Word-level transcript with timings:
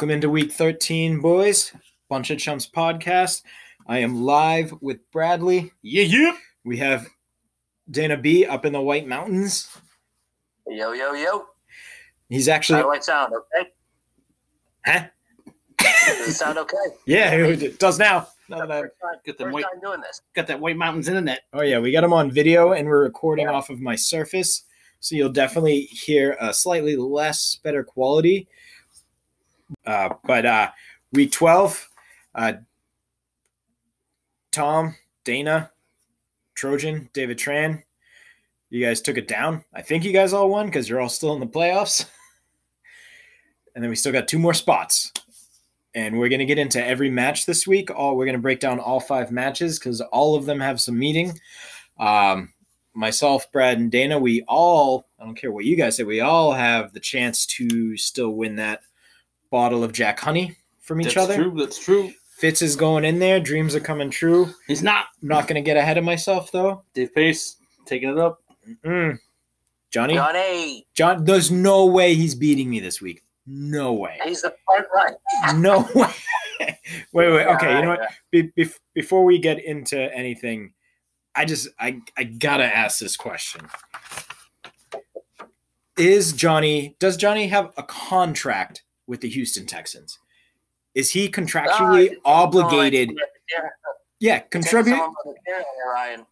Welcome 0.00 0.14
into 0.14 0.30
week 0.30 0.50
13, 0.52 1.20
boys. 1.20 1.72
Bunch 2.08 2.30
of 2.30 2.38
Chumps 2.38 2.66
podcast. 2.66 3.42
I 3.86 3.98
am 3.98 4.22
live 4.24 4.72
with 4.80 4.98
Bradley. 5.10 5.72
Yeah, 5.82 6.04
yeah. 6.04 6.36
We 6.64 6.78
have 6.78 7.06
Dana 7.90 8.16
B 8.16 8.46
up 8.46 8.64
in 8.64 8.72
the 8.72 8.80
White 8.80 9.06
Mountains. 9.06 9.68
Yo, 10.66 10.92
yo, 10.92 11.12
yo. 11.12 11.44
He's 12.30 12.48
How 12.48 12.54
actually, 12.54 12.80
do 12.80 12.88
I 12.88 12.98
sound? 13.00 13.34
Okay. 13.34 13.68
huh? 14.86 15.04
Does 15.78 16.28
it 16.28 16.32
sound 16.32 16.56
okay? 16.56 16.76
Yeah, 17.06 17.34
it 17.34 17.78
does 17.78 17.98
now. 17.98 18.28
Now 18.48 18.60
that 18.64 18.70
I- 18.70 18.80
First 18.80 18.94
time, 19.02 19.12
them 19.26 19.34
first 19.36 19.52
white, 19.52 19.62
time 19.64 19.80
doing 19.82 20.00
this. 20.00 20.22
got 20.34 20.46
that 20.46 20.58
White 20.60 20.78
Mountains 20.78 21.08
internet. 21.08 21.40
oh, 21.52 21.60
yeah, 21.60 21.78
we 21.78 21.92
got 21.92 22.04
him 22.04 22.14
on 22.14 22.30
video 22.30 22.72
and 22.72 22.88
we're 22.88 23.02
recording 23.02 23.48
Yeah. 23.48 23.52
off 23.52 23.68
of 23.68 23.82
my 23.82 23.96
Surface. 23.96 24.62
So 25.00 25.14
you'll 25.14 25.28
definitely 25.28 25.82
hear 25.82 26.38
a 26.40 26.54
slightly 26.54 26.96
less 26.96 27.56
better 27.56 27.84
quality. 27.84 28.48
Uh, 29.86 30.10
but 30.24 30.46
uh, 30.46 30.70
week 31.12 31.32
12, 31.32 31.88
uh, 32.34 32.52
Tom, 34.52 34.96
Dana, 35.24 35.70
Trojan, 36.54 37.08
David 37.12 37.38
Tran, 37.38 37.82
you 38.68 38.84
guys 38.84 39.00
took 39.00 39.16
it 39.16 39.28
down. 39.28 39.64
I 39.74 39.82
think 39.82 40.04
you 40.04 40.12
guys 40.12 40.32
all 40.32 40.48
won 40.48 40.66
because 40.66 40.88
you're 40.88 41.00
all 41.00 41.08
still 41.08 41.34
in 41.34 41.40
the 41.40 41.46
playoffs. 41.46 42.06
and 43.74 43.82
then 43.82 43.90
we 43.90 43.96
still 43.96 44.12
got 44.12 44.28
two 44.28 44.38
more 44.38 44.54
spots. 44.54 45.12
And 45.92 46.18
we're 46.18 46.28
going 46.28 46.40
to 46.40 46.46
get 46.46 46.58
into 46.58 46.84
every 46.84 47.10
match 47.10 47.46
this 47.46 47.66
week. 47.66 47.90
All 47.90 48.16
we're 48.16 48.26
going 48.26 48.36
to 48.36 48.42
break 48.42 48.60
down 48.60 48.78
all 48.78 49.00
five 49.00 49.32
matches 49.32 49.78
because 49.78 50.00
all 50.00 50.36
of 50.36 50.46
them 50.46 50.60
have 50.60 50.80
some 50.80 50.96
meaning. 50.96 51.36
Um, 51.98 52.52
myself, 52.94 53.50
Brad, 53.50 53.78
and 53.78 53.90
Dana, 53.90 54.18
we 54.18 54.42
all, 54.46 55.06
I 55.18 55.24
don't 55.24 55.34
care 55.34 55.50
what 55.50 55.64
you 55.64 55.76
guys 55.76 55.96
say, 55.96 56.04
we 56.04 56.20
all 56.20 56.52
have 56.52 56.92
the 56.92 57.00
chance 57.00 57.44
to 57.46 57.96
still 57.96 58.30
win 58.30 58.56
that 58.56 58.82
bottle 59.50 59.84
of 59.84 59.92
Jack 59.92 60.20
Honey 60.20 60.56
from 60.80 61.00
each 61.00 61.16
other. 61.16 61.28
That's 61.28 61.38
other. 61.40 61.50
true. 61.50 61.60
That's 61.60 61.78
true. 61.78 62.12
Fitz 62.38 62.62
is 62.62 62.74
going 62.74 63.04
in 63.04 63.18
there. 63.18 63.38
Dreams 63.38 63.74
are 63.74 63.80
coming 63.80 64.10
true. 64.10 64.52
He's 64.66 64.82
not. 64.82 65.06
Not 65.20 65.46
going 65.46 65.62
to 65.62 65.66
get 65.66 65.76
ahead 65.76 65.98
of 65.98 66.04
myself, 66.04 66.50
though. 66.50 66.82
Dave 66.94 67.14
Pace 67.14 67.56
taking 67.84 68.08
it 68.08 68.18
up. 68.18 68.38
Mm. 68.84 69.18
Johnny? 69.90 70.14
Johnny, 70.14 70.86
John, 70.94 71.24
there's 71.24 71.50
no 71.50 71.84
way 71.86 72.14
he's 72.14 72.34
beating 72.34 72.70
me 72.70 72.80
this 72.80 73.00
week. 73.00 73.22
No 73.46 73.92
way. 73.92 74.18
he's 74.24 74.42
the 74.42 74.54
front 74.64 74.86
right. 74.94 75.14
No 75.56 75.80
way. 75.94 76.78
wait, 77.12 77.32
wait. 77.32 77.46
Okay, 77.46 77.76
you 77.76 77.82
know 77.82 77.88
what? 77.90 78.00
Yeah. 78.32 78.42
Be- 78.54 78.70
before 78.94 79.24
we 79.24 79.38
get 79.38 79.62
into 79.64 79.98
anything, 80.14 80.72
I 81.34 81.44
just 81.44 81.68
I 81.78 82.00
I 82.16 82.24
gotta 82.24 82.64
ask 82.64 83.00
this 83.00 83.16
question: 83.16 83.62
Is 85.96 86.32
Johnny? 86.32 86.96
Does 87.00 87.16
Johnny 87.16 87.48
have 87.48 87.72
a 87.76 87.82
contract 87.82 88.82
with 89.10 89.20
the 89.20 89.28
Houston 89.28 89.66
Texans? 89.66 90.18
Is 90.94 91.10
he 91.10 91.28
contractually 91.28 92.16
Ah, 92.24 92.42
obligated? 92.44 93.10
Yeah, 93.10 93.58
Yeah, 94.20 94.38
contribute 94.38 94.92
someone 94.92 95.10
by 95.24 95.32
the 95.32 95.50
hair 95.50 95.58
there, 95.58 95.92
Ryan. 95.92 96.26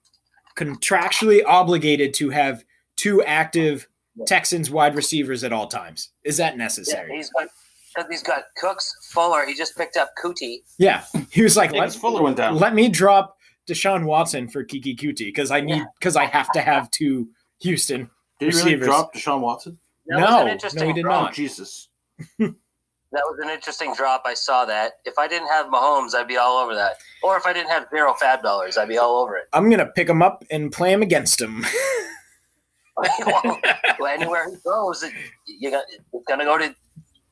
contractually 0.56 1.42
obligated 1.44 2.14
to 2.14 2.30
have 2.30 2.64
two 2.97 3.22
active 3.25 3.88
Texans 4.26 4.70
wide 4.70 4.94
receivers 4.97 5.44
at 5.44 5.52
all 5.52 5.66
times. 5.69 6.10
Is 6.25 6.36
that 6.38 6.52
Yeah, 6.54 6.58
necessary? 6.58 7.16
he's 7.16 7.30
got 7.30 7.48
he's 8.10 8.22
got 8.22 8.44
Cooks, 8.56 8.92
Fuller. 9.12 9.44
He 9.47 9.54
just 9.54 9.76
picked 9.76 9.97
up 9.97 10.10
Coutee. 10.22 10.58
Yeah, 10.78 11.04
he 11.31 11.42
was 11.42 11.56
like, 11.56 11.72
"Let- 11.72 11.81
'cause 11.82 11.97
Fuller 11.97 12.22
went 12.22 12.36
down. 12.36 12.56
let 12.56 12.75
me 12.75 12.88
drop 12.88 13.36
Deshaun 13.69 14.04
Watson 14.04 14.48
for 14.48 14.64
Keke 14.64 14.97
Coutee 14.98 15.26
because 15.26 15.50
I 15.50 15.60
need 15.60 15.76
Yeah. 15.78 15.84
because 15.98 16.16
I 16.16 16.26
have 16.26 16.50
to 16.52 16.60
have 16.60 16.91
two 16.91 17.28
Houston. 17.60 18.10
Did 18.41 18.52
he 18.52 18.58
really 18.58 18.75
receivers. 18.75 18.86
drop 18.86 19.14
Deshaun 19.14 19.41
Watson? 19.41 19.78
That 20.06 20.20
No, 20.20 20.44
was 20.62 20.75
no, 20.75 20.86
he 20.86 20.92
did 20.92 21.02
drop. 21.02 21.22
not. 21.22 21.31
Oh, 21.31 21.34
Jesus. 21.34 21.88
That 23.12 23.22
was 23.24 23.38
an 23.42 23.48
interesting 23.48 23.94
drop. 23.94 24.22
I 24.26 24.34
saw 24.34 24.66
that. 24.66 24.94
If 25.06 25.19
I 25.19 25.26
didn't 25.28 25.48
have 25.48 25.66
Mahomes, 25.66 26.14
I'd 26.14 26.28
be 26.28 26.36
all 26.36 26.58
over 26.58 26.74
that. 26.74 26.96
Or 27.22 27.36
if 27.38 27.46
I 27.46 27.54
didn't 27.54 27.70
have 27.70 27.86
zero 27.91 28.12
fab 28.14 28.42
dollars, 28.42 28.76
I'd 28.76 28.88
be 28.88 28.98
all 28.98 29.16
over 29.16 29.36
it. 29.36 29.44
I'm 29.52 29.70
gonna 29.70 29.86
pick 29.86 30.08
him 30.08 30.22
up 30.22 30.44
and 30.50 30.70
play 30.70 30.92
him 30.92 31.02
against 31.02 31.41
him. 31.41 31.64
well, 33.26 34.12
anywhere 34.12 34.50
he 34.50 34.56
goes, 34.64 35.02
it, 35.02 35.12
you 35.46 35.70
got, 35.70 35.84
it's 36.12 36.24
gonna 36.26 36.44
go 36.44 36.58
to 36.58 36.74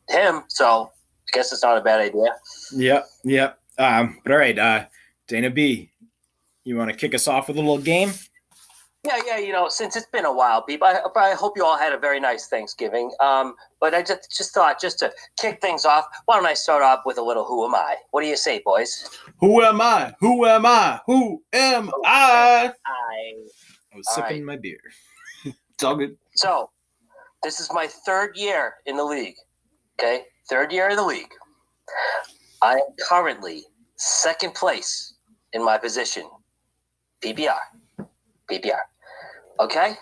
him. 0.08 0.44
So 0.48 0.90
I 0.92 1.36
guess 1.36 1.52
it's 1.52 1.62
not 1.62 1.76
a 1.76 1.80
bad 1.80 2.00
idea. 2.00 2.36
yep, 2.72 3.06
yep. 3.24 3.58
Um, 3.78 4.20
but 4.22 4.32
all 4.32 4.38
right, 4.38 4.58
uh, 4.58 4.84
Dana 5.28 5.50
B, 5.50 5.90
you 6.64 6.76
want 6.76 6.90
to 6.90 6.96
kick 6.96 7.14
us 7.14 7.28
off 7.28 7.48
with 7.48 7.56
a 7.56 7.60
little 7.60 7.78
game? 7.78 8.12
Yeah, 9.06 9.20
yeah. 9.26 9.38
You 9.38 9.52
know, 9.52 9.68
since 9.68 9.96
it's 9.96 10.06
been 10.06 10.24
a 10.24 10.32
while, 10.32 10.62
people, 10.62 10.86
I, 10.86 11.00
I 11.16 11.34
hope 11.34 11.54
you 11.56 11.64
all 11.64 11.78
had 11.78 11.92
a 11.92 11.98
very 11.98 12.18
nice 12.20 12.48
Thanksgiving. 12.48 13.12
Um, 13.20 13.54
but 13.80 13.94
I 13.94 14.02
just 14.02 14.36
just 14.36 14.52
thought 14.52 14.80
just 14.80 14.98
to 15.00 15.12
kick 15.38 15.60
things 15.60 15.84
off, 15.84 16.06
why 16.26 16.36
don't 16.36 16.46
I 16.46 16.54
start 16.54 16.82
off 16.82 17.00
with 17.06 17.18
a 17.18 17.22
little 17.22 17.44
"Who 17.44 17.64
am 17.66 17.74
I?" 17.74 17.96
What 18.10 18.22
do 18.22 18.26
you 18.28 18.36
say, 18.36 18.60
boys? 18.64 19.08
Who 19.38 19.62
am 19.62 19.80
I? 19.80 20.14
Who 20.20 20.44
am 20.46 20.66
I? 20.66 21.00
Who 21.06 21.42
am 21.52 21.90
I? 22.04 22.72
I. 22.84 23.34
I 23.92 23.96
was 23.96 24.06
All 24.08 24.14
sipping 24.16 24.46
right. 24.46 24.56
my 24.56 24.56
beer. 24.56 24.80
It's 25.74 25.84
all 25.84 25.94
good. 25.96 26.16
So, 26.36 26.70
this 27.42 27.60
is 27.60 27.70
my 27.70 27.86
third 27.86 28.34
year 28.34 28.74
in 28.86 28.96
the 28.96 29.04
league. 29.04 29.36
Okay, 30.00 30.22
third 30.48 30.72
year 30.72 30.88
in 30.88 30.96
the 30.96 31.04
league. 31.04 31.32
I 32.62 32.72
am 32.74 32.80
currently 33.08 33.64
second 33.96 34.54
place 34.54 35.14
in 35.52 35.62
my 35.64 35.76
position. 35.78 36.24
PPR. 37.22 37.58
PPR. 38.50 38.80
Okay? 39.58 39.94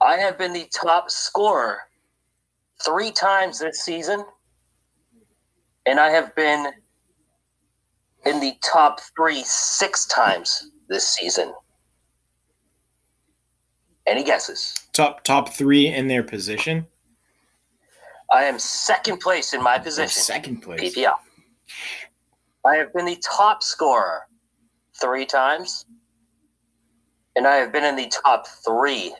I 0.00 0.16
have 0.16 0.38
been 0.38 0.52
the 0.52 0.68
top 0.74 1.10
scorer 1.10 1.80
three 2.84 3.10
times 3.10 3.58
this 3.58 3.82
season, 3.82 4.24
and 5.86 5.98
I 5.98 6.10
have 6.10 6.34
been 6.36 6.72
in 8.24 8.40
the 8.40 8.54
top 8.62 9.00
three 9.16 9.42
six 9.44 10.06
times 10.06 10.70
this 10.88 11.06
season. 11.06 11.52
Any 14.06 14.22
guesses? 14.22 14.74
Top 14.92 15.24
top 15.24 15.52
three 15.52 15.88
in 15.88 16.08
their 16.08 16.22
position. 16.22 16.86
I 18.32 18.44
am 18.44 18.58
second 18.58 19.18
place 19.18 19.54
in 19.54 19.62
my 19.62 19.78
position. 19.78 20.18
Oh, 20.20 20.22
second 20.22 20.62
place. 20.62 20.94
PPR. 20.94 21.14
I 22.64 22.76
have 22.76 22.92
been 22.92 23.06
the 23.06 23.22
top 23.22 23.62
scorer 23.62 24.22
three 25.00 25.26
times, 25.26 25.86
and 27.36 27.46
I 27.46 27.56
have 27.56 27.70
been 27.70 27.84
in 27.84 27.94
the 27.96 28.08
top 28.08 28.48
three 28.48 29.14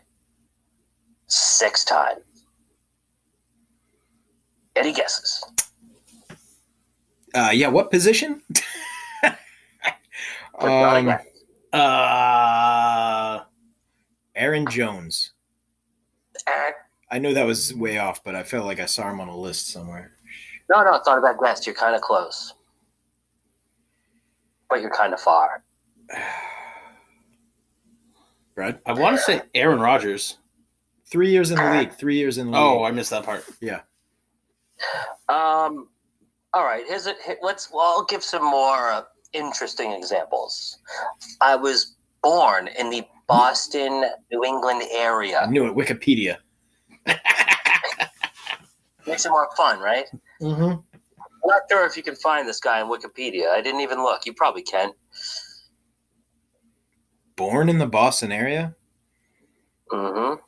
six 1.28 1.84
times. 1.84 2.22
Any 4.75 4.93
guesses? 4.93 5.44
Uh, 7.34 7.50
yeah. 7.53 7.69
What 7.69 7.91
position? 7.91 8.43
Put 9.22 10.66
down 10.66 11.09
a 11.09 11.12
um. 11.12 11.19
Uh, 11.72 13.41
Aaron 14.34 14.66
Jones. 14.71 15.32
Eh, 16.47 16.71
I 17.10 17.19
know 17.19 17.34
that 17.34 17.47
was 17.47 17.75
way 17.75 17.99
off, 17.99 18.25
but 18.25 18.34
I 18.34 18.43
felt 18.43 18.66
like 18.66 18.81
I 18.81 18.87
saw 18.87 19.10
him 19.10 19.21
on 19.21 19.28
a 19.28 19.37
list 19.37 19.69
somewhere. 19.69 20.12
No, 20.70 20.82
no, 20.82 20.94
it's 20.94 21.06
not 21.06 21.19
a 21.19 21.20
bad 21.20 21.37
guess. 21.43 21.67
You're 21.67 21.75
kind 21.75 21.94
of 21.94 22.00
close, 22.00 22.55
but 24.69 24.81
you're 24.81 24.90
kind 24.90 25.12
of 25.12 25.20
far. 25.20 25.62
Brad, 28.56 28.81
I 28.87 28.94
want 28.94 29.17
to 29.17 29.23
say 29.23 29.43
Aaron 29.55 29.79
Rodgers. 29.81 30.38
three 31.08 31.31
years 31.31 31.50
in 31.53 31.56
the 31.58 31.70
league. 31.70 31.93
Three 31.93 32.17
years 32.17 32.38
in 32.38 32.50
the 32.50 32.56
Oh. 32.58 32.82
I 32.82 32.91
missed 32.91 33.11
that 33.11 33.23
part. 33.25 33.44
Yeah. 33.61 33.82
Um, 35.29 35.88
all 36.53 36.64
right. 36.64 36.82
Here's 36.88 37.06
it. 37.06 37.17
here- 37.25 37.38
Let's. 37.43 37.70
Well, 37.70 37.82
I'll 37.85 38.05
give 38.05 38.25
some 38.25 38.43
more 38.44 38.91
uh, 38.91 39.03
interesting 39.32 39.93
examples. 39.93 40.79
I 41.41 41.55
was 41.55 41.94
born 42.23 42.69
in 42.79 42.91
the 42.91 43.06
Boston, 43.29 44.05
New 44.32 44.43
England 44.44 44.82
area. 44.91 45.41
I 45.41 45.47
knew 45.47 45.67
it. 45.67 45.75
Wikipedia. 45.76 46.38
Makes 49.06 49.25
it 49.26 49.31
more 49.31 49.49
fun, 49.56 49.79
right? 49.79 50.06
Mm-hmm. 50.41 50.62
I'm 50.62 50.82
not 51.44 51.62
sure 51.70 51.87
if 51.87 51.97
you 51.97 52.02
can 52.02 52.17
find 52.17 52.49
this 52.49 52.59
guy 52.59 52.81
on 52.81 52.91
Wikipedia. 52.91 53.49
I 53.50 53.61
didn't 53.61 53.81
even 53.81 54.02
look. 54.02 54.26
You 54.26 54.32
probably 54.32 54.62
can. 54.62 54.91
Born 57.37 57.69
in 57.69 57.79
the 57.79 57.87
Boston 57.87 58.33
area. 58.33 58.75
Mm-hmm. 59.91 60.41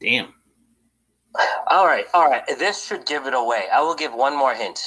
Damn. 0.00 0.32
All 1.68 1.86
right. 1.86 2.06
All 2.14 2.28
right. 2.28 2.42
This 2.58 2.86
should 2.86 3.06
give 3.06 3.26
it 3.26 3.34
away. 3.34 3.64
I 3.72 3.80
will 3.80 3.94
give 3.94 4.14
one 4.14 4.36
more 4.36 4.54
hint. 4.54 4.80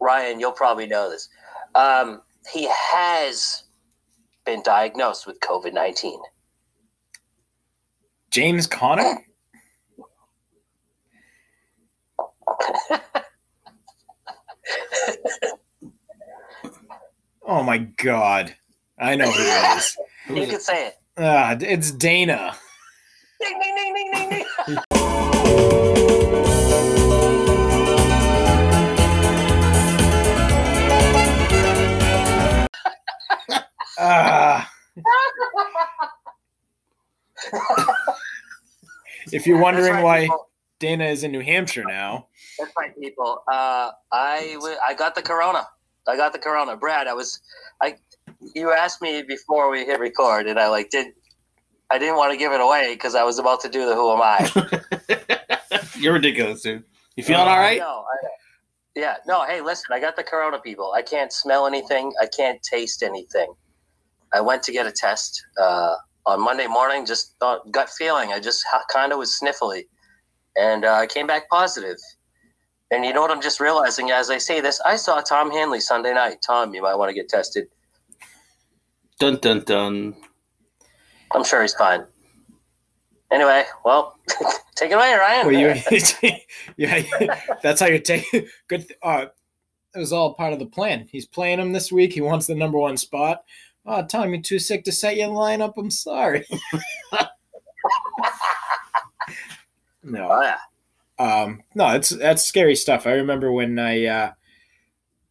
Ryan, 0.00 0.40
you'll 0.40 0.52
probably 0.52 0.86
know 0.86 1.10
this. 1.10 1.28
Um, 1.74 2.22
he 2.52 2.68
has 2.68 3.64
been 4.44 4.62
diagnosed 4.62 5.26
with 5.26 5.40
COVID 5.40 5.72
nineteen. 5.72 6.20
James 8.30 8.66
Conner. 8.66 9.24
Oh 17.44 17.62
my 17.62 17.78
god, 17.78 18.54
I 18.98 19.16
know 19.16 19.30
who 19.30 19.42
it 19.42 19.76
is. 19.78 19.96
You 20.32 20.46
can 20.46 20.60
say 20.60 20.86
it. 20.86 20.94
Uh, 21.16 21.56
it's 21.60 21.90
Dana. 21.90 22.54
Ding 23.40 23.58
ding 23.60 23.74
ding 23.74 23.94
ding 24.12 24.30
ding 24.30 24.44
ding. 24.66 24.78
Ah. 33.98 34.70
if 39.32 39.46
you're 39.46 39.60
wondering 39.60 39.92
right, 39.94 40.04
why 40.04 40.20
people. 40.22 40.48
Dana 40.78 41.04
is 41.04 41.22
in 41.24 41.32
New 41.32 41.40
Hampshire 41.40 41.84
now, 41.84 42.26
that's 42.58 42.72
right, 42.76 42.98
people. 42.98 43.42
Uh, 43.46 43.90
I 44.10 44.52
w- 44.54 44.76
I 44.84 44.94
got 44.94 45.14
the 45.14 45.22
corona. 45.22 45.66
I 46.08 46.16
got 46.16 46.32
the 46.32 46.38
corona. 46.38 46.76
Brad, 46.76 47.06
I 47.06 47.14
was 47.14 47.40
I. 47.80 47.96
You 48.54 48.72
asked 48.72 49.02
me 49.02 49.22
before 49.22 49.70
we 49.70 49.84
hit 49.84 50.00
record, 50.00 50.46
and 50.46 50.58
I 50.58 50.68
like 50.68 50.90
did. 50.90 51.08
I 51.90 51.98
didn't 51.98 52.16
want 52.16 52.32
to 52.32 52.38
give 52.38 52.52
it 52.52 52.60
away 52.60 52.94
because 52.94 53.14
I 53.14 53.22
was 53.22 53.38
about 53.38 53.60
to 53.62 53.68
do 53.68 53.86
the 53.86 53.94
Who 53.94 54.12
Am 54.12 54.22
I? 54.22 55.88
You're 55.98 56.14
ridiculous, 56.14 56.62
dude. 56.62 56.84
You 57.16 57.22
feeling 57.22 57.46
Uh, 57.46 57.50
all 57.50 57.58
right? 57.58 57.78
No, 57.78 58.04
I, 58.10 58.28
yeah, 58.94 59.16
no. 59.26 59.44
Hey, 59.44 59.60
listen, 59.60 59.86
I 59.90 60.00
got 60.00 60.16
the 60.16 60.22
corona, 60.22 60.58
people. 60.58 60.92
I 60.96 61.02
can't 61.02 61.32
smell 61.32 61.66
anything. 61.66 62.12
I 62.20 62.26
can't 62.26 62.62
taste 62.62 63.02
anything. 63.02 63.52
I 64.34 64.40
went 64.40 64.62
to 64.64 64.72
get 64.72 64.86
a 64.86 64.92
test 64.92 65.42
uh, 65.60 65.96
on 66.24 66.40
Monday 66.40 66.66
morning. 66.66 67.04
Just 67.04 67.34
thought 67.38 67.70
gut 67.70 67.90
feeling. 67.90 68.32
I 68.32 68.40
just 68.40 68.64
kind 68.90 69.12
of 69.12 69.18
was 69.18 69.38
sniffly, 69.42 69.82
and 70.56 70.84
uh, 70.84 70.94
I 70.94 71.06
came 71.06 71.26
back 71.26 71.48
positive. 71.50 71.96
And 72.92 73.04
you 73.06 73.12
know 73.14 73.22
what? 73.22 73.30
I'm 73.30 73.40
just 73.40 73.58
realizing 73.58 74.10
as 74.10 74.28
I 74.30 74.36
say 74.38 74.60
this, 74.60 74.78
I 74.82 74.96
saw 74.96 75.20
Tom 75.22 75.50
Hanley 75.50 75.80
Sunday 75.80 76.12
night. 76.12 76.42
Tom, 76.46 76.74
you 76.74 76.82
might 76.82 76.94
want 76.94 77.08
to 77.08 77.14
get 77.14 77.28
tested. 77.28 77.66
Dun 79.18 79.38
dun 79.38 79.60
dun. 79.64 80.14
I'm 81.34 81.42
sure 81.42 81.62
he's 81.62 81.74
fine. 81.74 82.04
Anyway, 83.32 83.64
well, 83.84 84.18
take 84.76 84.90
it 84.90 84.94
away, 84.94 85.14
Ryan. 85.14 85.46
well, 85.46 85.54
you, 85.54 85.74
yeah, 86.76 87.02
that's 87.62 87.80
how 87.80 87.86
you 87.86 87.98
take 87.98 88.26
good. 88.68 88.86
th- 88.86 88.98
Uh, 89.02 89.26
it 89.94 89.98
was 89.98 90.12
all 90.12 90.34
part 90.34 90.52
of 90.52 90.58
the 90.58 90.66
plan. 90.66 91.08
He's 91.10 91.24
playing 91.26 91.60
him 91.60 91.72
this 91.72 91.90
week. 91.90 92.12
He 92.12 92.20
wants 92.20 92.46
the 92.46 92.54
number 92.54 92.76
one 92.78 92.98
spot. 92.98 93.42
Oh, 93.86 94.04
Tom, 94.04 94.32
you're 94.34 94.42
too 94.42 94.58
sick 94.58 94.84
to 94.84 94.92
set 94.92 95.16
your 95.16 95.28
lineup. 95.30 95.74
I'm 95.78 95.90
sorry. 95.90 96.46
no, 100.02 100.28
oh 100.30 100.42
yeah. 100.42 100.58
Um, 101.18 101.62
no, 101.74 101.88
it's 101.88 102.10
that's 102.10 102.42
scary 102.42 102.74
stuff. 102.74 103.06
I 103.06 103.12
remember 103.12 103.52
when 103.52 103.78
I 103.78 104.06
uh, 104.06 104.32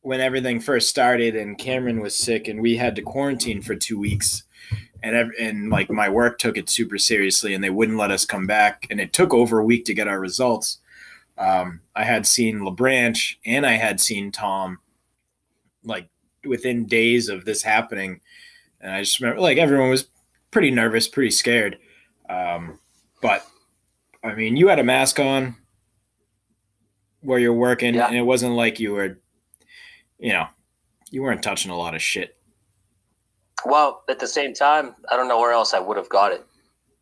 when 0.02 0.22
everything 0.22 0.60
first 0.60 0.90
started 0.90 1.36
and 1.36 1.58
Cameron 1.58 2.00
was 2.00 2.16
sick 2.16 2.48
and 2.48 2.62
we 2.62 2.78
had 2.78 2.96
to 2.96 3.02
quarantine 3.02 3.62
for 3.62 3.76
two 3.76 4.00
weeks, 4.00 4.44
and 5.04 5.16
ev- 5.16 5.32
and 5.40 5.70
like 5.70 5.90
my 5.90 6.10
work 6.10 6.38
took 6.38 6.58
it 6.58 6.70
super 6.70 6.98
seriously 6.98 7.54
and 7.54 7.64
they 7.64 7.70
wouldn't 7.70 7.98
let 7.98 8.12
us 8.12 8.26
come 8.26 8.48
back 8.48 8.88
and 8.90 9.00
it 9.00 9.14
took 9.14 9.34
over 9.34 9.60
a 9.60 9.66
week 9.66 9.86
to 9.86 9.94
get 9.94 10.08
our 10.08 10.20
results. 10.20 10.78
Um, 11.38 11.82
I 11.96 12.04
had 12.04 12.28
seen 12.28 12.60
LeBranch 12.60 13.38
and 13.46 13.66
I 13.66 13.74
had 13.74 14.00
seen 14.00 14.32
Tom 14.32 14.80
like 15.84 16.10
within 16.46 16.86
days 16.86 17.30
of 17.30 17.46
this 17.46 17.64
happening, 17.64 18.22
and 18.80 18.92
I 18.92 19.02
just 19.02 19.20
remember 19.20 19.42
like 19.42 19.58
everyone 19.58 19.90
was 19.90 20.08
pretty 20.52 20.72
nervous, 20.72 21.08
pretty 21.08 21.32
scared. 21.32 21.78
Um, 22.30 22.80
but 23.22 23.46
I 24.24 24.36
mean, 24.36 24.56
you 24.56 24.68
had 24.68 24.80
a 24.80 24.84
mask 24.84 25.20
on 25.20 25.56
where 27.22 27.40
you're 27.40 27.54
working, 27.54 27.94
Yeah. 27.96 28.08
and 28.08 28.16
it 28.16 28.24
wasn't 28.24 28.56
like 28.56 28.80
you 28.80 28.94
were, 28.94 29.18
you 30.20 30.34
know, 30.34 30.48
you 31.10 31.22
weren't 31.22 31.44
touching 31.44 31.72
a 31.72 31.78
lot 31.78 31.96
of 31.96 32.02
shit. 32.02 32.36
Well, 33.66 34.04
at 34.10 34.20
the 34.20 34.28
same 34.28 34.54
time, 34.54 34.96
I 35.12 35.16
don't 35.16 35.28
know 35.28 35.40
where 35.40 35.52
else 35.52 35.74
I 35.74 35.80
would 35.80 35.98
have 35.98 36.10
got 36.10 36.32
it. 36.32 36.44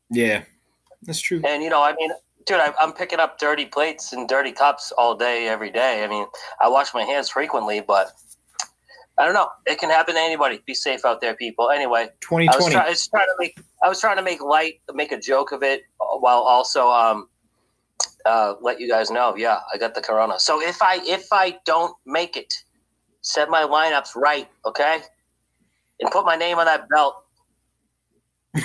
Yeah, 0.10 0.44
that's 1.04 1.22
true. 1.22 1.42
And 1.46 1.64
you 1.64 1.70
know, 1.70 1.82
I 1.82 1.94
mean, 1.94 2.12
dude, 2.46 2.60
I, 2.60 2.74
I'm 2.82 2.92
picking 2.92 3.20
up 3.20 3.40
dirty 3.40 3.66
plates 3.66 4.12
and 4.12 4.28
dirty 4.28 4.52
cups 4.52 4.92
all 4.98 5.16
day, 5.16 5.48
every 5.48 5.70
day. 5.72 6.04
I 6.04 6.08
mean, 6.08 6.26
I 6.62 6.68
wash 6.68 6.94
my 6.94 7.04
hands 7.04 7.30
frequently, 7.30 7.80
but 7.80 8.12
I 9.18 9.26
don't 9.26 9.34
know. 9.34 9.50
It 9.66 9.80
can 9.80 9.90
happen 9.90 10.16
to 10.16 10.20
anybody. 10.22 10.60
Be 10.66 10.74
safe 10.74 11.06
out 11.06 11.22
there, 11.22 11.36
people. 11.36 11.70
Anyway, 11.70 12.02
I 12.02 12.06
was, 12.06 12.12
2020. 12.22 12.74
try, 12.74 12.86
I 12.86 12.90
was 12.90 13.08
trying 13.08 13.26
to 13.28 13.36
make 13.40 13.60
I 13.84 13.88
was 13.88 14.02
trying 14.02 14.18
to 14.18 14.24
make 14.24 14.42
light, 14.42 14.82
make 14.94 15.12
a 15.14 15.20
joke 15.20 15.52
of 15.54 15.64
it, 15.64 15.84
while 16.00 16.40
also 16.40 16.90
um, 16.90 17.30
uh, 18.26 18.56
let 18.62 18.80
you 18.80 18.90
guys 18.90 19.10
know. 19.10 19.36
Yeah, 19.36 19.60
I 19.74 19.78
got 19.78 19.96
the 19.96 20.02
corona. 20.02 20.40
So 20.40 20.62
if 20.62 20.82
I 20.82 21.00
if 21.04 21.28
I 21.32 21.58
don't 21.66 21.96
make 22.06 22.38
it, 22.38 22.54
set 23.22 23.50
my 23.50 23.64
lineups 23.64 24.16
right, 24.16 24.48
okay, 24.66 25.00
and 26.00 26.12
put 26.12 26.26
my 26.26 26.36
name 26.36 26.58
on 26.58 26.66
that 26.66 26.88
belt. 26.90 27.16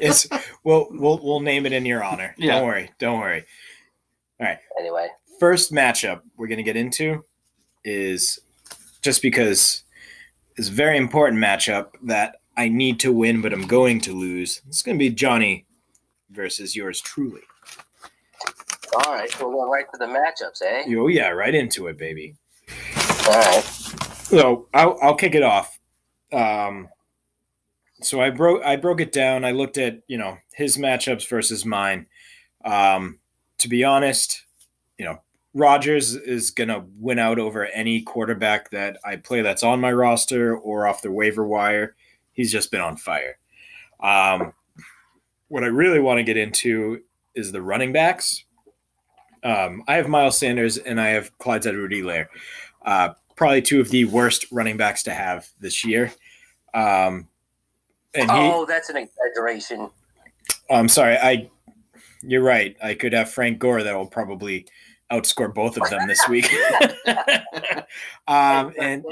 it's 0.00 0.28
we'll 0.64 0.88
we'll 0.90 1.18
we'll 1.22 1.40
name 1.40 1.66
it 1.66 1.72
in 1.72 1.86
your 1.86 2.04
honor. 2.04 2.34
Yeah. 2.38 2.54
Don't 2.54 2.66
worry. 2.66 2.90
Don't 2.98 3.18
worry. 3.18 3.44
All 4.40 4.46
right. 4.46 4.58
Anyway, 4.78 5.08
First 5.40 5.72
matchup 5.72 6.22
we're 6.36 6.48
gonna 6.48 6.62
get 6.62 6.76
into 6.76 7.24
is 7.84 8.38
just 9.02 9.22
because 9.22 9.84
it's 10.56 10.68
a 10.68 10.72
very 10.72 10.96
important 10.96 11.42
matchup 11.42 11.88
that 12.04 12.36
I 12.56 12.68
need 12.68 13.00
to 13.00 13.12
win, 13.12 13.42
but 13.42 13.52
I'm 13.52 13.66
going 13.66 14.00
to 14.02 14.14
lose. 14.14 14.60
It's 14.68 14.82
gonna 14.82 14.98
be 14.98 15.10
Johnny 15.10 15.66
versus 16.30 16.74
yours 16.74 17.00
truly. 17.00 17.42
All 18.94 19.12
right, 19.12 19.30
so 19.30 19.48
we'll 19.48 19.64
go 19.64 19.70
right 19.70 19.86
to 19.92 19.98
the 19.98 20.06
matchups, 20.06 20.62
eh? 20.62 20.84
Oh 20.96 21.08
yeah, 21.08 21.28
right 21.28 21.54
into 21.54 21.86
it, 21.88 21.98
baby. 21.98 22.34
All 23.26 23.34
right. 23.34 23.64
So 23.64 24.68
I'll, 24.74 24.98
I'll 25.02 25.14
kick 25.14 25.34
it 25.34 25.42
off. 25.42 25.78
Um, 26.32 26.88
so 28.02 28.20
I 28.20 28.30
broke 28.30 28.62
I 28.64 28.76
broke 28.76 29.00
it 29.00 29.12
down. 29.12 29.44
I 29.44 29.52
looked 29.52 29.78
at 29.78 30.00
you 30.06 30.18
know 30.18 30.38
his 30.54 30.76
matchups 30.76 31.28
versus 31.28 31.64
mine. 31.64 32.06
Um, 32.64 33.18
to 33.58 33.68
be 33.68 33.84
honest, 33.84 34.44
you 34.98 35.04
know 35.04 35.22
Rodgers 35.54 36.14
is 36.14 36.50
gonna 36.50 36.84
win 36.98 37.18
out 37.18 37.38
over 37.38 37.66
any 37.66 38.02
quarterback 38.02 38.70
that 38.70 38.98
I 39.04 39.16
play 39.16 39.42
that's 39.42 39.62
on 39.62 39.80
my 39.80 39.92
roster 39.92 40.56
or 40.56 40.86
off 40.86 41.02
the 41.02 41.12
waiver 41.12 41.46
wire. 41.46 41.96
He's 42.32 42.52
just 42.52 42.70
been 42.70 42.82
on 42.82 42.96
fire. 42.96 43.38
Um, 44.00 44.52
what 45.48 45.64
I 45.64 45.68
really 45.68 46.00
want 46.00 46.18
to 46.18 46.24
get 46.24 46.36
into 46.36 47.02
is 47.34 47.52
the 47.52 47.62
running 47.62 47.92
backs. 47.92 48.44
Um, 49.42 49.84
I 49.88 49.94
have 49.94 50.08
Miles 50.08 50.38
Sanders 50.38 50.78
and 50.78 51.00
I 51.00 51.08
have 51.08 51.36
Clyde 51.38 51.66
Edwards-Helaire. 51.66 52.26
Uh, 52.84 53.10
probably 53.36 53.62
two 53.62 53.80
of 53.80 53.90
the 53.90 54.04
worst 54.06 54.46
running 54.50 54.76
backs 54.76 55.02
to 55.04 55.12
have 55.12 55.48
this 55.60 55.84
year. 55.84 56.12
Um, 56.74 57.28
and 58.14 58.30
he, 58.30 58.36
Oh, 58.36 58.64
that's 58.66 58.88
an 58.88 58.96
exaggeration. 58.96 59.90
I'm 60.70 60.88
sorry, 60.88 61.16
I, 61.16 61.48
you're 62.22 62.42
right. 62.42 62.76
I 62.82 62.94
could 62.94 63.12
have 63.12 63.30
Frank 63.30 63.58
Gore 63.58 63.82
that 63.82 63.94
will 63.94 64.06
probably 64.06 64.66
outscore 65.12 65.52
both 65.52 65.76
of 65.76 65.88
them 65.90 66.08
this 66.08 66.20
week. 66.28 66.50
um, 68.26 68.72
and 68.78 69.04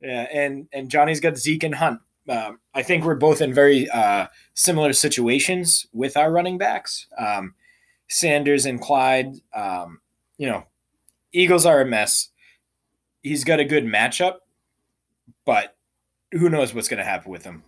yeah, 0.00 0.26
and 0.32 0.68
and 0.72 0.90
Johnny's 0.90 1.20
got 1.20 1.38
Zeke 1.38 1.64
and 1.64 1.74
Hunt. 1.74 2.00
Um, 2.28 2.58
I 2.74 2.82
think 2.82 3.04
we're 3.04 3.14
both 3.14 3.40
in 3.40 3.54
very 3.54 3.88
uh, 3.90 4.26
similar 4.54 4.92
situations 4.92 5.86
with 5.92 6.16
our 6.16 6.30
running 6.30 6.58
backs. 6.58 7.06
Um, 7.18 7.54
Sanders 8.14 8.64
and 8.64 8.80
Clyde. 8.80 9.34
Um, 9.52 10.00
you 10.38 10.48
know, 10.48 10.64
Eagles 11.32 11.66
are 11.66 11.80
a 11.80 11.84
mess. 11.84 12.28
He's 13.22 13.42
got 13.42 13.58
a 13.58 13.64
good 13.64 13.84
matchup, 13.84 14.36
but 15.44 15.76
who 16.30 16.48
knows 16.48 16.72
what's 16.72 16.86
going 16.86 16.98
to 16.98 17.04
happen 17.04 17.32
with 17.32 17.42
him? 17.42 17.64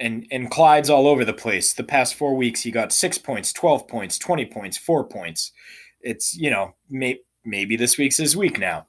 And 0.00 0.26
and 0.32 0.50
Clyde's 0.50 0.90
all 0.90 1.06
over 1.06 1.24
the 1.24 1.32
place. 1.32 1.74
The 1.74 1.84
past 1.84 2.16
four 2.16 2.34
weeks, 2.34 2.62
he 2.62 2.72
got 2.72 2.92
six 2.92 3.18
points, 3.18 3.52
twelve 3.52 3.86
points, 3.86 4.18
twenty 4.18 4.44
points, 4.44 4.76
four 4.76 5.04
points. 5.04 5.52
It's 6.00 6.36
you 6.36 6.50
know 6.50 6.74
may, 6.90 7.20
maybe 7.44 7.76
this 7.76 7.96
week's 7.96 8.16
his 8.16 8.36
week 8.36 8.58
now. 8.58 8.88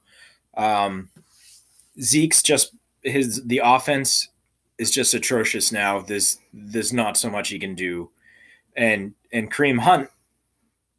Um, 0.56 1.10
Zeke's 2.00 2.42
just 2.42 2.74
his 3.02 3.44
the 3.44 3.60
offense 3.62 4.28
is 4.78 4.90
just 4.90 5.14
atrocious 5.14 5.70
now. 5.70 6.00
There's 6.00 6.38
there's 6.52 6.92
not 6.92 7.16
so 7.16 7.30
much 7.30 7.50
he 7.50 7.60
can 7.60 7.76
do, 7.76 8.10
and 8.76 9.14
and 9.32 9.52
Kareem 9.52 9.78
Hunt, 9.78 10.10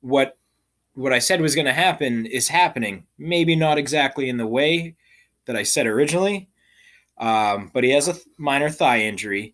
what 0.02 0.38
what 0.94 1.14
I 1.14 1.20
said 1.20 1.42
was 1.42 1.54
going 1.54 1.66
to 1.68 1.74
happen 1.74 2.26
is 2.26 2.48
happening. 2.48 3.06
Maybe 3.20 3.56
not 3.56 3.78
exactly 3.78 4.30
in 4.30 4.38
the 4.38 4.48
way 4.48 4.96
that 5.46 5.56
I 5.56 5.62
said 5.64 5.86
originally, 5.86 6.50
um, 7.20 7.70
but 7.74 7.84
he 7.84 7.92
has 7.92 8.08
a 8.08 8.14
th- 8.14 8.26
minor 8.38 8.70
thigh 8.70 9.02
injury. 9.02 9.54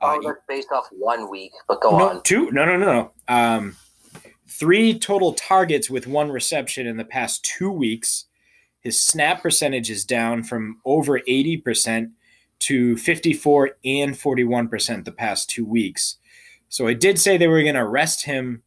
Uh, 0.00 0.16
Oh, 0.16 0.22
that's 0.24 0.40
based 0.48 0.68
off 0.72 0.86
one 0.92 1.30
week, 1.30 1.52
but 1.66 1.80
go 1.82 1.90
no, 1.98 2.08
on. 2.08 2.22
two. 2.22 2.50
No, 2.52 2.64
no, 2.64 2.76
no, 2.78 2.86
no. 2.86 3.10
Um, 3.28 3.76
three 4.48 4.98
total 4.98 5.34
targets 5.34 5.90
with 5.90 6.06
one 6.06 6.30
reception 6.30 6.86
in 6.86 6.96
the 6.96 7.04
past 7.04 7.44
two 7.44 7.70
weeks. 7.70 8.24
His 8.80 9.00
snap 9.00 9.42
percentage 9.42 9.90
is 9.90 10.04
down 10.04 10.42
from 10.42 10.80
over 10.84 11.20
80% 11.20 12.12
to 12.60 12.96
54 12.96 13.70
and 13.84 14.14
41% 14.14 15.04
the 15.04 15.12
past 15.12 15.50
two 15.50 15.64
weeks. 15.64 16.16
So 16.70 16.86
I 16.86 16.94
did 16.94 17.18
say 17.18 17.36
they 17.36 17.48
were 17.48 17.62
going 17.62 17.74
to 17.74 17.84
rest 17.86 18.24
him 18.24 18.62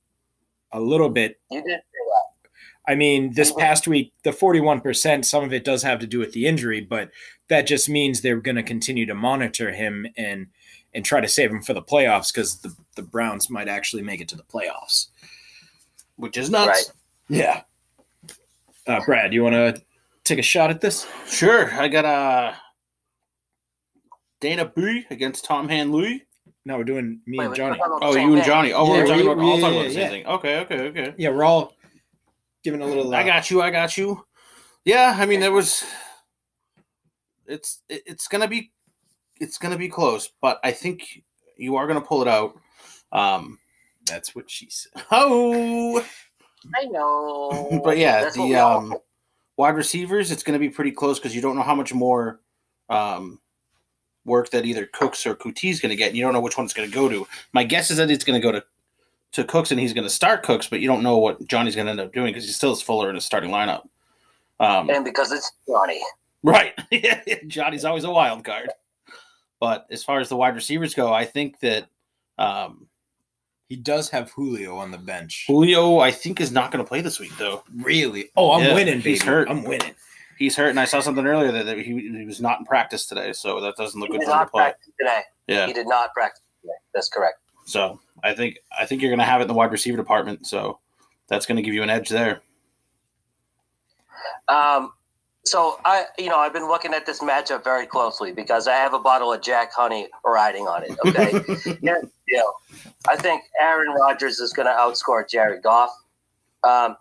a 0.72 0.80
little 0.80 1.10
bit. 1.10 1.40
You 1.50 1.64
did. 1.64 1.82
I 2.88 2.96
mean, 2.96 3.34
this 3.36 3.52
past 3.54 3.88
week, 3.88 4.12
the 4.24 4.32
41%, 4.32 5.24
some 5.24 5.44
of 5.44 5.54
it 5.54 5.64
does 5.64 5.84
have 5.84 6.00
to 6.00 6.08
do 6.08 6.20
with 6.20 6.34
the 6.34 6.48
injury, 6.48 6.82
but 6.82 7.12
that 7.48 7.68
just 7.68 7.88
means 7.88 8.22
they're 8.22 8.42
going 8.42 8.56
to 8.56 8.64
continue 8.64 9.06
to 9.06 9.14
monitor 9.14 9.72
him 9.72 10.08
and 10.18 10.48
and 10.94 11.06
try 11.06 11.22
to 11.22 11.28
save 11.28 11.52
him 11.52 11.62
for 11.62 11.74
the 11.74 11.82
playoffs 11.82 12.34
because 12.34 12.60
the, 12.60 12.76
the 12.96 13.02
Browns 13.02 13.50
might 13.50 13.70
actually 13.70 14.02
make 14.02 14.20
it 14.20 14.28
to 14.28 14.36
the 14.36 14.44
playoffs. 14.44 15.08
Which 16.18 16.38
is 16.38 16.50
nuts. 16.50 16.68
Right. 16.68 16.92
Yeah. 17.30 17.62
Uh, 18.86 19.00
Brad, 19.06 19.34
you 19.34 19.42
want 19.42 19.56
to 19.56 19.82
take 20.26 20.40
a 20.40 20.42
shot 20.44 20.70
at 20.70 20.82
this? 20.82 21.08
Sure. 21.28 21.72
I 21.74 21.88
got 21.88 22.04
uh, 22.04 22.54
Dana 24.42 24.66
B 24.66 25.06
against 25.10 25.46
Tom 25.46 25.70
Hanley. 25.70 26.26
No, 26.66 26.78
we're 26.78 26.84
doing 26.84 27.22
me 27.26 27.40
Wait, 27.40 27.46
and 27.46 27.56
Johnny. 27.56 27.78
talking 27.78 27.96
about 27.98 28.00
the 28.14 28.20
Oh, 28.20 28.22
you 28.28 28.36
and. 28.36 28.44
Johnny. 28.44 28.74
Oh, 28.74 28.86
Yeah, 28.86 28.92
we're 29.02 29.08
talking 29.08 29.26
we- 29.26 29.32
about 29.32 29.44
all 29.44 29.60
talking 29.60 29.78
about 29.78 29.88
the 29.88 29.94
same 29.94 30.00
yeah. 30.02 30.10
thing. 30.10 30.26
Okay, 30.28 30.60
okay, 30.60 30.80
okay. 30.90 31.14
Yeah, 31.18 31.30
we're 31.30 31.44
all 31.44 31.74
giving 32.64 32.82
a 32.82 32.86
little. 32.86 33.14
Uh, 33.14 33.18
I 33.18 33.24
got 33.24 33.50
you. 33.50 33.62
I 33.62 33.72
got 33.72 33.98
you. 33.98 34.24
Yeah, 34.86 35.16
I 35.18 35.26
mean 35.26 35.40
there 35.40 35.52
was. 35.52 35.84
It's 37.48 37.82
it's 37.90 38.28
gonna 38.28 38.48
be, 38.48 38.72
it's 39.40 39.58
gonna 39.58 39.78
be 39.78 39.90
close, 39.90 40.30
but 40.42 40.60
I 40.64 40.72
think 40.72 41.24
you 41.58 41.76
are 41.76 41.88
gonna 41.88 42.02
pull 42.02 42.22
it 42.22 42.28
out. 42.28 42.56
Um. 43.12 43.58
That's 44.08 44.36
what 44.36 44.50
she 44.50 44.68
said. 44.70 44.92
Oh. 45.12 46.04
I 46.76 46.86
know. 46.86 47.82
but 47.84 47.98
yeah, 47.98 48.22
That's 48.22 48.36
the 48.36 48.56
um, 48.56 48.96
wide 49.58 49.76
receivers, 49.76 50.32
it's 50.32 50.44
going 50.44 50.54
to 50.54 50.60
be 50.60 50.70
pretty 50.70 50.92
close 50.92 51.18
because 51.20 51.36
you 51.36 51.42
don't 51.42 51.56
know 51.56 51.62
how 51.64 51.74
much 51.76 51.92
more 51.94 52.40
um, 52.90 53.40
work 54.26 54.50
that 54.52 54.66
either 54.66 54.86
Cooks 54.86 55.26
or 55.26 55.36
Coutee 55.36 55.72
is 55.72 55.80
going 55.80 55.90
to 55.90 55.96
get. 55.96 56.10
And 56.10 56.18
you 56.18 56.24
don't 56.24 56.34
know 56.34 56.42
which 56.42 56.58
one 56.58 56.66
it's 56.66 56.74
going 56.74 56.90
to 56.90 56.94
go 56.94 57.10
to. 57.10 57.28
My 57.54 57.64
guess 57.64 57.90
is 57.92 57.98
that 57.98 58.12
it's 58.12 58.24
going 58.24 58.40
to 58.40 58.46
go 58.46 58.52
to 58.52 58.64
to 59.34 59.44
Cooks 59.46 59.72
and 59.72 59.80
he's 59.80 59.94
going 59.94 60.04
to 60.04 60.10
start 60.10 60.44
Cooks, 60.44 60.68
but 60.68 60.82
you 60.82 60.88
don't 60.88 61.02
know 61.04 61.18
what 61.18 61.48
Johnny's 61.48 61.74
going 61.76 61.86
to 61.86 61.92
end 61.92 62.02
up 62.02 62.12
doing 62.12 62.28
because 62.34 62.46
he 62.46 62.52
still 62.52 62.72
has 62.72 62.82
Fuller 62.82 63.08
in 63.10 63.16
his 63.16 63.24
starting 63.24 63.50
lineup. 63.50 63.88
Um, 64.60 64.90
and 64.90 65.06
because 65.06 65.32
it's 65.32 65.52
Johnny. 65.68 66.02
Right. 66.44 66.74
Johnny's 67.48 67.86
always 67.86 68.04
a 68.04 68.12
wild 68.12 68.44
card. 68.44 68.70
But 69.62 69.88
as 69.90 70.04
far 70.04 70.20
as 70.20 70.28
the 70.28 70.36
wide 70.36 70.56
receivers 70.56 70.94
go, 70.94 71.14
I 71.14 71.24
think 71.24 71.60
that 71.62 71.88
um, 72.38 72.88
He 73.70 73.78
does 73.78 74.10
have 74.10 74.32
Julio 74.32 74.76
on 74.76 74.92
the 74.92 74.98
bench. 74.98 75.46
Julio, 75.48 76.00
I 76.00 76.12
think, 76.12 76.42
is 76.42 76.52
not 76.52 76.72
going 76.72 76.84
to 76.84 76.88
play 76.88 77.00
this 77.00 77.20
week, 77.20 77.32
though. 77.38 77.64
Really? 77.74 78.32
Oh, 78.36 78.52
I'm 78.52 78.64
Yeah, 78.64 78.74
winning, 78.74 79.00
baby. 79.00 79.18
hurt. 79.20 79.50
I'm 79.50 79.64
winning. 79.64 79.94
He's 80.42 80.56
hurt, 80.56 80.70
and 80.72 80.80
I 80.80 80.86
saw 80.86 81.02
something 81.02 81.24
earlier 81.28 81.52
that, 81.52 81.78
he, 81.78 81.84
he 81.84 82.26
was 82.26 82.42
not 82.42 82.58
in 82.58 82.66
practice 82.66 83.06
today, 83.06 83.32
so 83.32 83.62
that 83.62 83.76
doesn't 83.78 84.00
look 84.00 84.10
He 84.12 84.18
good 84.18 84.26
for 84.26 84.32
him 84.34 84.40
to 84.40 84.46
play. 84.48 84.64
practice 84.64 84.90
today. 85.00 85.22
Yeah, 85.46 85.68
He 85.68 85.74
did 85.74 85.88
not 85.88 86.12
practice 86.14 86.42
today. 86.64 86.74
That's 86.96 87.10
correct. 87.10 87.38
so 87.66 88.00
I 88.24 88.34
think 88.34 88.58
I 88.80 88.88
think 88.88 89.04
you're 89.04 89.12
going 89.12 89.20
to 89.20 89.26
have 89.26 89.40
it 89.42 89.44
in 89.44 89.48
the 89.50 89.54
wide 89.54 89.72
receiver 89.72 89.98
department, 89.98 90.48
so 90.48 90.80
that's 91.28 91.46
going 91.46 91.58
to 91.58 91.62
give 91.62 91.76
you 91.76 91.84
an 91.84 91.92
edge 91.92 92.10
there. 92.10 92.42
Um, 94.48 94.94
so 95.46 95.80
I, 95.86 96.06
you 96.18 96.30
know, 96.30 96.38
I've 96.38 96.54
been 96.54 96.68
looking 96.68 96.94
at 96.96 97.06
this 97.06 97.20
matchup 97.22 97.64
very 97.64 97.86
closely 97.86 98.32
because 98.32 98.68
I 98.68 98.74
have 98.78 98.94
a 98.96 99.00
bottle 99.00 99.32
of 99.34 99.42
Jack 99.42 99.72
Honey 99.74 100.08
riding 100.26 100.68
on 100.68 100.84
it. 100.84 100.98
Okay, 101.06 101.78
yeah, 101.82 101.96
you 102.28 102.38
know, 102.38 102.54
I 103.08 103.16
think 103.16 103.44
Aaron 103.62 103.92
Rodgers 103.94 104.40
is 104.40 104.54
going 104.54 104.68
to 104.68 104.74
outscore 104.74 105.28
Jared 105.30 105.62
Goff. 105.62 105.92
Um, 106.64 106.98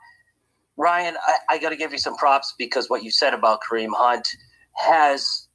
Ryan, 0.80 1.16
I, 1.26 1.56
I 1.56 1.58
got 1.58 1.70
to 1.70 1.76
give 1.76 1.92
you 1.92 1.98
some 1.98 2.16
props 2.16 2.54
because 2.58 2.90
what 2.90 3.04
you 3.04 3.12
said 3.12 3.34
about 3.34 3.60
Kareem 3.70 3.90
Hunt 3.94 4.28
has 4.76 5.48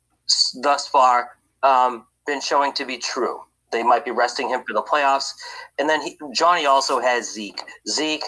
thus 0.63 0.87
far 0.87 1.31
um, 1.63 2.07
been 2.27 2.41
showing 2.41 2.73
to 2.75 2.85
be 2.85 2.99
true. 2.99 3.41
They 3.73 3.83
might 3.83 4.05
be 4.05 4.11
resting 4.11 4.49
him 4.49 4.63
for 4.67 4.73
the 4.73 4.83
playoffs, 4.83 5.31
and 5.79 5.89
then 5.89 6.01
he, 6.01 6.17
Johnny 6.33 6.67
also 6.67 7.01
has 7.01 7.33
Zeke. 7.33 7.61
Zeke, 7.89 8.23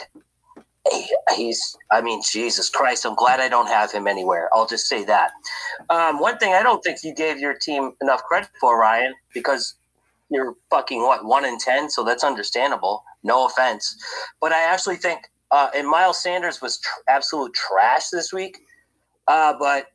he- 0.91 1.17
he's 1.35 1.77
i 1.91 2.01
mean 2.01 2.21
jesus 2.31 2.69
christ 2.69 3.05
i'm 3.05 3.15
glad 3.15 3.39
i 3.41 3.49
don't 3.49 3.67
have 3.67 3.91
him 3.91 4.07
anywhere. 4.07 4.49
I'll 4.53 4.67
just 4.67 4.87
say 4.87 5.03
that. 5.05 5.31
Um, 5.89 6.19
one 6.19 6.37
thing 6.39 6.53
i 6.53 6.63
don't 6.63 6.83
think 6.83 6.99
you 7.03 7.13
gave 7.15 7.39
your 7.39 7.55
team 7.55 7.93
enough 8.01 8.23
credit 8.23 8.49
for 8.61 8.79
ryan 8.79 9.15
because 9.33 9.75
you're 10.29 10.55
fucking 10.71 11.01
what 11.03 11.25
one 11.25 11.45
in 11.45 11.57
ten? 11.59 11.89
So 11.89 12.03
that's 12.05 12.25
understandable. 12.25 13.03
No 13.23 13.47
offense. 13.47 13.97
But 14.41 14.53
i 14.53 14.63
actually 14.63 14.97
think 14.97 15.21
uh, 15.51 15.69
and 15.75 15.87
miles 15.87 16.21
sanders 16.21 16.61
was 16.61 16.79
tr- 16.79 17.01
absolute 17.09 17.53
trash 17.53 18.09
this 18.09 18.33
week 18.33 18.57
uh, 19.27 19.53
but 19.59 19.87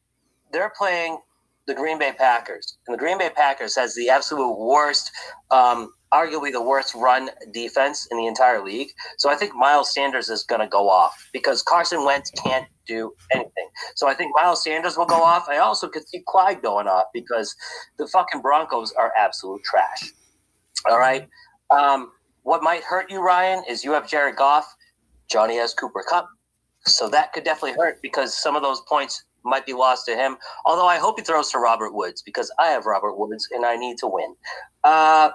they're 0.52 0.72
playing 0.76 1.18
the 1.66 1.74
green 1.74 1.98
bay 1.98 2.12
packers 2.16 2.78
and 2.86 2.94
the 2.94 2.98
green 2.98 3.18
bay 3.18 3.30
packers 3.34 3.74
has 3.76 3.94
the 3.94 4.08
absolute 4.08 4.58
worst 4.58 5.10
um, 5.50 5.92
arguably 6.12 6.52
the 6.52 6.62
worst 6.62 6.94
run 6.94 7.30
defense 7.52 8.08
in 8.10 8.18
the 8.18 8.26
entire 8.26 8.64
league 8.64 8.88
so 9.18 9.30
I 9.30 9.36
think 9.36 9.54
Miles 9.54 9.92
Sanders 9.92 10.28
is 10.28 10.42
going 10.42 10.60
to 10.60 10.66
go 10.66 10.88
off 10.88 11.14
because 11.32 11.62
Carson 11.62 12.04
Wentz 12.04 12.30
can't 12.44 12.66
do 12.86 13.12
anything. 13.32 13.68
So 13.94 14.08
I 14.08 14.14
think 14.14 14.32
Miles 14.34 14.64
Sanders 14.64 14.96
will 14.96 15.06
go 15.06 15.22
off. 15.22 15.48
I 15.48 15.58
also 15.58 15.88
could 15.88 16.06
see 16.08 16.22
Clyde 16.26 16.62
going 16.62 16.86
off 16.88 17.06
because 17.12 17.54
the 17.98 18.06
fucking 18.08 18.42
Broncos 18.42 18.92
are 18.92 19.12
absolute 19.16 19.62
trash. 19.64 20.12
All 20.90 20.98
right. 20.98 21.28
Um, 21.70 22.10
what 22.42 22.62
might 22.62 22.82
hurt 22.82 23.10
you, 23.10 23.20
Ryan, 23.22 23.62
is 23.68 23.84
you 23.84 23.92
have 23.92 24.08
Jared 24.08 24.36
Goff. 24.36 24.66
Johnny 25.32 25.56
has 25.56 25.72
Cooper 25.72 26.04
Kupp. 26.08 26.28
So 26.84 27.08
that 27.08 27.32
could 27.32 27.44
definitely 27.44 27.72
hurt 27.72 28.02
because 28.02 28.36
some 28.36 28.56
of 28.56 28.62
those 28.62 28.80
points 28.82 29.24
might 29.44 29.64
be 29.64 29.72
lost 29.72 30.04
to 30.06 30.14
him. 30.14 30.36
Although 30.64 30.86
I 30.86 30.98
hope 30.98 31.18
he 31.18 31.24
throws 31.24 31.50
to 31.50 31.58
Robert 31.58 31.94
Woods 31.94 32.22
because 32.22 32.52
I 32.58 32.66
have 32.68 32.86
Robert 32.86 33.16
Woods 33.16 33.48
and 33.52 33.64
I 33.64 33.76
need 33.76 33.98
to 33.98 34.06
win. 34.06 34.34
Uh, 34.84 35.30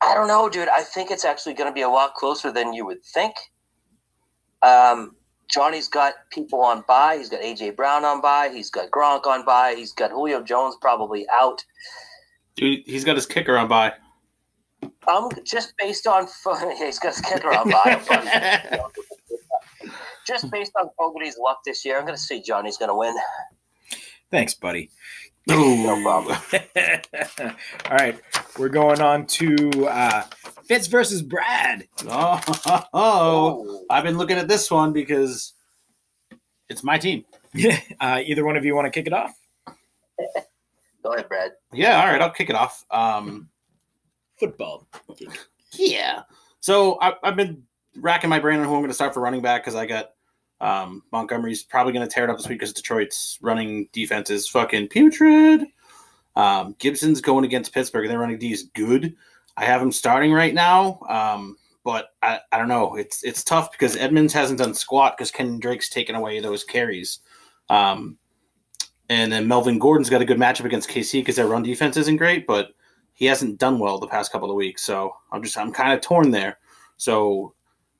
I 0.00 0.14
don't 0.14 0.28
know, 0.28 0.48
dude. 0.48 0.68
I 0.68 0.82
think 0.82 1.10
it's 1.10 1.24
actually 1.24 1.54
going 1.54 1.70
to 1.70 1.74
be 1.74 1.82
a 1.82 1.88
lot 1.88 2.14
closer 2.14 2.52
than 2.52 2.72
you 2.72 2.86
would 2.86 3.02
think. 3.04 3.34
Um, 4.62 5.16
Johnny's 5.48 5.88
got 5.88 6.14
people 6.30 6.60
on 6.60 6.84
bye. 6.86 7.16
He's 7.16 7.28
got 7.28 7.40
AJ 7.40 7.76
Brown 7.76 8.04
on 8.04 8.20
bye. 8.20 8.50
He's 8.52 8.70
got 8.70 8.90
Gronk 8.90 9.26
on 9.26 9.44
bye. 9.44 9.74
He's 9.76 9.92
got 9.92 10.10
Julio 10.10 10.42
Jones 10.42 10.76
probably 10.80 11.26
out. 11.32 11.64
Dude, 12.56 12.80
he's 12.86 13.04
got 13.04 13.16
his 13.16 13.26
kicker 13.26 13.56
on 13.56 13.68
bye. 13.68 13.92
Um, 15.08 15.30
just 15.44 15.72
based 15.78 16.06
on 16.06 16.28
yeah, 16.46 16.74
he's 16.86 16.98
got 16.98 17.14
his 17.14 17.22
kicker 17.22 17.48
on 17.48 17.70
bye. 17.70 18.80
just 20.26 20.50
based 20.50 20.72
on 20.80 20.90
Fogarty's 20.96 21.38
luck 21.38 21.60
this 21.64 21.84
year, 21.84 21.98
I'm 21.98 22.04
going 22.04 22.16
to 22.16 22.22
say 22.22 22.42
Johnny's 22.42 22.76
going 22.76 22.90
to 22.90 22.94
win. 22.94 23.16
Thanks, 24.30 24.54
buddy. 24.54 24.90
No 25.46 26.02
problem. 26.02 26.36
All 27.90 27.96
right, 27.96 28.20
we're 28.58 28.68
going 28.68 29.00
on 29.00 29.26
to 29.26 29.86
uh, 29.86 30.22
Fitz 30.66 30.88
versus 30.88 31.22
Brad. 31.22 31.88
Oh, 32.06 32.86
Oh, 32.92 33.84
I've 33.88 34.04
been 34.04 34.18
looking 34.18 34.36
at 34.36 34.46
this 34.46 34.70
one 34.70 34.92
because 34.92 35.54
it's 36.68 36.84
my 36.84 36.98
team. 36.98 37.24
uh, 38.00 38.20
either 38.22 38.44
one 38.44 38.58
of 38.58 38.66
you 38.66 38.74
want 38.74 38.84
to 38.84 38.90
kick 38.90 39.06
it 39.06 39.14
off? 39.14 39.32
go 41.02 41.14
ahead, 41.14 41.28
Brad. 41.28 41.52
Yeah, 41.72 41.98
all 41.98 42.08
right, 42.08 42.20
I'll 42.20 42.30
kick 42.30 42.50
it 42.50 42.56
off. 42.56 42.84
Um, 42.90 43.48
Football. 44.38 44.86
Yeah. 45.72 46.22
So 46.60 46.98
I, 47.00 47.14
I've 47.22 47.36
been 47.36 47.62
racking 47.96 48.30
my 48.30 48.38
brain 48.38 48.60
on 48.60 48.66
who 48.66 48.74
I'm 48.74 48.80
going 48.80 48.88
to 48.88 48.94
start 48.94 49.14
for 49.14 49.20
running 49.20 49.42
back 49.42 49.62
because 49.62 49.74
I 49.74 49.86
got 49.86 50.12
um, 50.60 51.02
Montgomery's 51.12 51.62
probably 51.62 51.92
going 51.92 52.06
to 52.06 52.12
tear 52.12 52.24
it 52.24 52.30
up 52.30 52.36
this 52.36 52.48
week 52.48 52.58
because 52.58 52.72
Detroit's 52.72 53.38
running 53.42 53.88
defense 53.92 54.30
is 54.30 54.48
fucking 54.48 54.88
putrid. 54.88 55.66
Um, 56.36 56.76
Gibson's 56.78 57.20
going 57.20 57.44
against 57.44 57.72
Pittsburgh 57.72 58.04
and 58.04 58.10
their 58.10 58.18
running 58.18 58.38
D 58.38 58.52
is 58.52 58.70
good. 58.74 59.14
I 59.56 59.64
have 59.64 59.82
him 59.82 59.90
starting 59.90 60.32
right 60.32 60.54
now, 60.54 61.00
um, 61.08 61.56
but 61.84 62.10
I, 62.22 62.38
I 62.52 62.58
don't 62.58 62.68
know. 62.68 62.94
It's 62.94 63.24
it's 63.24 63.42
tough 63.42 63.72
because 63.72 63.96
Edmonds 63.96 64.32
hasn't 64.32 64.60
done 64.60 64.74
squat 64.74 65.16
because 65.16 65.32
Kenyan 65.32 65.60
Drake's 65.60 65.88
taken 65.88 66.14
away 66.14 66.38
those 66.38 66.62
carries. 66.62 67.20
Um, 67.68 68.18
and 69.08 69.32
then 69.32 69.48
Melvin 69.48 69.78
Gordon's 69.78 70.10
got 70.10 70.22
a 70.22 70.26
good 70.26 70.38
matchup 70.38 70.64
against 70.64 70.90
KC 70.90 71.20
because 71.20 71.36
their 71.36 71.46
run 71.46 71.62
defense 71.62 71.96
isn't 71.96 72.16
great, 72.16 72.46
but 72.46 72.72
he 73.18 73.26
hasn't 73.26 73.58
done 73.58 73.80
well 73.80 73.98
the 73.98 74.06
past 74.06 74.30
couple 74.30 74.48
of 74.48 74.54
weeks. 74.54 74.82
So 74.82 75.12
I'm 75.32 75.42
just 75.42 75.58
I'm 75.58 75.72
kind 75.72 75.92
of 75.92 76.00
torn 76.00 76.30
there. 76.30 76.58
So 76.98 77.52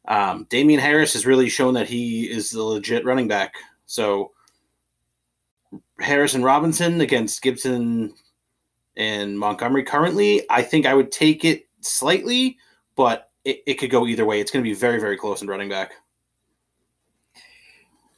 um, 0.07 0.47
Damien 0.49 0.79
Harris 0.79 1.13
has 1.15 1.27
really 1.27 1.49
shown 1.49 1.75
that 1.75 1.89
he 1.89 2.31
is 2.31 2.53
the 2.53 2.63
legit 2.63 3.05
running 3.05 3.27
back. 3.27 3.55
So 3.87 4.31
Harris 5.99 6.35
and 6.35 6.45
Robinson 6.45 7.01
against 7.01 7.43
Gibson 7.43 8.15
and 8.97 9.37
Montgomery 9.37 9.83
currently, 9.83 10.43
I 10.51 10.63
think 10.63 10.87
I 10.87 10.95
would 10.95 11.11
take 11.11 11.45
it 11.45 11.67
slightly, 11.81 12.57
but 12.95 13.29
it, 13.45 13.65
it 13.67 13.75
could 13.75 13.91
go 13.91 14.07
either 14.07 14.25
way. 14.25 14.41
It's 14.41 14.53
going 14.53 14.65
to 14.65 14.71
be 14.71 14.75
very, 14.75 15.01
very 15.01 15.17
close 15.17 15.43
in 15.43 15.49
running 15.49 15.69
back. 15.69 15.95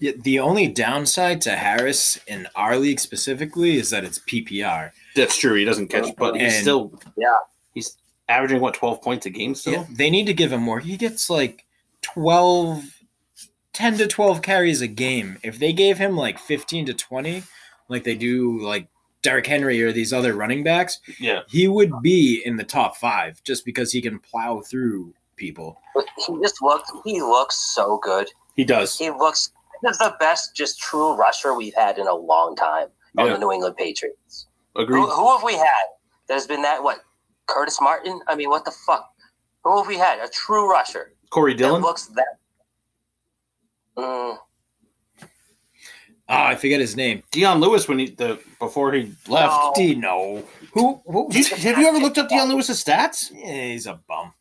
Yeah, 0.00 0.12
the 0.20 0.40
only 0.40 0.66
downside 0.66 1.40
to 1.42 1.52
Harris 1.52 2.18
in 2.26 2.46
our 2.54 2.76
league 2.76 3.00
specifically 3.00 3.78
is 3.78 3.88
that 3.88 4.04
it's 4.04 4.18
PPR. 4.18 4.90
That's 5.20 5.36
true. 5.36 5.54
He 5.54 5.64
doesn't 5.64 5.88
catch, 5.88 6.14
but 6.16 6.34
he's 6.36 6.54
And- 6.54 6.62
still 6.62 7.00
Yeah. 7.16 7.32
He's 7.74 7.96
averaging 8.28 8.60
what 8.60 8.74
twelve 8.74 9.00
points 9.02 9.26
a 9.26 9.30
game 9.30 9.54
still. 9.54 9.72
Yeah, 9.74 9.86
they 9.90 10.10
need 10.10 10.26
to 10.26 10.34
give 10.34 10.52
him 10.52 10.62
more. 10.62 10.80
He 10.80 10.96
gets 10.96 11.28
like 11.30 11.64
12, 12.02 12.82
10 13.72 13.98
to 13.98 14.06
12 14.06 14.42
carries 14.42 14.80
a 14.80 14.86
game. 14.88 15.38
If 15.42 15.58
they 15.58 15.72
gave 15.72 15.98
him 15.98 16.16
like 16.16 16.38
15 16.38 16.86
to 16.86 16.94
20, 16.94 17.42
like 17.88 18.04
they 18.04 18.14
do 18.16 18.60
like 18.60 18.88
Derrick 19.22 19.46
Henry 19.46 19.82
or 19.82 19.92
these 19.92 20.12
other 20.12 20.34
running 20.34 20.62
backs, 20.64 20.98
Yeah. 21.18 21.42
he 21.48 21.68
would 21.68 22.00
be 22.02 22.42
in 22.44 22.56
the 22.56 22.64
top 22.64 22.96
five 22.96 23.42
just 23.44 23.64
because 23.64 23.92
he 23.92 24.00
can 24.00 24.18
plow 24.18 24.60
through 24.62 25.14
people. 25.36 25.80
But 25.94 26.06
he 26.26 26.36
just 26.42 26.60
looks. 26.62 26.90
He 27.04 27.20
looks 27.20 27.56
so 27.74 27.98
good. 28.02 28.28
He 28.56 28.64
does. 28.64 28.96
He 28.98 29.10
looks. 29.10 29.50
He's 29.82 29.98
the 29.98 30.14
best, 30.20 30.54
just 30.54 30.78
true 30.80 31.14
rusher 31.14 31.54
we've 31.54 31.74
had 31.74 31.98
in 31.98 32.06
a 32.06 32.14
long 32.14 32.54
time 32.56 32.88
on 33.16 33.26
Yeah. 33.26 33.32
the 33.34 33.38
New 33.38 33.52
England 33.52 33.76
Patriots. 33.76 34.46
Agreed. 34.76 35.00
Who, 35.00 35.10
who 35.10 35.32
have 35.36 35.42
we 35.44 35.54
had? 35.54 35.86
There's 36.28 36.46
been 36.46 36.62
that 36.62 36.82
what? 36.82 36.98
Curtis 37.46 37.80
Martin. 37.80 38.20
I 38.28 38.34
mean, 38.36 38.50
what 38.50 38.64
the 38.64 38.70
fuck? 38.70 39.08
Who 39.64 39.78
have 39.78 39.86
we 39.86 39.98
had? 39.98 40.20
A 40.20 40.28
true 40.28 40.70
rusher 40.70 41.12
Corey 41.30 41.52
that 41.54 41.58
Dillon. 41.58 41.82
looks 41.82 42.06
that. 42.06 42.38
Mm, 43.98 44.38
Oh, 46.32 46.44
I 46.44 46.54
forget 46.54 46.78
his 46.80 46.94
name. 46.94 47.24
Dion 47.32 47.58
Lewis 47.58 47.88
when 47.88 47.98
he 47.98 48.10
the 48.10 48.38
before 48.60 48.92
he 48.92 49.12
left. 49.26 49.52
No. 49.52 49.72
Dino. 49.74 50.42
Who? 50.74 51.02
who 51.04 51.28
you- 51.32 51.44
have 51.44 51.76
you 51.78 51.88
ever 51.88 51.98
looked 51.98 52.18
up 52.18 52.28
Dion 52.28 52.48
Lewis's 52.48 52.82
stats? 52.82 53.32
Yeah, 53.34 53.64
he's 53.72 53.86
a 53.86 53.98
bum. 54.08 54.32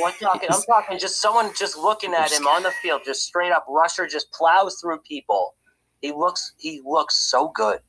We're 0.00 0.10
talking, 0.12 0.48
I'm 0.50 0.62
talking 0.62 0.98
just 0.98 1.20
someone 1.20 1.52
just 1.54 1.76
looking 1.76 2.14
at 2.14 2.32
him 2.32 2.46
on 2.46 2.62
the 2.62 2.70
field, 2.82 3.02
just 3.04 3.22
straight 3.24 3.52
up 3.52 3.64
rusher, 3.68 4.06
just 4.06 4.32
plows 4.32 4.80
through 4.80 5.00
people. 5.00 5.54
He 6.00 6.12
looks 6.12 6.54
he 6.56 6.80
looks 6.82 7.30
so 7.30 7.48
good. 7.54 7.80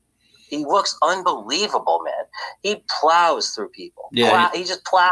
He 0.48 0.66
looks 0.66 0.98
unbelievable, 1.04 2.02
man. 2.04 2.26
He 2.62 2.84
plows 3.00 3.50
through 3.52 3.70
people. 3.70 4.10
Yeah, 4.12 4.30
Plow- 4.30 4.52
he, 4.60 4.64
just 4.64 4.84
plows. 4.86 5.10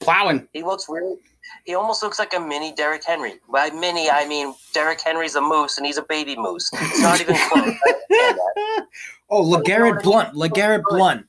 Plowing. 0.00 0.48
He 0.52 0.62
looks 0.62 0.86
really. 0.88 1.16
He 1.64 1.74
almost 1.74 2.02
looks 2.02 2.18
like 2.18 2.32
a 2.34 2.40
mini 2.40 2.72
Derrick 2.72 3.04
Henry. 3.04 3.34
By 3.52 3.70
mini, 3.70 4.08
I 4.08 4.26
mean 4.26 4.54
Derrick 4.72 5.00
Henry's 5.00 5.34
a 5.34 5.40
moose 5.40 5.76
and 5.76 5.86
he's 5.86 5.98
a 5.98 6.02
baby 6.02 6.36
moose. 6.36 6.70
It's 6.72 7.00
not 7.00 7.20
even 7.20 7.36
close. 7.36 7.74
Oh, 9.32 9.44
LeGarrette 9.44 10.02
Blunt. 10.02 10.34
LeGarrette 10.34 10.82
Blunt. 10.88 11.24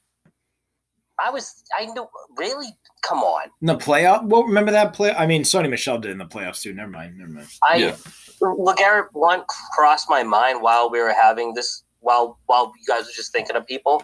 I 1.23 1.29
was. 1.29 1.63
I 1.77 1.85
knew. 1.85 2.07
Really? 2.35 2.67
Come 3.03 3.19
on. 3.19 3.49
In 3.61 3.67
the 3.67 3.77
playoff. 3.77 4.23
Well, 4.25 4.43
remember 4.43 4.71
that 4.71 4.93
play? 4.93 5.11
I 5.11 5.27
mean, 5.27 5.43
Sony 5.43 5.69
Michel 5.69 5.99
did 5.99 6.09
in 6.11 6.17
the 6.17 6.25
playoffs 6.25 6.61
too. 6.61 6.73
Never 6.73 6.89
mind. 6.89 7.17
Never 7.17 7.29
mind. 7.31 7.47
I 7.63 7.75
Yeah. 7.75 7.95
LeGarrette 8.41 9.11
Blunt 9.11 9.43
crossed 9.75 10.09
my 10.09 10.23
mind 10.23 10.63
while 10.63 10.89
we 10.89 10.99
were 10.99 11.13
having 11.13 11.53
this 11.53 11.83
while 12.01 12.37
while 12.47 12.71
you 12.77 12.85
guys 12.87 13.05
were 13.05 13.11
just 13.15 13.31
thinking 13.31 13.55
of 13.55 13.65
people. 13.65 14.03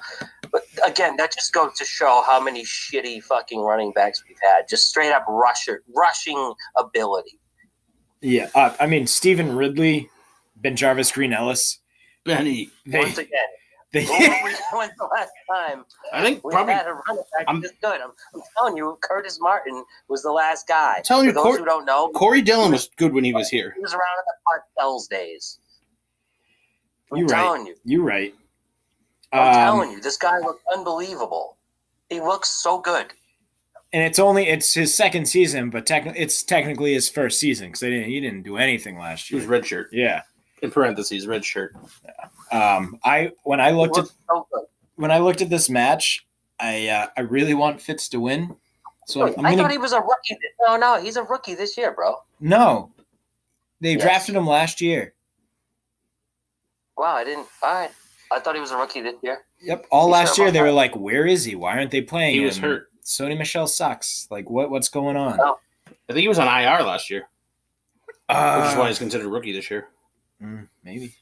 But 0.51 0.63
again, 0.86 1.18
that 1.18 1.34
just 1.34 1.51
goes 1.54 1.74
to 1.77 1.86
show 1.86 2.24
how 2.25 2.42
many 2.42 2.63
shitty 2.63 3.22
fucking 3.24 3.60
running 3.60 3.92
backs 3.92 4.24
we've 4.27 4.38
had. 4.42 4.68
Just 4.70 4.88
straight 4.88 5.12
up 5.12 5.25
rusher 5.27 5.84
rushing 5.96 6.54
ability. 6.77 7.39
Yeah. 8.22 8.50
Uh, 8.56 8.74
I 8.80 8.88
mean, 8.88 9.06
Stevan 9.08 9.56
Ridley, 9.56 10.10
Ben 10.56 10.75
Jarvis, 10.75 11.12
Green 11.12 11.34
Ellis. 11.34 11.80
Benny. 12.24 12.70
They, 12.86 13.00
Once 13.00 13.18
again, 13.18 13.30
they, 13.94 14.04
when's 14.06 14.92
the 14.98 15.08
last 15.13 15.30
time 15.50 15.86
I 16.12 16.22
think 16.22 16.44
we 16.44 16.51
probably. 16.51 16.74
had 16.74 16.88
a 16.88 16.94
running 16.94 17.24
back 17.38 17.48
I'm- 17.48 17.62
this 17.62 17.72
good? 17.82 18.01
I'm, 18.01 18.12
I'm 18.36 18.42
telling 18.58 18.75
you, 18.77 18.98
Curtis 19.01 19.38
Martin 19.39 19.84
was 20.10 20.24
the 20.24 20.32
last 20.32 20.68
guy. 20.68 21.01
telling 21.06 21.25
you, 21.27 21.32
those 21.32 21.44
Cor- 21.44 21.58
who 21.60 21.66
don't 21.66 21.86
know, 21.86 22.10
Corey 22.10 22.42
Dillon 22.42 22.72
was 22.74 22.89
good 22.98 23.13
when 23.13 23.24
he 23.24 23.34
was 23.34 23.48
here. 23.50 23.72
he 23.75 23.82
was 23.82 23.94
around 23.94 24.01
in 24.20 24.25
the 24.27 24.82
Parcells 24.84 25.08
days. 25.10 25.60
I'm 27.12 27.18
You're 27.20 27.28
right. 27.28 27.42
telling 27.44 27.68
you. 27.68 27.76
you're 27.86 28.04
right. 28.04 28.34
I'm 29.34 29.40
Um, 29.48 29.54
telling 29.54 29.92
you, 29.92 30.02
this 30.02 30.18
guy 30.18 30.38
looks 30.40 30.64
unbelievable. 30.74 31.58
He 32.10 32.20
looks 32.22 32.50
so 32.50 32.80
good. 32.80 33.08
and 33.94 34.04
it's 34.04 34.20
only 34.20 34.48
it's 34.48 34.74
his 34.74 34.94
second 34.96 35.28
season, 35.28 35.70
but 35.70 35.86
technically 35.86 36.20
it's 36.22 36.44
technically 36.44 36.94
his 36.94 37.10
first 37.10 37.40
season 37.40 37.68
because 37.68 37.80
didn't 37.82 38.06
he 38.06 38.20
didn't 38.20 38.44
do 38.44 38.58
anything 38.58 38.98
last 38.98 39.30
year. 39.32 39.40
He 39.40 39.46
was 39.46 39.50
year. 39.50 39.52
red 39.60 39.66
shirt. 39.66 39.90
Yeah. 39.94 40.22
In 40.62 40.72
parentheses, 40.72 41.28
red 41.28 41.44
shirt. 41.46 41.76
Um. 42.52 43.00
I 43.04 43.32
when 43.43 43.60
I 43.62 43.72
looked 43.72 43.98
at 43.98 44.06
so 44.30 44.48
good. 44.54 44.65
when 44.96 45.12
I 45.12 45.20
looked 45.20 45.41
at 45.41 45.50
this 45.50 45.70
match, 45.70 46.26
I 46.60 46.88
uh, 46.88 47.08
I 47.17 47.22
really 47.22 47.54
want 47.54 47.82
Fitz 47.82 48.10
to 48.10 48.20
win. 48.20 48.56
So 49.06 49.22
I'm, 49.28 49.34
I'm 49.39 49.46
I 49.46 49.50
gonna 49.52 49.63
thought 49.63 49.72
he 49.72 49.78
was 49.78 49.93
a 49.93 50.02
rookie. 50.02 50.38
No, 50.67 50.76
no, 50.78 51.02
he's 51.02 51.15
a 51.15 51.24
rookie 51.24 51.56
this 51.56 51.78
year, 51.78 51.93
bro. 51.93 52.15
no. 52.39 52.91
They 53.80 53.91
Yes. 53.93 54.02
drafted 54.02 54.36
him 54.36 54.48
last 54.48 54.82
year. 54.82 55.13
Wow, 56.98 57.16
I 57.16 57.24
didn't. 57.24 57.48
All 57.64 57.74
right, 57.74 57.92
I 58.32 58.40
thought 58.40 58.56
he 58.56 58.62
was 58.62 58.72
a 58.72 58.78
rookie 58.78 59.02
this 59.02 59.16
year. 59.22 59.42
Yep. 59.62 59.86
All 59.92 60.08
You 60.08 60.12
last 60.14 60.38
year 60.38 60.48
about 60.48 60.54
they 60.54 60.62
were 60.62 60.72
like, 60.72 60.96
"Where 60.96 61.26
is 61.26 61.44
he? 61.44 61.56
Why 61.56 61.78
aren't 61.78 61.92
they 61.92 62.02
playing 62.02 62.34
He 62.34 62.40
him?" 62.40 62.46
was 62.46 62.58
hurt. 62.58 62.90
Sony 63.04 63.38
Michel 63.38 63.68
sucks. 63.68 64.28
Like, 64.30 64.50
what 64.50 64.70
what's 64.70 64.90
going 64.90 65.16
on? 65.16 65.40
Oh. 65.42 65.60
I 66.10 66.14
think 66.14 66.22
he 66.22 66.28
was 66.28 66.40
on 66.40 66.48
IR 66.48 66.84
last 66.84 67.10
year, 67.10 67.28
which 68.06 68.16
Uh, 68.30 68.70
is 68.72 68.78
why 68.78 68.88
he's 68.88 69.00
considered 69.00 69.26
a 69.26 69.30
rookie 69.30 69.52
this 69.54 69.70
year. 69.70 69.88
Mm, 70.42 70.68
maybe. 70.84 71.16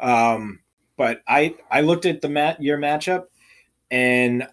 Um, 0.00 0.60
but 0.96 1.22
I 1.26 1.54
I 1.70 1.80
looked 1.82 2.06
at 2.06 2.20
the 2.20 2.28
mat 2.28 2.62
your 2.62 2.78
matchup, 2.78 3.26
and 3.90 4.46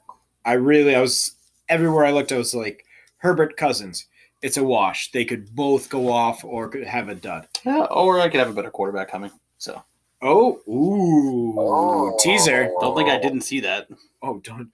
I 0.45 0.53
really 0.53 0.95
I 0.95 1.01
was 1.01 1.31
everywhere 1.69 2.05
I 2.05 2.11
looked 2.11 2.31
I 2.31 2.37
was 2.37 2.53
like 2.55 2.85
Herbert 3.17 3.57
Cousins. 3.57 4.05
It's 4.41 4.57
a 4.57 4.63
wash. 4.63 5.11
They 5.11 5.25
could 5.25 5.55
both 5.55 5.89
go 5.89 6.11
off 6.11 6.43
or 6.43 6.67
could 6.69 6.83
have 6.85 7.09
a 7.09 7.15
dud. 7.15 7.47
Yeah, 7.65 7.85
or 7.85 8.19
I 8.19 8.29
could 8.29 8.39
have 8.39 8.49
a 8.49 8.53
better 8.53 8.69
quarterback 8.69 9.09
coming. 9.09 9.31
So 9.57 9.81
Oh, 10.21 10.61
ooh, 10.67 11.55
Oh. 11.59 12.17
teaser. 12.19 12.71
don't 12.79 12.95
think 12.95 13.09
I 13.09 13.17
didn't 13.19 13.41
see 13.41 13.59
that. 13.61 13.87
Oh, 14.21 14.39
don't. 14.39 14.71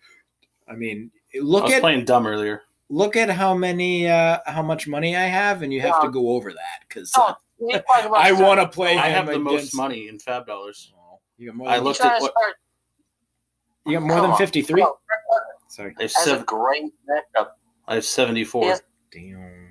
I 0.67 0.75
mean, 0.75 1.12
I 1.36 1.39
look 1.39 1.63
was 1.65 1.73
at 1.73 1.82
playing 1.82 2.06
dumb 2.06 2.25
earlier. 2.27 2.63
look 2.89 3.15
at 3.15 3.30
how 3.30 3.54
many 3.54 4.08
uh 4.08 4.39
how 4.45 4.62
much 4.62 4.88
money 4.88 5.15
I 5.15 5.25
have, 5.25 5.62
and 5.63 5.73
you 5.73 5.82
have 5.82 6.01
to 6.01 6.10
go 6.10 6.30
over 6.30 6.51
that 6.54 6.88
because 6.88 7.12
Oh, 7.17 7.36
you're 7.60 7.82
talking 7.82 8.06
about 8.08 8.19
I 8.21 8.32
want 8.32 8.60
to 8.62 8.67
play. 8.67 8.97
I 8.97 9.08
him 9.10 9.13
have 9.25 9.27
the 9.27 9.39
most 9.39 9.75
money 9.75 10.08
in 10.08 10.19
Fab 10.19 10.45
dollars. 10.47 10.93
Oh, 10.97 11.19
You 11.38 11.47
got 11.47 11.56
more. 11.56 11.67
I 11.69 11.75
Than, 11.77 11.84
You're 11.86 11.86
looked 11.86 12.01
at 12.01 12.21
what- 12.21 12.32
start- 12.32 12.56
you 13.86 13.93
got 13.93 14.04
more 14.04 14.17
come 14.17 14.30
than 14.30 14.38
fifty 14.38 14.62
three. 14.62 14.82
come. 14.82 14.93
Sorry. 15.67 15.95
I 15.97 16.04
have, 16.04 16.12
Has 16.13 16.27
a 16.27 16.43
great 16.43 16.84
matchup. 17.10 17.47
I 17.88 17.95
have 17.95 18.06
74. 18.06 18.65
Yes. 18.65 18.82
Damn. 19.12 19.67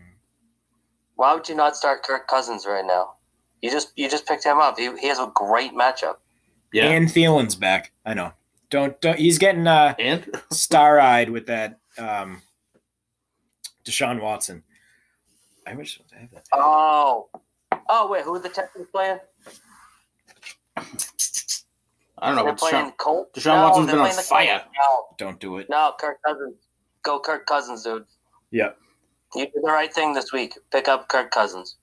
Why 1.15 1.35
would 1.35 1.47
you 1.49 1.55
not 1.55 1.77
start 1.77 2.03
Kirk 2.03 2.27
Cousins 2.27 2.65
right 2.67 2.85
now? 2.85 3.15
You 3.63 3.71
just 3.71 3.93
you 3.97 4.09
just 4.09 4.27
picked 4.27 4.45
him 4.45 4.59
up. 4.59 4.79
He, 4.79 4.91
he 4.99 5.09
has 5.09 5.19
a 5.19 5.31
great 5.35 5.73
matchup. 5.73 6.17
Yeah. 6.73 6.89
And 6.89 7.09
Thielen's 7.09 7.55
back. 7.55 7.93
I 8.07 8.15
know. 8.15 8.33
Don't 8.71 8.99
don't. 9.01 9.19
He's 9.19 9.39
getting 9.39 9.67
uh, 9.67 9.95
And 9.99 10.25
star 10.53 11.01
eyed 11.01 11.31
with 11.31 11.47
that 11.47 11.79
um, 11.99 12.43
Deshaun 13.85 14.21
Watson. 14.21 14.63
I 15.67 15.75
wish 15.75 16.01
I 16.17 16.21
had 16.21 16.31
that. 16.31 16.45
Oh, 16.53 17.29
oh 17.89 18.11
wait, 18.11 18.25
who 18.25 18.35
are 18.35 18.39
the 18.41 18.49
Texans 18.49 18.87
playing? 18.93 19.19
I 22.23 22.27
don't 22.27 22.37
know. 22.37 22.45
They're 22.45 22.55
playing 22.55 22.87
Deshaun, 22.87 22.97
Colt. 22.99 23.35
Deshaun 23.35 23.63
Watson's 23.63 23.87
they're 23.87 23.97
been 23.97 24.01
on 24.01 24.07
playing 24.07 24.17
the 24.17 24.23
fire. 24.23 24.59
Colts. 24.59 24.71
No, 24.79 25.17
Don't 25.19 25.41
do 25.41 25.59
it. 25.59 25.69
no, 25.71 25.95
Kirk 25.99 26.19
Cousins. 26.27 26.55
Go 27.03 27.19
Kirk 27.19 27.47
Cousins, 27.47 27.83
dude. 27.83 28.05
Yep. 28.51 28.77
You 29.35 29.45
did 29.47 29.55
the 29.63 29.71
right 29.71 29.93
thing 29.93 30.13
this 30.13 30.33
week. 30.33 30.55
Pick 30.71 30.89
up 30.89 31.09
Kirk 31.09 31.31
Cousins. 31.31 31.77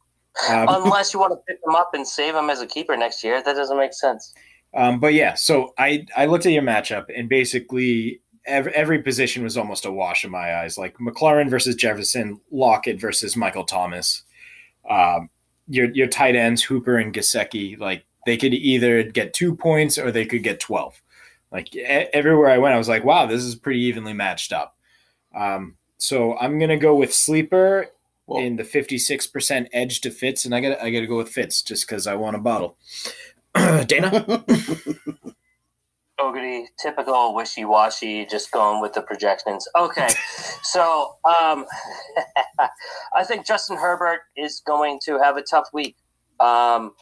Um, 0.49 0.67
Unless 0.83 1.13
you 1.13 1.19
want 1.19 1.33
to 1.33 1.39
pick 1.47 1.59
him 1.65 1.75
up 1.75 1.89
and 1.93 2.07
save 2.07 2.35
him 2.35 2.49
as 2.49 2.61
a 2.61 2.67
keeper 2.67 2.95
next 2.95 3.23
year, 3.23 3.41
that 3.43 3.53
doesn't 3.53 3.77
make 3.77 3.93
sense. 3.93 4.33
um, 4.73 4.99
but 4.99 5.13
yeah, 5.13 5.33
so 5.33 5.73
I 5.77 6.05
I 6.15 6.25
looked 6.25 6.45
at 6.45 6.51
your 6.51 6.63
matchup 6.63 7.05
and 7.15 7.29
basically 7.29 8.21
every, 8.45 8.73
every 8.73 9.01
position 9.01 9.43
was 9.43 9.57
almost 9.57 9.85
a 9.85 9.91
wash 9.91 10.23
in 10.23 10.31
my 10.31 10.55
eyes. 10.57 10.77
Like 10.77 10.97
McLaurin 10.97 11.49
versus 11.49 11.75
Jefferson, 11.75 12.39
Lockett 12.51 12.99
versus 12.99 13.35
Michael 13.35 13.65
Thomas. 13.65 14.23
Um, 14.89 15.29
your 15.67 15.89
your 15.91 16.07
tight 16.07 16.35
ends 16.35 16.63
Hooper 16.63 16.97
and 16.97 17.13
Gesicki, 17.13 17.77
like 17.77 18.05
they 18.25 18.37
could 18.37 18.53
either 18.53 19.03
get 19.03 19.33
two 19.33 19.55
points 19.55 19.97
or 19.97 20.11
they 20.11 20.25
could 20.25 20.43
get 20.43 20.59
twelve. 20.59 20.99
Like 21.51 21.75
e- 21.75 21.81
everywhere 21.81 22.49
I 22.49 22.57
went, 22.57 22.75
I 22.75 22.77
was 22.77 22.89
like, 22.89 23.03
wow, 23.03 23.25
this 23.25 23.43
is 23.43 23.55
pretty 23.55 23.81
evenly 23.81 24.13
matched 24.13 24.53
up. 24.53 24.75
Um, 25.35 25.75
so 25.97 26.37
I'm 26.37 26.59
gonna 26.59 26.77
go 26.77 26.95
with 26.95 27.13
sleeper 27.13 27.87
Well- 28.27 28.43
in 28.43 28.57
the 28.57 28.63
56% 28.63 29.67
edge 29.71 30.01
to 30.01 30.11
Fitz, 30.11 30.45
and 30.45 30.53
I 30.53 30.59
got 30.59 30.81
I 30.81 30.91
got 30.91 30.99
to 30.99 31.07
go 31.07 31.17
with 31.17 31.29
Fitz 31.29 31.61
just 31.61 31.87
because 31.87 32.05
I 32.07 32.15
want 32.15 32.35
a 32.35 32.39
bottle. 32.39 32.77
Dana, 33.87 34.43
Ogre, 36.19 36.63
typical 36.79 37.33
wishy-washy, 37.35 38.25
just 38.25 38.51
going 38.51 38.81
with 38.81 38.93
the 38.93 39.01
projections. 39.01 39.67
Okay, 39.75 40.09
so 40.63 41.15
um, 41.23 41.65
I 43.15 43.23
think 43.23 43.45
Justin 43.45 43.77
Herbert 43.77 44.21
is 44.35 44.61
going 44.65 44.99
to 45.05 45.17
have 45.19 45.37
a 45.37 45.41
tough 45.41 45.69
week. 45.73 45.95
Um, 46.39 46.93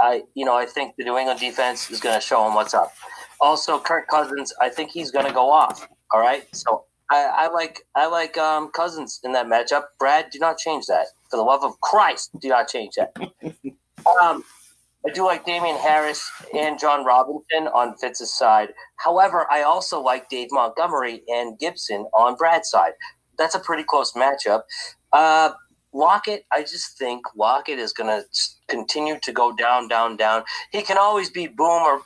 I, 0.00 0.22
you 0.34 0.44
know, 0.44 0.56
I 0.56 0.66
think 0.66 0.96
the 0.96 1.04
New 1.04 1.16
England 1.16 1.40
defense 1.40 1.90
is 1.90 2.00
going 2.00 2.14
to 2.14 2.20
show 2.20 2.46
him 2.46 2.54
what's 2.54 2.74
up. 2.74 2.92
Also, 3.40 3.78
Kirk 3.78 4.08
Cousins, 4.08 4.52
I 4.60 4.68
think 4.68 4.90
he's 4.90 5.10
going 5.10 5.26
to 5.26 5.32
go 5.32 5.50
off. 5.50 5.86
All 6.12 6.20
right, 6.20 6.44
so 6.54 6.84
I, 7.10 7.32
I 7.36 7.48
like 7.48 7.82
I 7.94 8.06
like 8.06 8.36
um, 8.36 8.70
Cousins 8.70 9.20
in 9.24 9.32
that 9.32 9.46
matchup. 9.46 9.84
Brad, 9.98 10.26
do 10.30 10.38
not 10.38 10.58
change 10.58 10.86
that. 10.86 11.06
For 11.30 11.36
the 11.36 11.42
love 11.42 11.62
of 11.62 11.80
Christ, 11.80 12.30
do 12.40 12.48
not 12.48 12.68
change 12.68 12.94
that. 12.96 13.12
um, 14.22 14.44
I 15.06 15.12
do 15.14 15.24
like 15.24 15.44
Damien 15.46 15.76
Harris 15.76 16.30
and 16.54 16.78
John 16.78 17.04
Robinson 17.04 17.68
on 17.68 17.96
Fitz's 17.98 18.36
side. 18.36 18.70
However, 18.96 19.46
I 19.50 19.62
also 19.62 20.00
like 20.00 20.28
Dave 20.28 20.48
Montgomery 20.50 21.22
and 21.28 21.58
Gibson 21.58 22.06
on 22.14 22.36
Brad's 22.36 22.70
side. 22.70 22.92
That's 23.38 23.54
a 23.54 23.60
pretty 23.60 23.84
close 23.84 24.12
matchup. 24.12 24.62
Uh, 25.12 25.52
Lockett, 25.92 26.44
I 26.52 26.60
just 26.60 26.98
think 26.98 27.24
Lockett 27.36 27.78
is 27.78 27.92
going 27.92 28.08
to 28.08 28.26
continue 28.68 29.18
to 29.20 29.32
go 29.32 29.54
down, 29.54 29.88
down, 29.88 30.16
down. 30.16 30.42
He 30.72 30.82
can 30.82 30.98
always 30.98 31.30
be 31.30 31.46
boom 31.46 31.82
or 31.82 32.00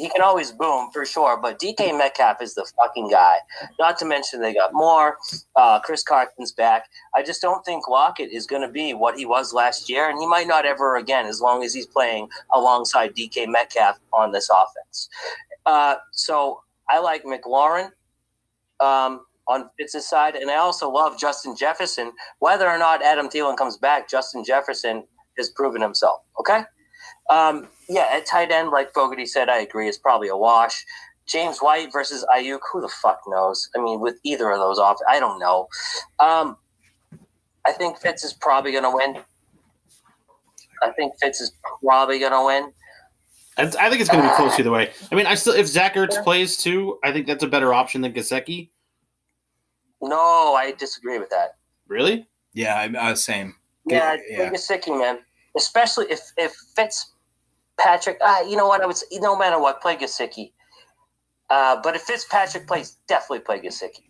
he 0.00 0.08
can 0.08 0.22
always 0.22 0.50
boom 0.50 0.90
for 0.92 1.04
sure, 1.04 1.36
but 1.36 1.60
DK 1.60 1.96
Metcalf 1.96 2.40
is 2.40 2.54
the 2.54 2.64
fucking 2.76 3.10
guy. 3.10 3.36
Not 3.78 3.98
to 3.98 4.06
mention 4.06 4.40
they 4.40 4.54
got 4.54 4.72
more. 4.72 5.18
Uh, 5.54 5.78
Chris 5.80 6.02
Carson's 6.02 6.52
back. 6.52 6.84
I 7.14 7.22
just 7.22 7.42
don't 7.42 7.62
think 7.66 7.86
Lockett 7.86 8.32
is 8.32 8.46
going 8.46 8.62
to 8.62 8.68
be 8.68 8.94
what 8.94 9.18
he 9.18 9.26
was 9.26 9.52
last 9.52 9.90
year, 9.90 10.08
and 10.08 10.18
he 10.18 10.26
might 10.26 10.46
not 10.46 10.64
ever 10.64 10.96
again 10.96 11.26
as 11.26 11.42
long 11.42 11.62
as 11.62 11.74
he's 11.74 11.86
playing 11.86 12.30
alongside 12.50 13.14
DK 13.14 13.46
Metcalf 13.46 13.98
on 14.12 14.32
this 14.32 14.48
offense. 14.48 15.10
Uh, 15.66 15.96
so 16.12 16.62
I 16.88 16.98
like 16.98 17.24
McLaurin 17.24 17.90
um, 18.80 19.26
on 19.46 19.68
Fitz's 19.76 20.08
side, 20.08 20.34
and 20.34 20.50
I 20.50 20.56
also 20.56 20.90
love 20.90 21.18
Justin 21.18 21.54
Jefferson. 21.54 22.12
Whether 22.38 22.66
or 22.66 22.78
not 22.78 23.02
Adam 23.02 23.28
Thielen 23.28 23.58
comes 23.58 23.76
back, 23.76 24.08
Justin 24.08 24.44
Jefferson 24.44 25.04
has 25.36 25.50
proven 25.50 25.82
himself. 25.82 26.22
Okay. 26.38 26.62
Um, 27.28 27.68
yeah, 27.88 28.06
at 28.10 28.26
tight 28.26 28.50
end, 28.50 28.70
like 28.70 28.92
Fogarty 28.92 29.26
said, 29.26 29.48
I 29.48 29.58
agree. 29.60 29.88
It's 29.88 29.98
probably 29.98 30.28
a 30.28 30.36
wash. 30.36 30.84
James 31.26 31.58
White 31.60 31.92
versus 31.92 32.24
Aiyuk, 32.34 32.58
who 32.72 32.80
the 32.80 32.88
fuck 32.88 33.20
knows? 33.28 33.68
I 33.76 33.80
mean, 33.80 34.00
with 34.00 34.18
either 34.24 34.50
of 34.50 34.58
those 34.58 34.78
off, 34.78 34.96
I 35.08 35.20
don't 35.20 35.38
know. 35.38 35.68
Um, 36.18 36.56
I 37.64 37.72
think 37.72 37.98
Fitz 37.98 38.24
is 38.24 38.32
probably 38.32 38.72
going 38.72 38.84
to 38.84 38.90
win. 38.92 39.22
I 40.82 40.90
think 40.90 41.12
Fitz 41.20 41.40
is 41.40 41.52
probably 41.84 42.18
going 42.18 42.32
to 42.32 42.44
win. 42.44 42.72
I 43.58 43.62
I 43.62 43.90
think 43.90 44.00
it's 44.00 44.10
going 44.10 44.22
to 44.22 44.28
be 44.28 44.34
close 44.34 44.58
either 44.58 44.70
way. 44.70 44.90
I 45.12 45.14
mean, 45.14 45.26
I 45.26 45.34
still 45.34 45.54
if 45.54 45.66
Zach 45.66 45.94
Ertz 45.94 46.22
plays 46.24 46.56
too, 46.56 46.98
I 47.04 47.12
think 47.12 47.26
that's 47.26 47.44
a 47.44 47.48
better 47.48 47.74
option 47.74 48.00
than 48.00 48.12
Gesicki. 48.12 48.70
No, 50.00 50.54
I 50.54 50.72
disagree 50.72 51.18
with 51.18 51.30
that. 51.30 51.56
Really? 51.86 52.26
Yeah, 52.54 52.74
I, 52.76 52.96
I 52.96 53.10
was 53.10 53.22
saying. 53.22 53.54
Yeah, 53.86 54.16
Yeah. 54.28 54.42
yeah. 54.44 54.50
Gesicki, 54.50 54.98
man. 54.98 55.18
Especially 55.56 56.06
if 56.10 56.20
if 56.36 56.52
Fitzpatrick, 56.76 58.18
uh, 58.20 58.44
you 58.48 58.56
know 58.56 58.68
what? 58.68 58.82
I 58.82 58.86
would 58.86 58.96
say, 58.96 59.06
no 59.18 59.36
matter 59.36 59.60
what, 59.60 59.80
play 59.80 59.96
Gesicki. 59.96 60.52
Uh, 61.48 61.80
but 61.82 61.96
if 61.96 62.02
Fitzpatrick 62.02 62.66
plays, 62.66 62.96
definitely 63.08 63.40
play 63.40 63.60
Gesicki. 63.60 64.04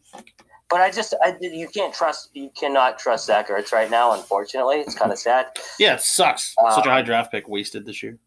But 0.69 0.81
I 0.81 0.91
just, 0.91 1.15
I 1.25 1.35
you 1.41 1.67
can't 1.69 1.93
trust, 1.93 2.31
you 2.33 2.51
cannot 2.57 2.99
trust 2.99 3.27
Zach 3.27 3.49
Ertz 3.49 3.73
right 3.73 3.91
now. 3.91 4.13
Unfortunately, 4.13 4.77
it's 4.77 4.95
kind 4.95 5.11
of 5.11 5.19
sad. 5.29 5.47
Yeah, 5.79 5.95
it 5.95 6.03
sucks. 6.03 6.55
Uh, 6.63 6.75
Such 6.75 6.87
a 6.87 6.91
high 6.91 7.03
draft 7.03 7.33
pick 7.33 7.49
wasted 7.49 7.87
this 7.87 8.03
year. 8.03 8.19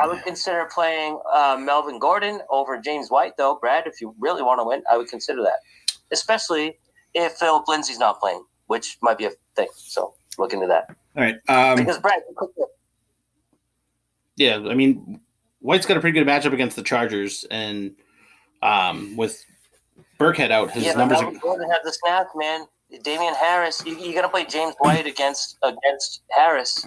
I 0.00 0.06
would 0.08 0.22
consider 0.22 0.68
playing 0.72 1.20
uh, 1.32 1.56
Melvin 1.60 1.98
Gordon 1.98 2.40
over 2.50 2.80
James 2.80 3.10
White, 3.10 3.36
though. 3.36 3.58
Brad, 3.60 3.86
if 3.86 4.00
you 4.00 4.14
really 4.18 4.42
want 4.42 4.58
to 4.60 4.64
win, 4.64 4.82
I 4.90 4.96
would 4.96 5.08
consider 5.08 5.42
that, 5.42 5.58
especially 6.10 6.78
if 7.12 7.32
Phillip 7.34 7.68
Lindsay's 7.68 7.98
not 7.98 8.18
playing, 8.18 8.44
which 8.66 8.98
might 9.02 9.18
be 9.18 9.26
a 9.26 9.30
thing. 9.54 9.68
So 9.76 10.14
look 10.36 10.52
into 10.52 10.66
that 10.66 10.96
All 11.16 11.22
right. 11.22 11.36
Um, 11.48 11.76
because 11.76 11.98
Brad, 11.98 12.20
Yeah, 14.36 14.56
I 14.56 14.74
mean, 14.74 15.20
White's 15.60 15.86
got 15.86 15.96
a 15.96 16.00
pretty 16.00 16.18
good 16.18 16.26
matchup 16.26 16.52
against 16.52 16.76
the 16.76 16.82
Chargers, 16.82 17.44
and 17.50 17.94
um, 18.62 19.16
with 19.16 19.42
Burkhead 20.18 20.50
out, 20.50 20.70
his 20.70 20.84
yeah, 20.84 20.94
numbers. 20.94 21.20
Melvin 21.20 21.36
Are, 21.36 21.40
Gordon 21.40 21.70
has 21.70 21.78
the 21.84 21.92
snap, 21.92 22.26
man. 22.34 22.66
Damien 23.02 23.34
Harris, 23.34 23.82
you, 23.84 23.96
you 23.98 24.14
got 24.14 24.22
to 24.22 24.28
play 24.28 24.44
James 24.44 24.74
White 24.78 25.06
against 25.06 25.56
against 25.62 26.22
Harris. 26.30 26.86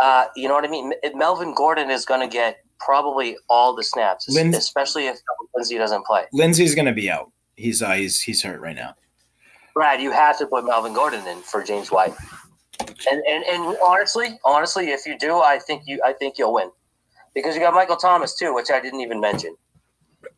Uh, 0.00 0.26
you 0.36 0.48
know 0.48 0.54
what 0.54 0.64
I 0.64 0.68
mean? 0.68 0.92
Melvin 1.14 1.54
Gordon 1.54 1.90
is 1.90 2.04
going 2.04 2.20
to 2.20 2.32
get 2.32 2.58
probably 2.78 3.36
all 3.48 3.74
the 3.74 3.82
snaps, 3.84 4.28
es- 4.28 4.34
Lindsay- 4.34 4.58
especially 4.58 5.06
if 5.08 5.18
Lindsay 5.54 5.76
doesn't 5.78 6.06
play. 6.06 6.24
Lindsay's 6.32 6.74
going 6.74 6.86
to 6.86 6.92
be 6.92 7.10
out. 7.10 7.30
He's 7.56 7.82
uh, 7.82 7.92
he's 7.92 8.20
he's 8.20 8.42
hurt 8.42 8.60
right 8.60 8.76
now. 8.76 8.94
Brad, 9.74 10.00
you 10.00 10.10
have 10.10 10.38
to 10.38 10.46
put 10.46 10.64
Melvin 10.64 10.94
Gordon 10.94 11.26
in 11.26 11.38
for 11.42 11.62
James 11.62 11.90
White. 11.90 12.14
And, 12.80 13.22
and 13.28 13.44
and 13.44 13.76
honestly, 13.84 14.38
honestly, 14.44 14.90
if 14.90 15.06
you 15.06 15.18
do, 15.18 15.36
I 15.38 15.58
think 15.58 15.82
you 15.86 16.00
I 16.04 16.12
think 16.12 16.38
you'll 16.38 16.54
win 16.54 16.70
because 17.34 17.54
you 17.54 17.60
got 17.60 17.74
Michael 17.74 17.96
Thomas 17.96 18.34
too, 18.36 18.54
which 18.54 18.70
I 18.70 18.80
didn't 18.80 19.00
even 19.00 19.20
mention. 19.20 19.56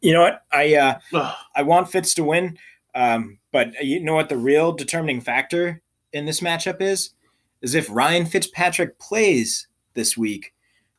You 0.00 0.12
know 0.14 0.22
what? 0.22 0.42
I 0.52 0.74
uh, 0.74 1.32
I 1.56 1.62
want 1.62 1.90
Fitz 1.90 2.14
to 2.14 2.24
win, 2.24 2.58
um, 2.94 3.38
but 3.52 3.72
you 3.82 4.00
know 4.00 4.14
what 4.14 4.28
the 4.28 4.36
real 4.36 4.72
determining 4.72 5.20
factor 5.20 5.82
in 6.12 6.26
this 6.26 6.40
matchup 6.40 6.80
is? 6.80 7.10
Is 7.60 7.74
if 7.74 7.88
Ryan 7.90 8.26
Fitzpatrick 8.26 8.98
plays 8.98 9.68
this 9.94 10.16
week. 10.16 10.52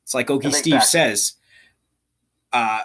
It's 0.03 0.13
like 0.13 0.27
Okie 0.27 0.53
Steve 0.53 0.73
factor. 0.73 0.87
says. 0.87 1.33
Uh, 2.51 2.81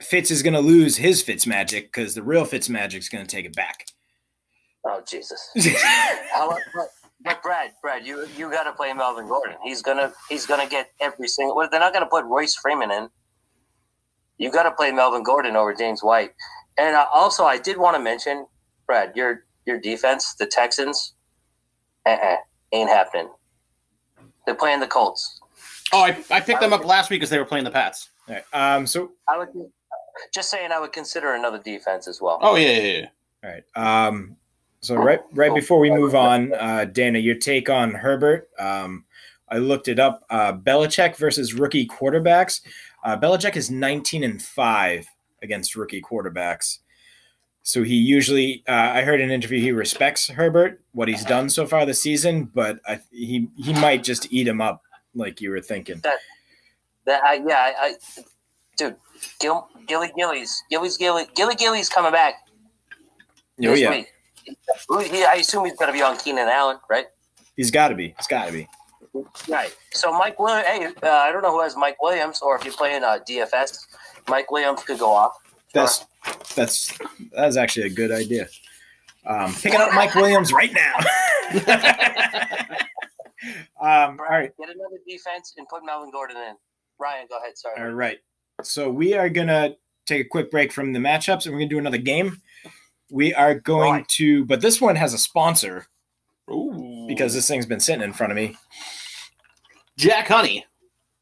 Fitz 0.00 0.30
is 0.30 0.42
going 0.42 0.54
to 0.54 0.60
lose 0.60 0.96
his 0.96 1.22
Fitz 1.22 1.46
magic 1.46 1.86
because 1.86 2.14
the 2.14 2.22
real 2.22 2.44
Fitz 2.44 2.68
magic's 2.68 3.08
going 3.08 3.24
to 3.24 3.36
take 3.36 3.46
it 3.46 3.54
back. 3.54 3.86
Oh 4.84 5.02
Jesus! 5.08 5.50
How, 6.32 6.56
but, 7.24 7.42
Brad, 7.42 7.72
Brad, 7.82 8.06
you 8.06 8.26
you 8.36 8.50
got 8.50 8.64
to 8.64 8.72
play 8.72 8.92
Melvin 8.92 9.26
Gordon. 9.28 9.56
He's 9.62 9.82
gonna 9.82 10.12
he's 10.28 10.46
gonna 10.46 10.68
get 10.68 10.90
every 11.00 11.28
single. 11.28 11.56
Well, 11.56 11.68
they're 11.70 11.80
not 11.80 11.92
gonna 11.92 12.06
put 12.06 12.24
Royce 12.24 12.54
Freeman 12.54 12.90
in. 12.90 13.08
You 14.38 14.50
got 14.50 14.64
to 14.64 14.72
play 14.72 14.90
Melvin 14.90 15.22
Gordon 15.22 15.56
over 15.56 15.74
James 15.74 16.02
White. 16.02 16.30
And 16.76 16.96
uh, 16.96 17.06
also, 17.12 17.44
I 17.44 17.58
did 17.58 17.78
want 17.78 17.96
to 17.96 18.02
mention, 18.02 18.46
Brad, 18.86 19.12
your 19.16 19.44
your 19.66 19.80
defense, 19.80 20.34
the 20.34 20.46
Texans, 20.46 21.14
uh-uh, 22.04 22.36
ain't 22.72 22.90
happening. 22.90 23.30
They're 24.44 24.54
playing 24.54 24.80
the 24.80 24.86
Colts. 24.86 25.40
oh, 25.92 26.00
I, 26.00 26.22
I 26.30 26.40
picked 26.40 26.60
them 26.60 26.72
up 26.72 26.84
last 26.84 27.10
week 27.10 27.20
because 27.20 27.30
they 27.30 27.38
were 27.38 27.44
playing 27.44 27.64
the 27.64 27.70
Pats. 27.70 28.10
All 28.28 28.34
right. 28.34 28.44
Um. 28.52 28.86
So 28.86 29.12
I 29.28 29.38
would 29.38 29.48
just 30.32 30.50
saying, 30.50 30.72
I 30.72 30.80
would 30.80 30.92
consider 30.92 31.34
another 31.34 31.58
defense 31.58 32.08
as 32.08 32.20
well. 32.20 32.38
Oh 32.42 32.56
yeah, 32.56 32.70
yeah, 32.70 32.98
yeah. 32.98 33.06
All 33.44 33.50
right. 33.50 34.06
Um, 34.06 34.36
so 34.84 34.96
right 34.96 35.20
right 35.32 35.54
before 35.54 35.78
we 35.78 35.90
move 35.90 36.14
on, 36.14 36.52
uh, 36.52 36.84
Dana, 36.84 37.18
your 37.18 37.36
take 37.36 37.70
on 37.70 37.94
Herbert. 37.94 38.48
Um, 38.58 39.04
I 39.48 39.58
looked 39.58 39.88
it 39.88 39.98
up. 39.98 40.24
Uh, 40.28 40.52
Belichick 40.52 41.16
versus 41.16 41.54
rookie 41.54 41.86
quarterbacks. 41.86 42.60
Uh, 43.02 43.16
Belichick 43.16 43.56
is 43.56 43.70
19 43.70 44.24
and 44.24 44.42
five 44.42 45.06
against 45.42 45.76
rookie 45.76 46.02
quarterbacks. 46.02 46.78
So 47.62 47.82
he 47.82 47.94
usually, 47.94 48.62
uh, 48.68 48.72
I 48.72 49.02
heard 49.02 49.20
in 49.20 49.30
an 49.30 49.34
interview, 49.34 49.58
he 49.58 49.72
respects 49.72 50.28
Herbert, 50.28 50.80
what 50.92 51.08
he's 51.08 51.24
done 51.24 51.48
so 51.48 51.66
far 51.66 51.86
this 51.86 52.02
season, 52.02 52.50
but 52.54 52.78
I, 52.86 53.00
he 53.10 53.48
he 53.56 53.72
might 53.72 54.04
just 54.04 54.30
eat 54.30 54.46
him 54.46 54.60
up, 54.60 54.82
like 55.14 55.40
you 55.40 55.50
were 55.50 55.60
thinking. 55.60 56.00
That 57.06 57.24
I, 57.24 57.34
yeah, 57.46 57.54
I, 57.56 57.74
I 57.78 57.94
dude, 58.76 58.96
Gil, 59.40 59.66
Gilly 59.86 60.12
Gillies, 60.14 60.62
Gilly's 60.68 60.98
Gilly, 60.98 61.24
Gilly 61.34 61.54
Gilly's 61.54 61.88
coming 61.88 62.12
back 62.12 62.44
Oh 63.62 63.74
yeah, 63.74 63.90
week. 63.90 64.12
He, 64.44 65.24
I 65.24 65.34
assume 65.40 65.64
he's 65.64 65.76
going 65.76 65.88
to 65.88 65.92
be 65.92 66.02
on 66.02 66.16
Keenan 66.18 66.48
Allen, 66.48 66.78
right? 66.90 67.06
he's 67.56 67.70
got 67.70 67.88
to 67.88 67.94
be. 67.94 68.14
He's 68.18 68.26
got 68.26 68.46
to 68.46 68.52
be. 68.52 68.68
Right. 69.48 69.74
So 69.92 70.12
Mike 70.12 70.38
Williams, 70.40 70.66
hey, 70.66 70.86
uh, 71.02 71.08
I 71.08 71.30
don't 71.30 71.42
know 71.42 71.52
who 71.52 71.62
has 71.62 71.76
Mike 71.76 72.02
Williams, 72.02 72.40
or 72.42 72.56
if 72.56 72.64
you're 72.64 72.74
playing 72.74 73.04
uh, 73.04 73.18
DFS, 73.28 73.78
Mike 74.28 74.50
Williams 74.50 74.82
could 74.82 74.98
go 74.98 75.12
off. 75.12 75.36
That's 75.72 76.04
that's 76.54 76.96
that's 77.32 77.56
actually 77.56 77.86
a 77.86 77.90
good 77.90 78.10
idea. 78.10 78.48
Um, 79.26 79.54
picking 79.54 79.80
up 79.80 79.94
Mike 79.94 80.14
Williams 80.14 80.52
right 80.52 80.72
now. 80.72 80.94
um, 83.80 84.18
all 84.20 84.26
right, 84.28 84.52
Get 84.58 84.68
another 84.68 84.98
defense 85.06 85.54
and 85.56 85.68
put 85.68 85.84
Melvin 85.84 86.10
Gordon 86.10 86.36
in. 86.36 86.54
Ryan, 86.98 87.26
go 87.28 87.38
ahead. 87.38 87.56
Sorry. 87.56 87.80
all 87.80 87.92
right. 87.92 88.18
So 88.62 88.90
we 88.90 89.14
are 89.14 89.28
gonna 89.28 89.76
take 90.06 90.26
a 90.26 90.28
quick 90.28 90.50
break 90.50 90.72
from 90.72 90.92
the 90.92 90.98
matchups, 90.98 91.46
and 91.46 91.54
we're 91.54 91.60
gonna 91.60 91.70
do 91.70 91.78
another 91.78 91.98
game. 91.98 92.40
We 93.10 93.34
are 93.34 93.54
going 93.54 93.92
Right. 93.92 94.08
to, 94.08 94.44
but 94.46 94.60
this 94.60 94.80
one 94.80 94.96
has 94.96 95.14
a 95.14 95.18
sponsor 95.18 95.86
Ooh. 96.50 97.04
because 97.08 97.34
this 97.34 97.46
thing's 97.46 97.66
been 97.66 97.80
sitting 97.80 98.02
in 98.02 98.12
front 98.12 98.32
of 98.32 98.36
me. 98.36 98.56
Jack 99.96 100.28
Honey, 100.28 100.66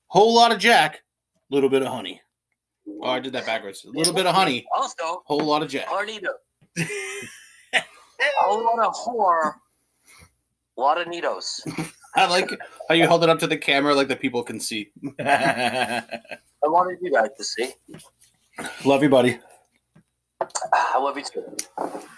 whole 0.06 0.34
lot 0.34 0.52
of 0.52 0.58
Jack, 0.58 1.02
little 1.50 1.68
bit 1.68 1.82
of 1.82 1.88
honey. 1.88 2.20
Oh, 3.02 3.08
I 3.10 3.20
did 3.20 3.32
that 3.34 3.46
backwards. 3.46 3.84
A 3.84 3.90
little 3.90 4.12
bit 4.14 4.26
of 4.26 4.34
honey, 4.34 4.64
Also, 4.76 5.22
whole 5.26 5.40
lot 5.44 5.62
of 5.62 5.68
Jack. 5.68 5.86
Hornito. 5.86 6.28
a 6.78 6.82
whole 8.40 8.64
lot 8.64 8.78
of 8.86 8.94
whore. 8.94 9.54
A 10.76 10.80
lot 10.80 11.00
of 11.00 11.06
neatos. 11.08 11.60
I 12.16 12.26
like 12.26 12.50
how 12.88 12.94
you 12.94 13.06
held 13.06 13.22
it 13.24 13.30
up 13.30 13.38
to 13.40 13.46
the 13.46 13.56
camera 13.56 13.94
like 13.94 14.08
the 14.08 14.16
people 14.16 14.42
can 14.42 14.58
see. 14.60 14.90
I 15.20 16.02
wanted 16.62 16.98
you 17.02 17.12
guys 17.12 17.30
to 17.36 17.44
see. 17.44 17.72
Love 18.84 19.02
you, 19.02 19.08
buddy. 19.08 19.38
I 20.72 20.98
love 20.98 21.16
you 21.18 21.24
too. 21.24 21.44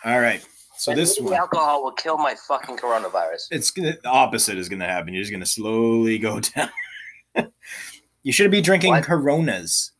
all 0.04 0.20
right. 0.20 0.44
So 0.76 0.90
And 0.92 1.00
this 1.00 1.18
one, 1.20 1.32
alcohol 1.34 1.84
will 1.84 1.92
kill 1.92 2.18
my 2.18 2.34
fucking 2.48 2.76
coronavirus. 2.78 3.46
it's 3.52 3.70
gonna 3.70 3.96
the 4.02 4.08
opposite 4.08 4.58
is 4.58 4.68
gonna 4.68 4.86
happen. 4.86 5.14
You're 5.14 5.22
just 5.22 5.32
gonna 5.32 5.46
slowly 5.46 6.18
go 6.18 6.40
down. 6.56 6.70
you 8.22 8.32
should 8.32 8.50
be 8.50 8.60
drinking 8.60 8.90
What? 8.90 9.04
Coronas. 9.04 9.92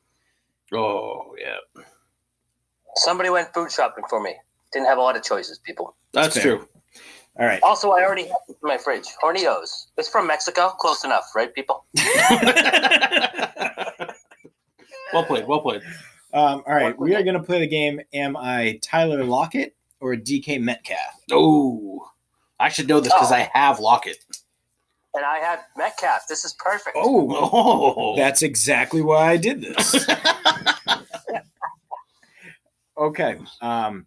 Oh 0.73 1.35
yeah, 1.41 1.57
Somebody 2.97 3.31
went 3.31 3.53
food 3.55 3.71
shopping 3.71 4.05
for 4.11 4.21
me. 4.21 4.35
Didn't 4.73 4.89
have 4.89 4.99
a 4.99 5.01
lot 5.01 5.17
of 5.17 5.23
choices, 5.23 5.59
people. 5.59 5.95
that's 6.13 6.35
Fair. 6.35 6.57
true. 6.59 6.69
All 7.39 7.47
right. 7.47 7.61
Also, 7.63 7.91
I 7.91 8.03
already 8.05 8.25
have 8.27 8.37
in 8.49 8.55
my 8.63 8.79
fridge. 8.79 9.07
Hornitos. 9.23 9.87
It's 9.97 10.09
from 10.09 10.27
Mexico. 10.27 10.69
Close 10.79 11.05
enough, 11.05 11.25
right, 11.35 11.53
people? 11.55 11.85
well 15.13 15.25
played. 15.25 15.47
Well 15.47 15.61
played. 15.61 15.83
Um, 16.35 16.63
all 16.67 16.75
right, 16.75 16.99
we 16.99 17.15
are 17.15 17.23
going 17.23 17.37
to 17.37 17.43
play 17.43 17.61
the 17.61 17.67
game. 17.69 18.01
Am 18.13 18.37
I 18.37 18.79
Tyler 18.83 19.23
Lockett 19.25 19.75
or 20.01 20.17
DK 20.17 20.61
Metcalf? 20.61 20.99
Oh, 21.31 22.09
I 22.59 22.69
should 22.69 22.89
know 22.89 22.99
this 23.01 23.13
because 23.13 23.31
I 23.31 23.49
have 23.55 23.79
Lockett. 23.79 24.19
And 25.15 25.25
I 25.25 25.39
have 25.39 25.61
Metcalf. 25.77 26.27
This 26.29 26.45
is 26.45 26.55
perfect. 26.55 26.97
Oh, 26.99 27.29
Oh, 27.53 28.17
that's 28.17 28.43
exactly 28.43 29.01
why 29.01 29.31
I 29.31 29.37
did 29.37 29.61
this. 29.61 29.95
okay. 32.99 33.39
Um, 33.61 34.07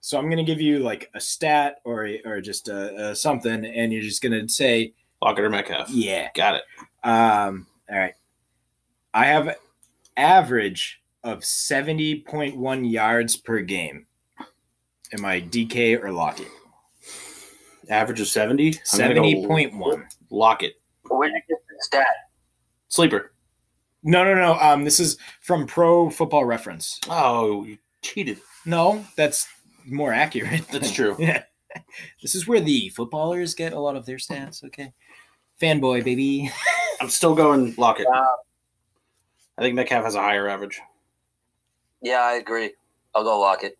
so 0.00 0.18
I'm 0.18 0.26
going 0.26 0.36
to 0.36 0.44
give 0.44 0.60
you 0.60 0.80
like 0.80 1.10
a 1.14 1.20
stat 1.20 1.76
or 1.84 2.08
or 2.24 2.40
just 2.40 2.68
a, 2.68 3.10
a 3.10 3.16
something, 3.16 3.64
and 3.64 3.92
you're 3.92 4.02
just 4.02 4.22
going 4.22 4.46
to 4.46 4.52
say, 4.52 4.92
Lockett 5.22 5.44
or 5.44 5.50
Metcalf. 5.50 5.90
yeah. 5.90 6.28
Got 6.34 6.56
it. 6.56 6.62
Um, 7.02 7.66
all 7.90 7.98
right. 7.98 8.14
I 9.12 9.26
have 9.26 9.56
average 10.16 11.00
of 11.24 11.40
70.1 11.40 12.90
yards 12.90 13.36
per 13.36 13.60
game. 13.60 14.06
Am 15.12 15.24
I 15.24 15.40
DK 15.40 16.02
or 16.02 16.12
Lockett? 16.12 16.48
Average 17.88 18.20
of 18.20 18.28
70. 18.28 18.78
I'm 18.92 18.98
gonna 18.98 19.14
go 19.14 19.22
70.1. 19.22 20.04
Lockett. 20.30 20.74
Where'd 21.08 21.32
you 21.32 21.40
get 21.48 21.58
the 21.68 21.76
stat? 21.80 22.06
Sleeper. 22.88 23.32
No, 24.02 24.22
no, 24.24 24.34
no. 24.34 24.58
Um, 24.60 24.84
this 24.84 25.00
is 25.00 25.16
from 25.40 25.66
Pro 25.66 26.10
Football 26.10 26.44
Reference. 26.44 27.00
Oh, 27.08 27.64
you 27.64 27.78
cheated. 28.02 28.38
No, 28.66 29.04
that's 29.16 29.48
more 29.86 30.12
accurate. 30.12 30.66
That's 30.68 30.90
true. 30.90 31.16
Yeah. 31.24 31.42
This 32.22 32.36
is 32.36 32.46
where 32.46 32.60
the 32.60 32.88
footballers 32.90 33.52
get 33.52 33.72
a 33.72 33.80
lot 33.80 33.96
of 33.96 34.06
their 34.06 34.18
stats. 34.18 34.62
Okay. 34.62 34.92
Fanboy, 35.60 36.04
baby. 36.04 36.48
I'm 37.00 37.08
still 37.08 37.34
going 37.34 37.74
Lockett. 37.76 38.06
Uh, 38.06 38.26
I 39.58 39.62
think 39.62 39.74
Metcalf 39.74 40.04
has 40.04 40.14
a 40.14 40.20
higher 40.20 40.48
average. 40.48 40.80
Yeah, 42.04 42.20
I 42.20 42.34
agree. 42.34 42.72
I'll 43.14 43.24
go 43.24 43.40
Lockett. 43.40 43.78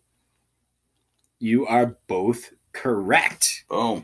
You 1.39 1.67
are 1.67 1.95
both 2.07 2.49
correct. 2.73 3.63
Boom. 3.69 4.03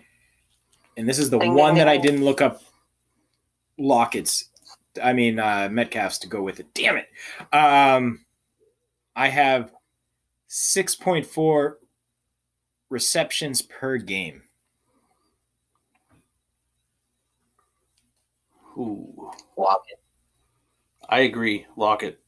And 0.96 1.10
this 1.10 1.18
is 1.18 1.30
the 1.30 1.40
Ding, 1.40 1.52
ding, 1.52 1.58
one 1.58 1.76
that 1.76 1.88
I 1.88 1.98
didn't 1.98 2.24
look 2.24 2.42
up 2.42 2.62
Lockett's. 3.78 4.46
I 5.02 5.14
mean, 5.14 5.40
uh, 5.40 5.70
Metcalf's 5.72 6.20
to 6.20 6.28
go 6.28 6.44
with 6.44 6.60
it. 6.60 6.68
Damn 6.74 6.98
it. 6.98 7.08
Um, 7.54 8.20
I 9.16 9.30
have 9.30 9.72
6.4 10.50 11.76
receptions 12.90 13.62
per 13.62 13.98
game. 13.98 14.44
Ooh. 18.78 19.32
Lockett. 19.58 20.00
I 21.10 21.22
agree. 21.22 21.66
Lockett. 21.76 22.20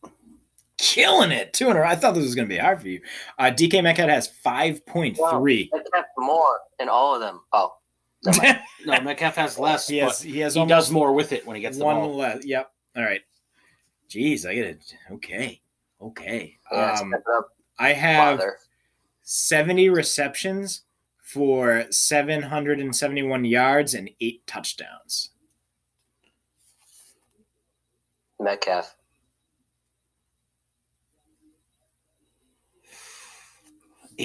Killing 0.83 1.31
it. 1.31 1.53
200. 1.53 1.81
I 1.81 1.95
thought 1.95 2.13
this 2.13 2.25
was 2.25 2.35
going 2.35 2.45
to 2.49 2.53
be 2.53 2.59
hard 2.59 2.81
for 2.81 2.89
you. 2.89 2.99
Uh, 3.39 3.43
DK 3.45 3.81
Metcalf 3.81 4.09
has 4.09 4.29
5.3. 4.45 5.69
Metcalf 5.71 6.05
more 6.17 6.59
in 6.77 6.89
all 6.89 7.15
of 7.15 7.21
them. 7.21 7.39
Oh, 7.53 7.71
No, 8.85 8.99
Metcalf 9.01 9.35
has 9.37 9.57
less. 9.57 9.87
he 9.87 9.99
has, 9.99 10.21
he 10.21 10.39
has 10.39 10.55
he 10.55 10.65
does 10.65 10.91
more 10.91 11.13
with 11.13 11.31
it 11.31 11.47
when 11.47 11.55
he 11.55 11.61
gets 11.61 11.77
the 11.77 11.85
one 11.85 11.95
ball. 11.95 12.17
less. 12.17 12.43
Yep. 12.45 12.69
All 12.97 13.03
right. 13.03 13.21
Jeez, 14.09 14.45
I 14.45 14.55
get 14.55 14.65
it. 14.65 14.93
Okay. 15.09 15.61
Okay. 16.01 16.57
Um, 16.69 16.97
step 16.97 17.07
it 17.13 17.23
up, 17.33 17.47
I 17.79 17.93
have 17.93 18.41
70 19.21 19.87
receptions 19.87 20.81
for 21.21 21.85
771 21.91 23.45
yards 23.45 23.93
and 23.93 24.09
eight 24.19 24.45
touchdowns. 24.47 25.29
Metcalf. 28.37 28.97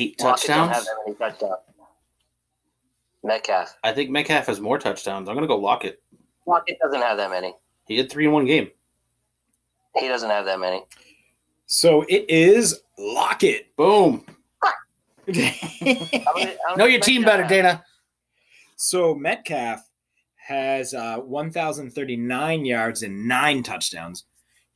Eight 0.01 0.21
Lockett 0.21 0.47
don't 0.49 0.59
touchdowns. 0.69 0.73
have 0.77 0.85
that 0.85 0.97
many 1.07 1.17
touchdowns. 1.19 1.55
Metcalf. 3.25 3.77
I 3.83 3.93
think 3.93 4.11
Metcalf 4.11 4.47
has 4.47 4.61
more 4.61 4.79
touchdowns. 4.79 5.29
I'm 5.29 5.35
gonna 5.35 5.47
go 5.47 5.57
Lockett. 5.57 6.01
Lockett 6.47 6.79
doesn't 6.81 7.01
have 7.03 7.17
that 7.17 7.31
many. 7.31 7.55
He 7.87 7.97
had 7.97 8.11
three 8.11 8.27
in 8.27 8.33
one 8.33 8.47
game. 8.47 8.71
He 9.97 10.09
doesn't 10.09 10.31
have 10.31 10.45
that 10.45 10.61
many. 10.61 10.83
So 11.67 12.03
it 12.09 12.27
is 12.31 12.81
Lockett. 12.99 13.75
Boom. 13.77 14.25
How 14.63 14.73
many- 15.27 16.57
how 16.67 16.75
Know 16.77 16.87
your 16.87 17.01
team 17.01 17.23
better. 17.23 17.45
Dana. 17.47 17.85
so 18.77 19.15
Metcalf 19.15 19.81
has 20.37 20.95
uh, 20.95 21.19
1,039 21.19 22.65
yards 22.65 23.03
and 23.03 23.29
nine 23.29 23.63
touchdowns. 23.63 24.25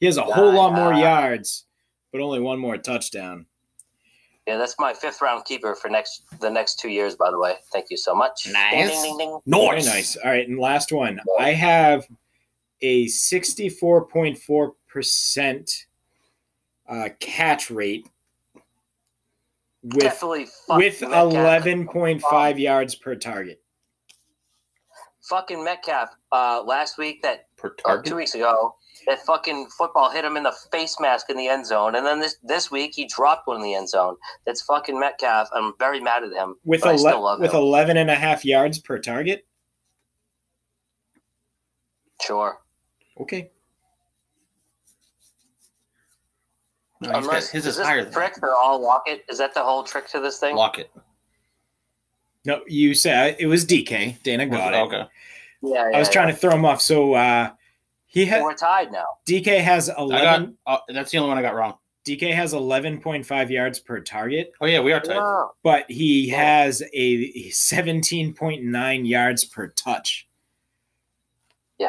He 0.01 0.07
has 0.07 0.19
a 0.19 0.23
whole 0.23 0.53
lot 0.53 0.75
more 0.75 0.93
yards, 0.93 1.65
but 2.11 2.21
only 2.21 2.41
one 2.41 2.59
more 2.59 2.77
touchdown. 2.77 3.47
Yeah, 4.47 4.57
that's 4.57 4.75
my 4.79 4.93
fifth 4.93 5.23
round 5.23 5.45
keeper 5.45 5.75
for 5.77 5.89
next 5.89 6.23
the 6.41 6.51
next 6.51 6.81
two 6.81 6.89
years. 6.89 7.15
By 7.15 7.31
the 7.31 7.39
way, 7.39 7.55
thank 7.73 7.91
you 7.91 7.97
so 7.97 8.13
much. 8.15 8.49
Nice. 8.51 8.91
Ding, 8.91 9.03
ding, 9.03 9.19
ding, 9.19 9.39
ding. 9.47 9.47
Very 9.47 9.83
nice. 9.83 10.17
All 10.17 10.31
right, 10.31 10.49
and 10.49 10.59
last 10.59 10.91
one. 10.91 11.21
I 11.39 11.53
have 11.53 12.05
a 12.81 13.07
64.4% 13.07 15.85
uh, 16.89 17.09
catch 17.21 17.71
rate 17.71 18.09
with 19.85 20.21
with 20.69 21.01
11.5 21.01 22.59
yards 22.59 22.95
per 22.97 23.15
target. 23.15 23.61
Fucking 25.23 25.63
Metcalf. 25.65 26.09
Uh, 26.33 26.65
last 26.67 26.99
week 26.99 27.23
that 27.23 27.47
Per 27.57 27.69
or 27.69 27.75
target. 27.75 28.07
two 28.07 28.17
weeks 28.17 28.35
ago, 28.35 28.75
that 29.07 29.25
fucking 29.25 29.67
football 29.77 30.11
hit 30.11 30.25
him 30.25 30.37
in 30.37 30.43
the 30.43 30.53
face 30.71 30.97
mask 31.01 31.31
in 31.31 31.37
the 31.37 31.49
end 31.49 31.67
zone, 31.67 31.95
and 31.95 32.07
then 32.07 32.21
this 32.21 32.37
this 32.43 32.71
week 32.71 32.93
he 32.95 33.07
dropped 33.07 33.47
one 33.47 33.57
in 33.57 33.63
the 33.63 33.75
end 33.75 33.89
zone. 33.89 34.17
That's 34.47 34.63
fucking 34.63 34.99
Metcalf. 34.99 35.49
I'm 35.55 35.75
very 35.79 36.01
mad 36.01 36.23
at 36.25 36.33
him. 36.33 36.57
With, 36.65 36.83
but 36.83 36.89
I 36.89 36.93
ele- 36.93 36.99
still 36.99 37.23
love 37.23 37.41
with 37.41 37.53
him. 37.53 37.57
11 37.61 37.97
and 37.97 38.11
a 38.11 38.15
half 38.15 38.45
yards 38.45 38.79
per 38.79 38.99
target. 38.99 39.47
Sure. 42.21 42.59
Okay. 43.21 43.51
No, 47.01 47.19
he's 47.19 47.27
got- 47.27 47.35
his 47.35 47.55
is 47.55 47.67
is 47.67 47.77
this 47.77 47.87
higher 47.87 47.99
the 47.99 48.05
than 48.05 48.13
trick 48.13 48.37
for 48.39 48.55
all 48.55 48.81
Lockett? 48.81 49.25
Is 49.29 49.39
that 49.39 49.55
the 49.55 49.63
whole 49.63 49.83
trick 49.83 50.09
to 50.09 50.21
this 50.21 50.39
thing? 50.39 50.55
Lock 50.55 50.79
it. 50.79 50.91
No, 52.45 52.61
you 52.67 52.95
said 52.95 53.37
it 53.39 53.47
was 53.47 53.65
DK. 53.65 54.23
Dana 54.23 54.47
got 54.47 54.75
it. 54.75 54.79
Okay. 54.79 55.05
Yeah, 55.63 55.91
yeah. 55.91 55.97
I 55.97 55.99
was 56.01 56.09
trying 56.09 56.29
to 56.29 56.35
throw 56.35 56.53
him 56.53 56.65
off. 56.65 56.81
So 56.81 57.15
uh, 57.15 57.51
he 58.13 58.25
had 58.27 58.43
We're 58.43 58.55
tied 58.55 58.93
now. 58.93 59.05
DK 59.29 59.61
has 59.61 59.89
I 59.91 59.95
got. 59.95 60.01
11. 60.41 60.59
Uh, 60.67 60.79
that's 60.89 61.11
the 61.11 61.19
only 61.19 61.29
one 61.31 61.39
I 61.39 61.43
got 61.43 61.55
wrong. 61.55 61.75
DK 62.07 62.35
has 62.35 62.53
11.5 62.53 63.51
yards 63.51 63.79
per 63.79 64.01
target, 64.01 64.53
Oh 64.61 64.67
yeah, 64.67 64.81
we 64.81 64.93
are 64.93 65.01
tied. 65.01 65.15
No. 65.17 65.51
but 65.63 65.89
he 65.91 66.31
Yeah. 66.31 66.37
has 66.65 66.83
a 66.93 67.49
17.9 67.51 69.09
yards 69.09 69.45
per 69.45 69.69
touch. 69.69 70.27
Yeah. 71.79 71.89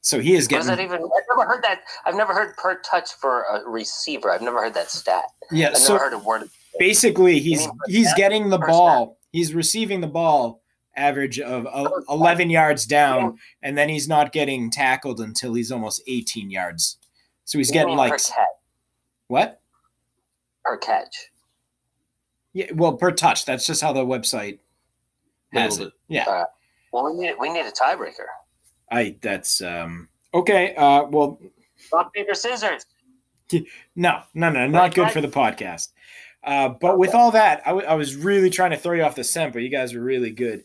So 0.00 0.20
he 0.20 0.34
is 0.34 0.44
What 0.50 0.64
that 0.64 0.76
getting 0.76 0.84
even? 0.86 0.96
I've 1.04 1.36
never 1.36 1.48
heard 1.48 1.62
that. 1.64 1.80
I've 2.04 2.14
never 2.16 2.34
heard 2.34 2.56
per 2.56 2.80
touch 2.80 3.12
for 3.14 3.44
a 3.44 3.68
receiver. 3.68 4.30
I've 4.32 4.42
never 4.42 4.60
heard 4.60 4.74
that 4.74 4.90
stat. 4.90 5.24
yeah. 5.50 5.68
I've 5.70 5.76
So 5.78 5.94
never 5.94 6.04
heard 6.06 6.12
a 6.14 6.18
word. 6.18 6.48
basically, 6.78 7.38
he's 7.38 7.66
he's 7.86 8.12
getting 8.14 8.50
the 8.50 8.58
Per 8.58 8.66
ball. 8.66 9.18
He's 9.32 9.54
receiving 9.54 10.00
the 10.00 10.06
ball 10.06 10.60
average 10.96 11.38
of 11.38 11.66
uh, 11.66 11.90
11 12.08 12.50
yards 12.50 12.86
down, 12.86 13.38
and 13.62 13.76
then 13.76 13.88
he's 13.88 14.08
not 14.08 14.32
getting 14.32 14.70
tackled 14.70 15.20
until 15.20 15.54
he's 15.54 15.70
almost 15.70 16.02
18 16.06 16.50
yards. 16.50 16.96
So 17.44 17.58
he's 17.58 17.68
you 17.68 17.74
getting 17.74 17.96
like 17.96 18.12
per 18.12 18.18
what? 19.28 19.60
Per 20.64 20.76
catch. 20.78 21.28
Yeah, 22.52 22.66
well, 22.74 22.96
per 22.96 23.12
touch. 23.12 23.44
That's 23.44 23.66
just 23.66 23.82
how 23.82 23.92
the 23.92 24.04
website 24.04 24.58
has 25.52 25.78
Labeled 25.78 25.92
it. 25.92 25.98
Yeah, 26.08 26.44
Well, 26.92 27.04
we 27.04 27.20
need 27.20 27.34
we 27.38 27.52
need 27.52 27.66
a 27.66 27.70
tiebreaker. 27.70 28.26
I. 28.90 29.16
That's 29.20 29.60
um 29.60 30.08
okay. 30.34 30.74
Uh, 30.74 31.04
well, 31.04 31.38
Rock 31.92 32.12
paper 32.14 32.34
scissors. 32.34 32.86
no, 33.94 34.22
no, 34.34 34.50
no, 34.50 34.66
not 34.66 34.94
good 34.94 35.10
for 35.10 35.20
the 35.20 35.28
podcast. 35.28 35.90
Uh, 36.42 36.68
but 36.68 36.98
with 36.98 37.14
all 37.14 37.32
that, 37.32 37.60
I, 37.66 37.70
w- 37.70 37.86
I 37.86 37.94
was 37.94 38.14
really 38.14 38.50
trying 38.50 38.70
to 38.70 38.76
throw 38.76 38.92
you 38.92 39.02
off 39.02 39.16
the 39.16 39.24
scent, 39.24 39.52
but 39.52 39.62
you 39.62 39.68
guys 39.68 39.92
were 39.92 40.00
really 40.00 40.30
good. 40.30 40.62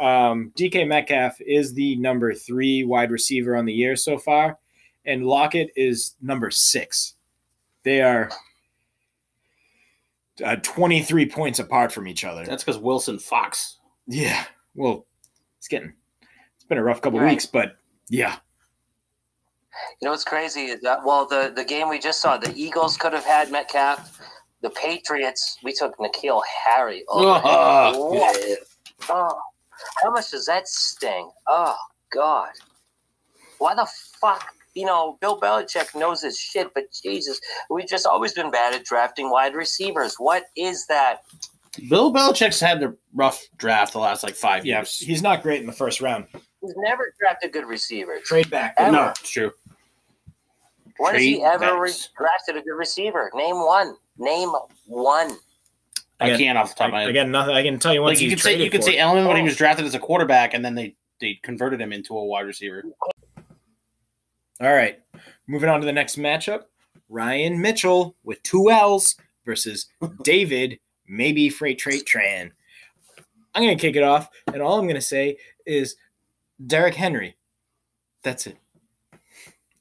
Um, 0.00 0.52
DK 0.56 0.86
Metcalf 0.88 1.40
is 1.40 1.74
the 1.74 1.96
number 1.96 2.32
three 2.34 2.84
wide 2.84 3.10
receiver 3.10 3.54
on 3.56 3.66
the 3.66 3.72
year 3.72 3.96
so 3.96 4.16
far, 4.18 4.58
and 5.04 5.26
Lockett 5.26 5.70
is 5.76 6.14
number 6.22 6.50
six. 6.50 7.14
They 7.82 8.00
are 8.02 8.30
uh, 10.44 10.56
23 10.56 11.28
points 11.28 11.58
apart 11.58 11.92
from 11.92 12.08
each 12.08 12.24
other. 12.24 12.44
That's 12.46 12.64
because 12.64 12.78
Wilson 12.80 13.18
Fox. 13.18 13.76
Yeah. 14.06 14.44
Well, 14.74 15.04
it's 15.58 15.68
getting 15.68 15.92
it's 16.54 16.64
been 16.64 16.78
a 16.78 16.82
rough 16.82 17.00
couple 17.02 17.20
Right. 17.20 17.30
weeks, 17.32 17.46
but 17.46 17.76
yeah. 18.08 18.36
You 20.00 20.06
know 20.06 20.10
what's 20.12 20.24
crazy 20.24 20.66
is 20.66 20.80
that 20.82 21.04
well, 21.04 21.26
the 21.26 21.52
the 21.54 21.64
game 21.64 21.88
we 21.88 21.98
just 21.98 22.20
saw, 22.20 22.36
the 22.38 22.52
Eagles 22.54 22.96
could 22.96 23.12
have 23.12 23.24
had 23.24 23.50
Metcalf. 23.50 24.18
The 24.62 24.70
Patriots, 24.70 25.56
we 25.62 25.72
took 25.72 25.96
N'Keal 25.96 26.42
Harry. 26.66 27.02
over 27.08 27.24
What? 27.40 28.58
Oh, 29.08 29.40
how 30.02 30.10
much 30.10 30.30
does 30.30 30.46
that 30.46 30.68
sting? 30.68 31.30
Oh 31.46 31.76
God, 32.12 32.50
why 33.58 33.74
the 33.74 33.86
fuck? 34.20 34.44
You 34.74 34.86
know, 34.86 35.18
Bill 35.20 35.40
Belichick 35.40 35.98
knows 35.98 36.22
his 36.22 36.38
shit, 36.38 36.72
but 36.74 36.84
Jesus, 37.02 37.40
we've 37.70 37.88
just 37.88 38.06
always 38.06 38.32
been 38.32 38.50
bad 38.52 38.72
at 38.72 38.84
drafting 38.84 39.28
wide 39.30 39.54
receivers. 39.54 40.14
What 40.16 40.44
is 40.56 40.86
that? 40.86 41.22
Bill 41.88 42.12
Belichick's 42.12 42.60
had 42.60 42.80
the 42.80 42.96
rough 43.14 43.44
draft 43.56 43.92
the 43.92 43.98
last 43.98 44.22
like 44.22 44.34
five 44.36 44.64
Yeah. 44.64 44.78
years. 44.78 44.96
He's 44.98 45.22
not 45.22 45.42
great 45.42 45.60
in 45.60 45.66
the 45.66 45.72
first 45.72 46.00
round. 46.00 46.26
He's 46.60 46.74
never 46.76 47.12
drafted 47.18 47.52
good 47.52 47.66
receivers. 47.66 48.22
Trade 48.22 48.50
back. 48.50 48.74
Ever. 48.76 48.92
No, 48.92 49.08
it's 49.08 49.28
true. 49.28 49.52
When 50.98 51.14
has 51.14 51.22
he 51.22 51.42
ever 51.42 51.80
re- 51.80 51.92
drafted 52.16 52.56
a 52.56 52.62
good 52.62 52.76
receiver? 52.76 53.30
Name 53.34 53.56
one. 53.56 53.96
Name 54.18 54.50
one. 54.86 55.36
I 56.20 56.36
can't 56.36 56.58
off 56.58 56.70
the 56.70 56.74
top 56.78 56.86
of 56.88 56.92
my 56.92 56.98
I, 56.98 57.00
head. 57.02 57.10
again, 57.10 57.30
nothing. 57.30 57.54
I 57.54 57.62
can 57.62 57.78
tell 57.78 57.94
you 57.94 58.02
once 58.02 58.18
Like 58.18 58.22
you 58.22 58.30
he's 58.30 58.38
could 58.38 58.42
say, 58.44 58.52
you 58.52 58.56
traded 58.58 58.72
could 58.72 58.84
say 58.84 58.98
it. 58.98 59.00
Edelman 59.00 59.26
when 59.26 59.36
he 59.36 59.42
was 59.42 59.56
drafted 59.56 59.86
as 59.86 59.94
a 59.94 59.98
quarterback, 59.98 60.54
and 60.54 60.64
then 60.64 60.74
they 60.74 60.94
they 61.20 61.38
converted 61.42 61.80
him 61.80 61.92
into 61.92 62.16
a 62.16 62.24
wide 62.24 62.46
receiver. 62.46 62.84
All 64.60 64.72
right. 64.72 64.98
Moving 65.46 65.68
on 65.68 65.80
to 65.80 65.86
the 65.86 65.92
next 65.92 66.18
matchup. 66.18 66.64
Ryan 67.08 67.60
Mitchell 67.60 68.14
with 68.24 68.42
two 68.42 68.70
L's 68.70 69.16
versus 69.44 69.86
David, 70.22 70.78
maybe 71.08 71.48
Freight 71.48 71.78
Trait 71.78 72.04
Tran. 72.06 72.50
I'm 73.54 73.62
going 73.62 73.76
to 73.76 73.80
kick 73.80 73.96
it 73.96 74.02
off, 74.04 74.28
and 74.52 74.62
all 74.62 74.78
I'm 74.78 74.84
going 74.84 74.94
to 74.94 75.00
say 75.00 75.38
is 75.66 75.96
Derrick 76.64 76.94
Henry. 76.94 77.34
That's 78.22 78.46
it. 78.46 78.56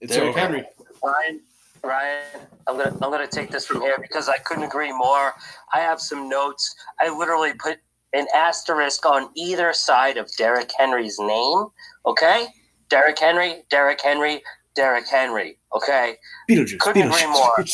It's 0.02 0.13
Derrick 0.13 0.30
over. 0.30 0.39
Henry. 0.39 0.65
Ryan, 1.04 1.41
Ryan, 1.83 2.41
I'm 2.67 2.77
gonna 2.77 2.91
I'm 3.01 3.11
gonna 3.11 3.27
take 3.27 3.51
this 3.51 3.65
from 3.65 3.81
here 3.81 3.97
because 4.01 4.29
I 4.29 4.37
couldn't 4.37 4.63
agree 4.63 4.91
more. 4.91 5.33
I 5.73 5.79
have 5.79 5.99
some 5.99 6.29
notes. 6.29 6.75
I 6.99 7.15
literally 7.15 7.53
put 7.53 7.77
an 8.13 8.27
asterisk 8.35 9.05
on 9.05 9.29
either 9.35 9.73
side 9.73 10.17
of 10.17 10.29
Derrick 10.37 10.71
Henry's 10.77 11.17
name. 11.19 11.67
Okay, 12.05 12.47
Derrick 12.89 13.19
Henry, 13.19 13.63
Derrick 13.69 14.01
Henry, 14.01 14.41
Derrick 14.75 15.07
Henry. 15.09 15.57
Okay, 15.75 16.15
Beetlejuice. 16.49 16.79
Couldn't 16.79 17.07
agree 17.07 17.27
more. 17.27 17.65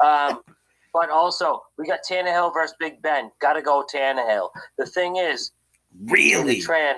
um, 0.04 0.40
but 0.92 1.10
also 1.10 1.62
we 1.78 1.86
got 1.86 2.00
Tannehill 2.08 2.52
versus 2.52 2.76
Big 2.78 3.00
Ben. 3.02 3.30
Got 3.40 3.54
to 3.54 3.62
go 3.62 3.84
Tannehill. 3.92 4.50
The 4.78 4.86
thing 4.86 5.16
is, 5.16 5.50
Really? 6.02 6.60
Tran, 6.60 6.94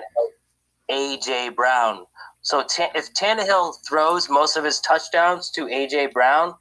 AJ 0.89 1.55
Brown. 1.55 2.05
So 2.47 2.63
Ta- 2.63 2.91
if 2.95 3.13
Tannehill 3.13 3.73
throws 3.85 4.29
most 4.29 4.55
of 4.55 4.63
his 4.63 4.79
touchdowns 4.79 5.49
to 5.51 5.65
AJ 5.65 6.13
Brown, 6.13 6.55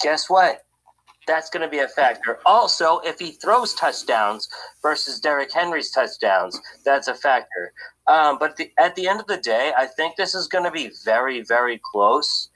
guess 0.00 0.30
what? 0.30 0.64
That's 1.26 1.50
going 1.50 1.60
to 1.62 1.68
be 1.68 1.80
a 1.80 1.88
factor. 1.88 2.38
Also, 2.46 3.00
if 3.00 3.18
he 3.18 3.32
throws 3.32 3.74
touchdowns 3.74 4.48
versus 4.80 5.20
Derrick 5.20 5.52
Henry's 5.52 5.90
touchdowns, 5.90 6.58
that's 6.86 7.08
a 7.08 7.14
factor. 7.14 7.74
Um, 8.06 8.38
but 8.38 8.56
the, 8.56 8.70
at 8.78 8.94
the 8.96 9.06
end 9.06 9.20
of 9.20 9.26
the 9.26 9.36
day, 9.36 9.72
I 9.76 9.84
think 9.84 10.16
this 10.16 10.34
is 10.34 10.48
going 10.48 10.64
to 10.64 10.70
be 10.70 10.90
very, 11.04 11.42
very 11.42 11.78
close. 11.92 12.48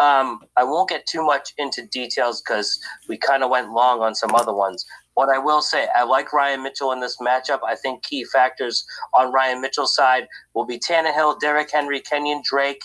Um, 0.00 0.40
I 0.56 0.64
won't 0.64 0.88
get 0.88 1.06
too 1.06 1.24
much 1.24 1.54
into 1.58 1.86
details 1.86 2.42
because 2.42 2.80
we 3.08 3.18
kind 3.18 3.44
of 3.44 3.50
went 3.50 3.70
long 3.70 4.00
on 4.00 4.16
some 4.16 4.34
other 4.34 4.52
ones. 4.52 4.84
What 5.14 5.28
I 5.28 5.38
will 5.38 5.60
say, 5.60 5.88
I 5.94 6.04
like 6.04 6.32
Ryan 6.32 6.62
Mitchell 6.62 6.92
in 6.92 7.00
this 7.00 7.18
matchup. 7.18 7.60
I 7.66 7.74
think 7.74 8.02
key 8.02 8.24
factors 8.24 8.84
on 9.12 9.32
Ryan 9.32 9.60
Mitchell's 9.60 9.94
side 9.94 10.26
will 10.54 10.64
be 10.64 10.78
Tannehill, 10.78 11.40
Derrick 11.40 11.70
Henry, 11.70 12.00
Kenyan 12.00 12.42
Drake, 12.42 12.82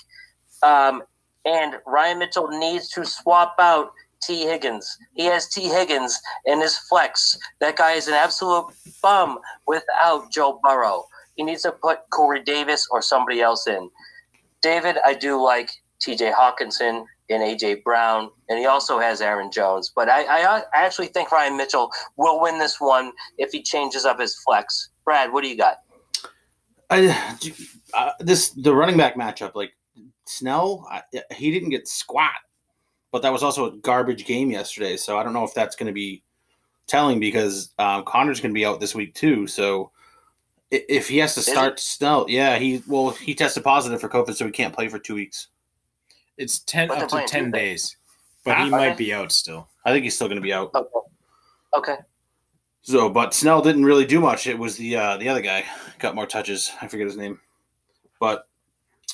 um, 0.64 1.04
and 1.46 1.76
Ryan 1.86 2.20
Mitchell 2.20 2.48
needs 2.50 2.90
to 2.90 3.06
swap 3.06 3.56
out 3.60 3.92
T. 4.24 4.44
Higgins. 4.44 4.98
He 5.14 5.26
has 5.26 5.48
T. 5.48 5.68
Higgins 5.70 6.20
in 6.46 6.60
his 6.60 6.78
flex. 6.78 7.38
That 7.60 7.76
guy 7.76 7.94
is 7.94 8.08
an 8.08 8.16
absolute 8.16 8.66
bum 9.02 9.40
without 9.68 10.32
Joe 10.32 10.60
Burrow. 10.64 11.06
He 11.36 11.44
needs 11.44 11.62
to 11.64 11.72
put 11.72 12.00
Corey 12.10 12.42
Davis 12.44 12.88
or 12.92 13.02
somebody 13.02 13.42
else 13.42 13.68
in. 13.68 13.90
David, 14.62 14.98
I 15.06 15.14
do 15.14 15.42
like 15.42 15.70
T.J. 16.00 16.32
Hockenson 16.32 17.06
and 17.30 17.42
A.J. 17.42 17.76
Brown, 17.84 18.30
and 18.50 18.60
he 18.60 18.66
also 18.66 19.00
has 19.00 19.22
Aaron 19.22 19.52
Jones. 19.52 19.92
But 19.96 20.10
I, 20.10 20.24
I, 20.24 20.58
I 20.74 20.86
actually 20.86 21.08
think 21.08 21.32
Ryan 21.32 21.58
Mitchell 21.58 21.90
will 22.18 22.42
win 22.42 22.60
this 22.60 22.80
one 22.80 23.12
if 23.38 23.52
he 23.52 23.62
changes 23.62 24.06
up 24.06 24.20
his 24.20 24.36
flex. 24.46 24.90
Brad, 25.04 25.32
what 25.32 25.44
do 25.44 25.50
you 25.50 25.58
got? 25.58 25.78
I, 26.90 27.40
uh, 27.94 28.12
this 28.20 28.50
the 28.52 28.74
running 28.74 28.98
back 28.98 29.16
matchup, 29.16 29.56
like 29.56 29.72
Snell, 30.26 30.88
I, 30.90 31.02
he 31.34 31.52
didn't 31.52 31.70
get 31.70 31.88
squat, 31.88 32.32
but 33.12 33.22
that 33.24 33.34
was 33.34 33.44
also 33.44 33.72
a 33.72 33.78
garbage 33.78 34.26
game 34.26 34.52
yesterday. 34.52 34.98
So 34.98 35.18
I 35.18 35.24
don't 35.24 35.34
know 35.34 35.44
if 35.44 35.54
that's 35.54 35.76
going 35.76 35.88
to 35.88 35.94
be 35.94 36.22
telling 36.88 37.20
because 37.20 37.72
um, 37.80 38.04
Connor's 38.06 38.40
going 38.40 38.52
to 38.52 38.58
be 38.58 38.66
out 38.66 38.80
this 38.80 38.94
week 38.94 39.16
too. 39.16 39.48
So 39.48 39.92
if 40.72 41.08
he 41.08 41.18
has 41.20 41.36
to 41.36 41.42
start 41.42 41.80
Snell, 41.80 42.26
yeah, 42.28 42.58
he 42.58 42.84
well 42.88 43.12
he 43.12 43.34
tested 43.34 43.64
positive 43.64 44.02
for 44.02 44.10
COVID, 44.10 44.36
so 44.36 44.46
he 44.46 44.52
can't 44.52 44.74
play 44.74 44.88
for 44.88 45.00
two 45.00 45.16
weeks. 45.16 45.48
It's 46.38 46.60
ten 46.60 46.88
But 46.88 47.04
up 47.04 47.10
to 47.10 47.16
ten 47.28 47.46
Tuesday. 47.46 47.52
days, 47.52 47.96
but 48.44 48.58
he 48.58 48.64
Ah, 48.64 48.68
might 48.70 48.98
be 48.98 49.14
out 49.14 49.32
still. 49.32 49.68
I 49.86 49.92
think 49.92 50.04
he's 50.04 50.16
still 50.16 50.28
going 50.28 50.38
to 50.38 50.42
be 50.42 50.54
out. 50.54 50.72
Okay. 50.76 50.90
Okay. 51.76 51.96
So, 52.82 53.10
but 53.10 53.34
Snell 53.34 53.62
didn't 53.62 53.86
really 53.86 54.06
do 54.06 54.20
much. 54.20 54.46
It 54.48 54.58
was 54.60 54.78
the 54.78 54.96
uh, 54.96 55.18
the 55.18 55.30
other 55.30 55.42
guy 55.42 55.66
got 56.00 56.14
more 56.16 56.28
touches. 56.28 56.72
I 56.82 56.88
forget 56.88 57.08
his 57.08 57.18
name, 57.18 57.40
but 58.20 58.48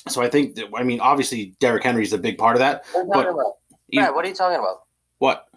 so 0.08 0.20
I 0.20 0.28
think 0.28 0.56
that 0.56 0.66
I 0.76 0.82
mean 0.82 1.00
obviously 1.00 1.54
Derrick 1.60 1.82
Henry's 1.84 2.12
a 2.12 2.18
big 2.18 2.38
part 2.38 2.56
of 2.56 2.60
that. 2.60 2.84
What 2.92 2.96
are 2.96 3.02
you 3.04 3.08
But- 3.08 3.22
talking 3.22 3.32
about? 3.40 3.52
Brad, 3.92 4.14
what 4.14 4.24
are 4.24 4.28
you 4.28 4.34
talking 4.34 4.58
about? 4.58 4.82
What 5.18 5.48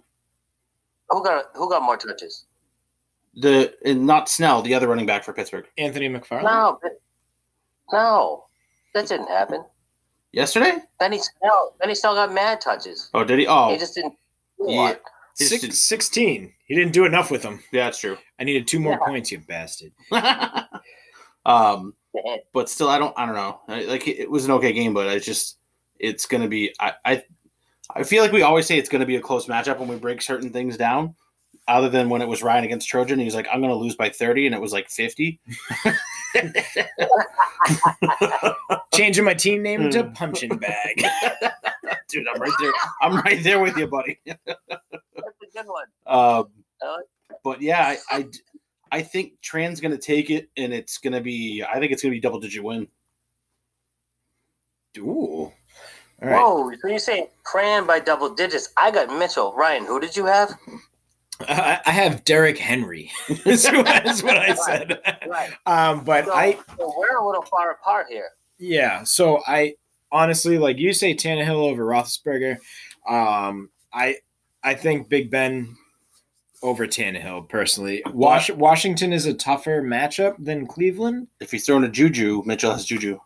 Who 1.10 1.24
got 1.24 1.46
who 1.56 1.70
got 1.70 1.82
more 1.84 1.98
touches? 1.98 2.46
the 3.38 3.74
and 3.86 4.06
not 4.06 4.30
Snell, 4.30 4.62
the 4.62 4.74
other 4.74 4.88
running 4.88 5.06
back 5.06 5.24
for 5.24 5.34
Pittsburgh 5.34 5.66
Anthony 5.78 6.08
McFarland. 6.10 6.44
No, 6.44 6.80
no, 7.92 8.46
that 8.94 9.08
didn't 9.08 9.28
happen. 9.28 9.64
Yesterday. 10.36 10.78
Then 11.00 11.14
he 11.14 11.18
still 11.20 11.74
then 11.80 11.90
he 11.90 11.96
still 11.96 12.14
got 12.14 12.32
mad 12.34 12.62
touches. 12.62 13.10
Oh, 13.14 13.24
did 13.24 13.40
he? 13.40 13.48
Oh, 13.48 13.72
He 13.72 13.78
just 13.78 13.96
didn't. 13.96 14.14
do 14.60 14.66
Yeah. 14.70 14.76
one. 14.82 14.96
He 15.38 15.46
just 15.46 15.62
Six, 15.62 15.80
16. 15.82 16.54
He 16.66 16.76
didn't 16.76 16.94
do 16.94 17.06
enough 17.06 17.30
with 17.32 17.42
them. 17.42 17.62
yeah, 17.72 17.86
that's 17.86 18.00
true. 18.00 18.18
I 18.40 18.44
needed 18.44 18.68
two 18.68 18.80
more 18.80 18.94
Yeah. 18.94 19.06
points, 19.06 19.32
you 19.32 19.40
bastard. 19.40 19.92
um, 21.46 21.94
but 22.54 22.70
still, 22.70 22.88
I 22.90 22.98
don't. 22.98 23.14
I 23.18 23.26
don't 23.26 23.36
know. 23.36 23.60
Like 23.68 24.08
it, 24.08 24.20
it 24.20 24.32
was 24.32 24.46
an 24.46 24.52
okay 24.52 24.72
game, 24.74 24.94
but 24.94 25.08
it's 25.08 25.26
just 25.26 25.58
it's 26.00 26.26
gonna 26.26 26.48
be. 26.48 26.74
I 26.80 26.94
I, 27.04 27.24
I 27.94 28.04
feel 28.04 28.24
like 28.24 28.32
we 28.32 28.42
always 28.42 28.66
say 28.66 28.78
it's 28.78 28.90
gonna 28.90 29.06
be 29.06 29.18
a 29.18 29.22
close 29.22 29.48
matchup 29.48 29.78
when 29.80 29.88
we 29.90 29.98
break 29.98 30.22
certain 30.22 30.50
things 30.52 30.78
down. 30.78 31.16
Other 31.68 31.90
than 31.90 32.10
when 32.10 32.22
it 32.22 32.28
was 32.28 32.44
Ryan 32.44 32.64
against 32.64 32.88
Trojan, 32.88 33.18
he 33.18 33.26
was 33.26 33.34
like, 33.36 33.48
"I'm 33.52 33.60
gonna 33.62 33.74
lose 33.76 33.96
by 33.96 34.10
30," 34.10 34.46
and 34.46 34.54
it 34.56 34.62
was 34.62 34.72
like 34.72 34.88
50. 34.90 35.40
Changing 38.94 39.24
my 39.26 39.34
team 39.34 39.64
name 39.64 39.90
to 39.90 40.04
Hmm. 40.04 40.14
punching 40.14 40.58
bag. 40.58 41.04
Dude, 42.10 42.28
I'm 42.28 42.40
right 42.40 42.52
there. 42.60 42.72
I'm 43.02 43.16
right 43.18 43.44
there 43.44 43.60
with 43.60 43.76
you, 43.78 43.88
buddy. 43.88 44.20
that's 44.26 44.40
a 44.70 44.78
good 45.54 45.66
one. 45.66 45.86
Um, 46.06 46.50
like- 46.82 47.06
but 47.44 47.62
yeah, 47.62 47.96
I, 48.12 48.18
I, 48.18 48.28
I 48.92 49.02
think 49.02 49.42
Tran's 49.42 49.82
going 49.82 49.92
to 49.92 49.98
take 49.98 50.30
it, 50.30 50.50
and 50.58 50.74
it's 50.74 50.98
going 51.00 51.14
to 51.14 51.22
be. 51.22 51.64
I 51.64 51.80
think 51.80 51.92
it's 51.92 52.02
going 52.04 52.12
to 52.12 52.16
be 52.16 52.22
double 52.22 52.40
digit 52.40 52.64
win. 52.64 52.88
Ooh. 54.98 55.52
All 55.52 55.54
right. 56.22 56.40
Whoa, 56.40 56.72
so 56.82 56.88
you're 56.88 57.00
saying 57.00 57.28
Tran 57.46 57.86
by 57.86 58.00
double 58.00 58.34
digits? 58.34 58.70
I 58.78 58.90
got 58.92 59.10
Mitchell. 59.10 59.54
Ryan, 59.56 59.86
who 59.86 60.00
did 60.00 60.16
you 60.16 60.26
have? 60.26 60.58
I, 61.42 61.80
I 61.86 61.92
have 61.92 62.24
Derrick 62.24 62.58
Henry. 62.58 63.12
That's 63.44 63.66
what 63.66 63.86
that's 63.86 64.24
what 64.24 64.38
I 64.38 64.56
said. 64.56 65.00
Right. 65.28 65.52
Um, 65.66 66.04
but 66.04 66.26
So, 66.26 66.34
I 66.34 66.58
so 66.78 66.94
we're 66.98 67.18
a 67.18 67.26
little 67.26 67.44
far 67.44 67.72
apart 67.72 68.08
here. 68.10 68.30
Yeah. 68.58 69.04
So 69.04 69.42
I 69.46 69.76
honestly, 70.12 70.58
like 70.58 70.78
you 70.78 70.94
say, 70.94 71.14
Tannehill 71.14 71.70
over 71.70 71.86
Roethlisberger. 71.86 72.58
Um, 73.08 73.70
I 73.94 74.18
I 74.64 74.76
think 74.76 75.10
Big 75.10 75.30
Ben 75.30 75.76
over 76.64 76.88
Tannehill 76.88 77.48
personally. 77.48 78.02
Wash, 78.12 78.50
Washington 78.50 79.14
is 79.14 79.26
a 79.26 79.34
tougher 79.34 79.82
matchup 79.84 80.36
than 80.44 80.66
Cleveland. 80.66 81.28
If 81.40 81.52
he's 81.52 81.66
throwing 81.66 81.84
a 81.84 81.90
juju, 81.90 82.44
Mitchell 82.46 82.72
has 82.72 82.86
juju. 82.86 83.20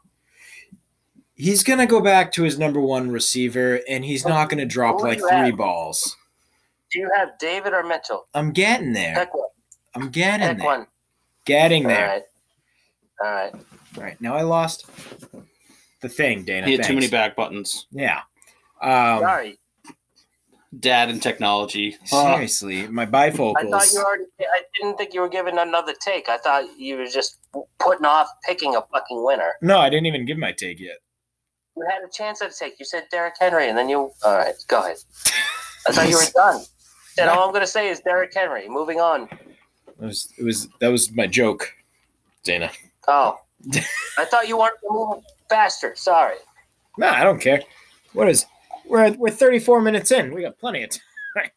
He's 1.36 1.63
gonna 1.63 1.88
go 1.88 2.02
back 2.02 2.34
to 2.34 2.43
his 2.43 2.60
number 2.60 2.82
one 2.82 3.10
receiver, 3.10 3.80
and 3.88 4.04
he's 4.04 4.26
not 4.26 4.50
gonna 4.50 4.65
drop 4.65 5.00
like 5.00 5.19
three 5.19 5.52
balls. 5.52 6.17
Do 6.91 6.99
you 6.99 7.10
have 7.15 7.38
David 7.39 7.73
or 7.73 7.84
Mitchell? 7.84 8.25
I'm 8.34 8.52
getting 8.52 8.93
there. 8.93 9.15
Pick 9.15 9.34
one. 9.34 9.49
I'm 9.95 10.10
getting 10.10 10.47
Pick 10.47 10.58
there. 10.58 10.65
one. 10.65 10.88
Getting 11.46 11.85
All 11.85 11.92
there. 11.92 12.08
right. 12.08 12.23
All 13.23 13.31
right. 13.31 13.54
All 13.98 14.04
right. 14.04 14.21
Now 14.21 14.35
I 14.35 14.42
lost 14.44 14.85
the 16.02 16.10
thing, 16.10 16.44
Dana. 16.44 16.67
He 16.67 16.73
had 16.73 16.83
too 16.83 16.94
many 16.96 17.08
back 17.08 17.35
buttons. 17.35 17.85
Yeah. 17.92 18.21
Um, 18.81 19.19
Sorry. 19.19 19.58
Dad 20.79 21.10
and 21.10 21.21
technology. 21.21 21.98
Uh, 22.12 22.33
seriously, 22.35 22.87
my 22.87 23.06
bifocals. 23.06 23.56
I 23.58 23.69
thought 23.69 23.92
you 23.92 24.00
already. 24.00 24.23
I 24.40 24.62
didn't 24.79 24.98
think 24.98 25.13
you 25.13 25.21
were 25.21 25.29
giving 25.29 25.58
another 25.58 25.94
take. 26.00 26.29
I 26.29 26.37
thought 26.37 26.65
you 26.77 26.98
were 26.98 27.08
just 27.08 27.37
putting 27.79 28.06
off 28.06 28.27
picking 28.48 28.75
a 28.75 28.81
fucking 28.81 29.23
winner. 29.23 29.54
No, 29.62 29.79
I 29.79 29.90
didn't 29.90 30.06
even 30.06 30.25
give 30.25 30.37
my 30.37 30.52
take 30.52 30.79
yet. 30.79 30.98
You 31.75 31.85
had 31.90 32.04
a 32.08 32.12
chance 32.12 32.42
at 32.42 32.52
a 32.52 32.54
take. 32.56 32.79
You 32.79 32.85
said 32.85 33.06
Derrick 33.10 33.33
Henry, 33.40 33.67
and 33.67 33.77
then 33.77 33.90
you. 33.90 34.12
All 34.23 34.37
right, 34.37 34.54
go 34.67 34.79
ahead. 34.81 34.98
I 35.87 35.92
thought 35.94 36.08
you 36.10 36.17
were 36.17 36.23
done. 36.35 36.62
Said 37.20 37.28
all 37.30 37.46
I'm 37.46 37.50
going 37.54 37.62
to 37.62 37.67
say 37.67 37.90
is 37.90 38.00
Derrick 38.00 38.34
Henry. 38.34 38.70
Moving 38.70 39.00
on. 39.00 39.24
It 39.24 40.06
was 40.06 40.34
it 40.38 40.44
was 40.44 40.70
that 40.80 40.88
was 40.88 41.12
my 41.12 41.28
joke, 41.28 41.74
Dana. 42.44 42.72
Oh, 43.08 43.40
I 44.17 44.26
thought 44.26 44.48
you 44.48 44.58
wanted 44.58 44.78
to 44.82 44.88
move 44.90 45.24
faster. 45.50 45.94
Sorry. 45.96 46.36
No, 46.98 47.10
I 47.10 47.24
don't 47.24 47.42
care. 47.42 47.62
What 48.13 48.30
is 48.30 48.46
we're 48.86 49.12
we're 49.13 49.32
34 49.32 49.82
minutes 49.82 50.12
in. 50.12 50.34
We 50.34 50.42
got 50.42 50.58
plenty 50.58 50.84
of 50.84 50.90
time. 51.36 51.50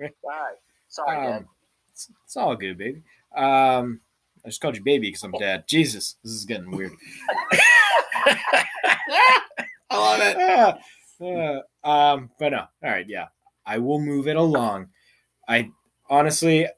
All 0.00 0.06
right. 0.30 0.56
Sorry, 0.88 1.16
Dad. 1.16 1.36
Um, 1.36 1.48
it's, 1.92 2.10
it's 2.24 2.36
all 2.36 2.56
good, 2.56 2.78
baby. 2.78 3.02
Um, 3.36 4.00
I 4.44 4.48
just 4.48 4.60
called 4.60 4.76
you 4.76 4.82
baby 4.82 5.08
because 5.08 5.22
I'm 5.22 5.32
dad. 5.32 5.64
Jesus, 5.68 6.16
this 6.24 6.32
is 6.32 6.46
getting 6.46 6.70
weird. 6.70 6.92
I 9.90 9.96
love 9.96 10.20
it. 10.20 10.36
Uh, 10.36 10.74
uh, 11.22 11.60
um, 11.86 12.30
but 12.38 12.52
no, 12.52 12.60
all 12.82 12.90
right, 12.90 13.06
yeah, 13.06 13.26
I 13.66 13.78
will 13.78 14.00
move 14.00 14.26
it 14.26 14.36
along. 14.36 14.88
I 15.50 15.68
honestly, 16.08 16.68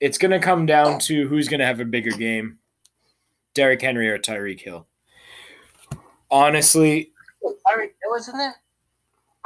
it's 0.00 0.16
gonna 0.16 0.40
come 0.40 0.64
down 0.64 0.98
to 1.00 1.28
who's 1.28 1.46
gonna 1.46 1.66
have 1.66 1.78
a 1.78 1.84
bigger 1.84 2.10
game, 2.10 2.56
Derrick 3.54 3.82
Henry 3.82 4.08
or 4.08 4.18
Tyreek 4.18 4.60
Hill. 4.60 4.86
Honestly, 6.30 7.10
Tyreek 7.44 7.92
Hill 8.02 8.10
was 8.10 8.28
in 8.28 8.38
there. 8.38 8.56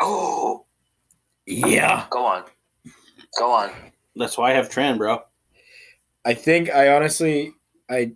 Oh, 0.00 0.64
yeah, 1.46 2.06
go 2.08 2.24
on. 2.24 2.44
Go 3.36 3.50
on. 3.50 3.70
That's 4.14 4.38
why 4.38 4.52
I 4.52 4.54
have 4.54 4.68
Tran, 4.68 4.96
bro. 4.96 5.20
I 6.24 6.34
think 6.34 6.70
I 6.70 6.94
honestly, 6.94 7.52
I 7.90 8.12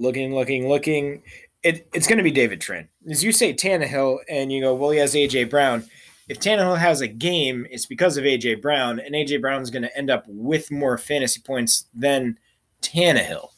looking, 0.00 0.34
looking, 0.34 0.68
looking. 0.68 1.22
it, 1.62 1.86
it's 1.94 2.08
going 2.08 2.18
to 2.18 2.24
be 2.24 2.32
David 2.32 2.60
Tran. 2.60 2.88
As 3.08 3.22
you 3.22 3.30
say, 3.30 3.54
Tannehill, 3.54 4.18
and 4.28 4.52
you 4.52 4.60
go, 4.60 4.74
well, 4.74 4.90
he 4.90 4.98
has 4.98 5.14
AJ 5.14 5.50
Brown. 5.50 5.84
If 6.28 6.40
Tannehill 6.40 6.78
has 6.78 7.00
a 7.00 7.08
game, 7.08 7.66
it's 7.70 7.86
because 7.86 8.16
of 8.16 8.24
AJ 8.24 8.62
Brown, 8.62 8.98
and 8.98 9.14
AJ 9.14 9.40
Brown 9.40 9.62
is 9.62 9.70
going 9.70 9.82
to 9.82 9.96
end 9.96 10.10
up 10.10 10.24
with 10.26 10.70
more 10.70 10.96
fantasy 10.96 11.40
points 11.40 11.86
than 11.94 12.38
Tannehill. 12.80 13.48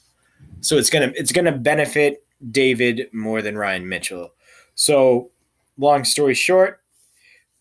So 0.60 0.76
it's 0.76 0.90
gonna 0.90 1.12
it's 1.14 1.32
gonna 1.32 1.52
benefit 1.52 2.24
David 2.50 3.08
more 3.12 3.42
than 3.42 3.56
Ryan 3.56 3.88
Mitchell. 3.88 4.30
So, 4.74 5.30
long 5.78 6.04
story 6.04 6.34
short, 6.34 6.80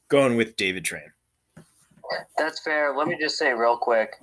going 0.10 0.36
with 0.36 0.56
David 0.56 0.84
Tran. 0.84 1.12
That's 2.38 2.62
fair. 2.62 2.96
Let 2.96 3.08
me 3.08 3.18
just 3.20 3.38
say 3.38 3.54
real 3.54 3.78
quick. 3.78 4.16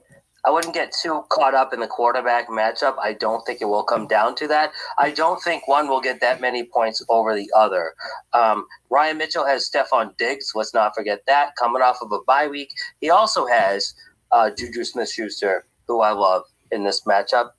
I 0.44 0.50
wouldn't 0.50 0.74
get 0.74 0.92
too 0.92 1.24
caught 1.28 1.54
up 1.54 1.72
in 1.72 1.80
the 1.80 1.86
quarterback 1.86 2.48
matchup. 2.48 2.96
I 3.00 3.12
don't 3.12 3.44
think 3.46 3.60
it 3.60 3.66
will 3.66 3.84
come 3.84 4.08
down 4.08 4.34
to 4.36 4.48
that. 4.48 4.72
I 4.98 5.10
don't 5.10 5.40
think 5.42 5.68
one 5.68 5.88
will 5.88 6.00
get 6.00 6.20
that 6.20 6.40
many 6.40 6.64
points 6.64 7.04
over 7.08 7.34
the 7.34 7.50
other. 7.56 7.94
Um, 8.32 8.66
Ryan 8.90 9.18
Mitchell 9.18 9.46
has 9.46 9.70
Stefon 9.70 10.16
Diggs. 10.16 10.52
Let's 10.54 10.74
not 10.74 10.94
forget 10.94 11.20
that. 11.26 11.54
Coming 11.56 11.82
off 11.82 11.98
of 12.02 12.10
a 12.10 12.18
bye 12.26 12.48
week. 12.48 12.70
He 13.00 13.08
also 13.08 13.46
has 13.46 13.94
uh, 14.32 14.50
Juju 14.50 14.84
Smith 14.84 15.10
Schuster, 15.10 15.64
who 15.86 16.00
I 16.00 16.10
love 16.10 16.42
in 16.72 16.82
this 16.82 17.02
matchup. 17.02 17.50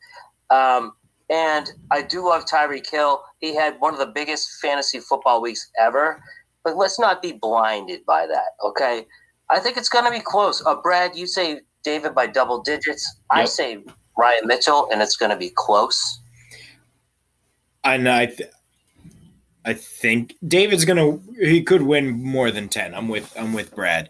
Um, 0.49 0.91
and 1.29 1.71
I 1.89 2.01
do 2.01 2.27
love 2.27 2.45
Tyreek 2.45 2.89
Hill. 2.89 3.23
He 3.39 3.55
had 3.55 3.79
one 3.79 3.93
of 3.93 3.99
the 3.99 4.11
biggest 4.13 4.59
fantasy 4.61 4.99
football 4.99 5.41
weeks 5.41 5.69
ever. 5.79 6.21
But 6.63 6.77
let's 6.77 6.99
not 6.99 7.21
be 7.21 7.33
blinded 7.33 8.05
by 8.05 8.25
that, 8.27 8.55
okay? 8.63 9.05
I 9.49 9.59
think 9.59 9.77
it's 9.77 9.89
going 9.89 10.05
to 10.05 10.11
be 10.11 10.21
close. 10.21 10.63
Uh, 10.65 10.75
Brad, 10.81 11.15
you 11.15 11.27
say 11.27 11.59
David 11.83 12.15
by 12.15 12.27
double 12.27 12.61
digits. 12.61 13.15
I 13.29 13.45
say 13.45 13.83
Ryan 14.17 14.47
Mitchell, 14.47 14.89
and 14.91 15.01
it's 15.01 15.15
going 15.15 15.31
to 15.31 15.37
be 15.37 15.51
close. 15.55 16.19
And 17.83 18.07
I, 18.07 18.27
th- 18.27 18.49
I 19.65 19.73
think 19.73 20.35
David's 20.47 20.85
gonna. 20.85 21.19
He 21.37 21.63
could 21.63 21.81
win 21.81 22.11
more 22.11 22.51
than 22.51 22.69
ten. 22.69 22.93
I'm 22.93 23.07
with. 23.07 23.33
I'm 23.37 23.53
with 23.53 23.75
Brad. 23.75 24.09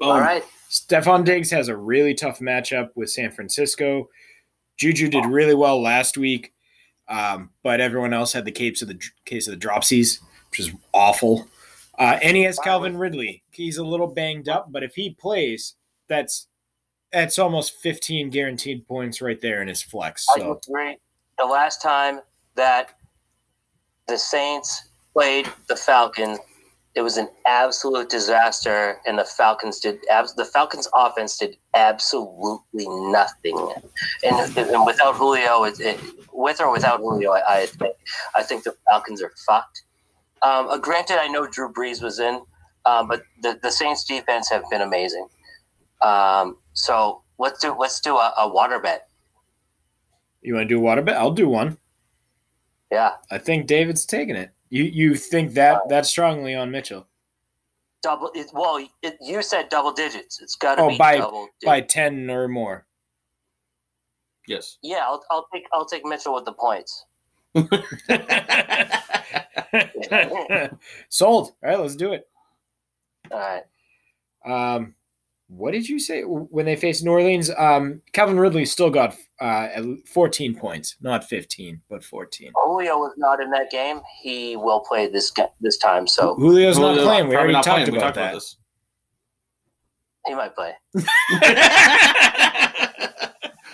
All 0.00 0.20
right. 0.20 0.44
Stefon 0.70 1.24
Diggs 1.24 1.50
has 1.50 1.68
a 1.68 1.76
really 1.76 2.14
tough 2.14 2.38
matchup 2.38 2.90
with 2.94 3.10
San 3.10 3.32
Francisco. 3.32 4.08
Juju 4.76 5.08
did 5.08 5.26
really 5.26 5.54
well 5.54 5.82
last 5.82 6.16
week, 6.16 6.52
um, 7.08 7.50
but 7.62 7.80
everyone 7.80 8.14
else 8.14 8.32
had 8.32 8.44
the 8.44 8.52
case 8.52 8.80
of 8.80 8.88
the 8.88 8.98
case 9.24 9.46
of 9.46 9.58
the 9.58 9.66
dropsies, 9.66 10.20
which 10.50 10.60
is 10.60 10.70
awful. 10.94 11.48
Uh, 11.98 12.18
and 12.22 12.36
he 12.36 12.44
has 12.44 12.58
Calvin 12.60 12.96
Ridley. 12.96 13.42
He's 13.50 13.76
a 13.76 13.84
little 13.84 14.06
banged 14.06 14.48
up, 14.48 14.72
but 14.72 14.82
if 14.82 14.94
he 14.94 15.10
plays, 15.10 15.74
that's 16.08 16.46
that's 17.12 17.38
almost 17.38 17.76
15 17.80 18.30
guaranteed 18.30 18.86
points 18.86 19.20
right 19.20 19.40
there 19.40 19.62
in 19.62 19.68
his 19.68 19.82
flex. 19.82 20.26
I 20.34 20.40
So 20.40 20.60
agree. 20.66 20.96
The 21.38 21.44
last 21.44 21.82
time 21.82 22.20
that 22.56 22.90
the 24.08 24.18
Saints 24.18 24.88
played 25.12 25.48
the 25.68 25.76
Falcons, 25.76 26.38
it 26.94 27.02
was 27.02 27.16
an 27.16 27.28
absolute 27.46 28.10
disaster, 28.10 28.98
and 29.06 29.18
the 29.18 29.24
Falcons 29.24 29.78
did. 29.78 29.98
Abs- 30.10 30.34
the 30.34 30.44
Falcons' 30.44 30.88
offense 30.92 31.38
did 31.38 31.56
absolutely 31.74 32.88
nothing, 32.88 33.56
and, 34.24 34.56
and 34.58 34.84
without 34.84 35.14
Julio, 35.14 35.64
it, 35.64 35.78
it, 35.78 36.00
with 36.32 36.60
or 36.60 36.72
without 36.72 36.98
Julio, 36.98 37.30
I, 37.30 37.60
I 37.60 37.66
think 37.66 37.96
I 38.34 38.42
think 38.42 38.64
the 38.64 38.74
Falcons 38.88 39.22
are 39.22 39.32
fucked. 39.46 39.82
Um, 40.42 40.68
uh, 40.68 40.78
granted, 40.78 41.18
I 41.20 41.28
know 41.28 41.46
Drew 41.46 41.72
Brees 41.72 42.02
was 42.02 42.18
in, 42.18 42.42
um, 42.86 43.06
but 43.06 43.22
the, 43.40 43.58
the 43.62 43.70
Saints' 43.70 44.04
defense 44.04 44.50
have 44.50 44.64
been 44.68 44.80
amazing. 44.80 45.28
Um, 46.02 46.56
so 46.72 47.22
let's 47.38 47.60
do 47.60 47.74
let's 47.78 48.00
do 48.00 48.16
a, 48.16 48.32
a 48.38 48.48
water 48.48 48.78
bet. 48.78 49.08
you 50.42 50.54
want 50.54 50.68
to 50.68 50.74
do 50.74 50.78
a 50.78 50.82
water 50.82 51.02
bet? 51.02 51.16
I'll 51.16 51.30
do 51.32 51.48
one. 51.48 51.76
Yeah. 52.90 53.12
I 53.30 53.38
think 53.38 53.66
David's 53.66 54.04
taking 54.06 54.36
it. 54.36 54.50
You 54.70 54.84
you 54.84 55.14
think 55.14 55.52
that 55.54 55.80
that 55.88 56.06
strongly 56.06 56.54
on 56.54 56.70
Mitchell 56.70 57.06
double 58.02 58.30
it, 58.34 58.46
well 58.54 58.82
it, 59.02 59.18
you 59.20 59.42
said 59.42 59.68
double 59.68 59.92
digits 59.92 60.40
it's 60.40 60.54
got 60.54 60.76
to 60.76 60.82
Oh, 60.82 60.88
be 60.88 60.96
by- 60.96 61.18
double 61.18 61.42
digits. 61.60 61.64
by 61.66 61.80
10 61.82 62.30
or 62.30 62.48
more? 62.48 62.86
Yes. 64.48 64.78
yeah 64.82 65.02
I'll, 65.04 65.22
I'll 65.30 65.46
take 65.52 65.66
i'll 65.70 65.84
take 65.84 66.02
mitchell 66.06 66.34
with 66.34 66.46
the 66.46 66.52
points 66.54 67.04
Sold. 71.10 71.52
All 71.62 71.70
right, 71.70 71.78
let's 71.78 71.94
do 71.96 72.12
it. 72.12 72.26
all 73.30 73.38
right 73.38 73.64
Um, 74.46 74.94
what 75.50 75.72
did 75.72 75.88
you 75.88 75.98
say 75.98 76.22
when 76.22 76.64
they 76.64 76.76
faced 76.76 77.04
New 77.04 77.10
Orleans? 77.10 77.50
Um, 77.58 78.00
Calvin 78.12 78.38
Ridley 78.38 78.64
still 78.64 78.90
got 78.90 79.16
uh, 79.40 79.68
14 80.06 80.54
points, 80.54 80.96
not 81.00 81.28
15, 81.28 81.80
but 81.90 82.04
14. 82.04 82.52
julio 82.54 82.98
was 82.98 83.12
not 83.16 83.40
in 83.40 83.50
that 83.50 83.70
game 83.70 84.00
he 84.22 84.56
will 84.56 84.80
play 84.80 85.08
this 85.08 85.32
this 85.60 85.76
time 85.76 86.06
so 86.06 86.36
Julio's 86.38 86.78
not 86.78 86.94
Julio 86.94 87.04
playing. 87.04 87.28
We 87.28 87.34
probably 87.34 87.36
already 87.36 87.52
not 87.54 87.64
talked 87.64 87.76
playing. 87.76 87.92
We 87.92 87.98
about 87.98 88.14
talked 88.14 88.16
that. 88.16 88.34
this. 88.34 88.56
he 90.26 90.34
might 90.34 90.54
play 90.54 90.72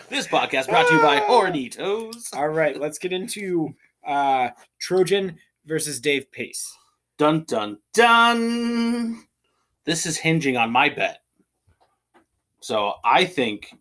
this 0.08 0.26
podcast 0.28 0.68
brought 0.68 0.86
to 0.88 0.94
you 0.94 1.02
by 1.02 1.20
Hornitos. 1.20 2.34
All 2.34 2.48
right, 2.48 2.78
let's 2.78 2.98
get 2.98 3.12
into 3.12 3.74
uh, 4.06 4.50
Trojan 4.80 5.36
versus 5.66 6.00
Dave 6.00 6.30
Pace. 6.32 6.74
Dun 7.18 7.44
dun 7.44 7.78
dun. 7.92 9.24
This 9.84 10.06
is 10.06 10.16
hinging 10.16 10.56
on 10.56 10.70
my 10.70 10.88
bet. 10.88 11.18
So 12.60 12.94
I 13.04 13.24
think. 13.24 13.74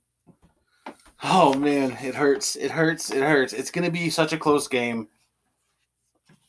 Oh 1.23 1.53
man, 1.55 1.91
it 2.03 2.13
hurts. 2.15 2.55
It 2.55 2.71
hurts. 2.71 3.11
It 3.11 3.23
hurts. 3.23 3.53
It's 3.53 3.71
going 3.71 3.85
to 3.85 3.91
be 3.91 4.09
such 4.09 4.33
a 4.33 4.37
close 4.37 4.67
game. 4.67 5.07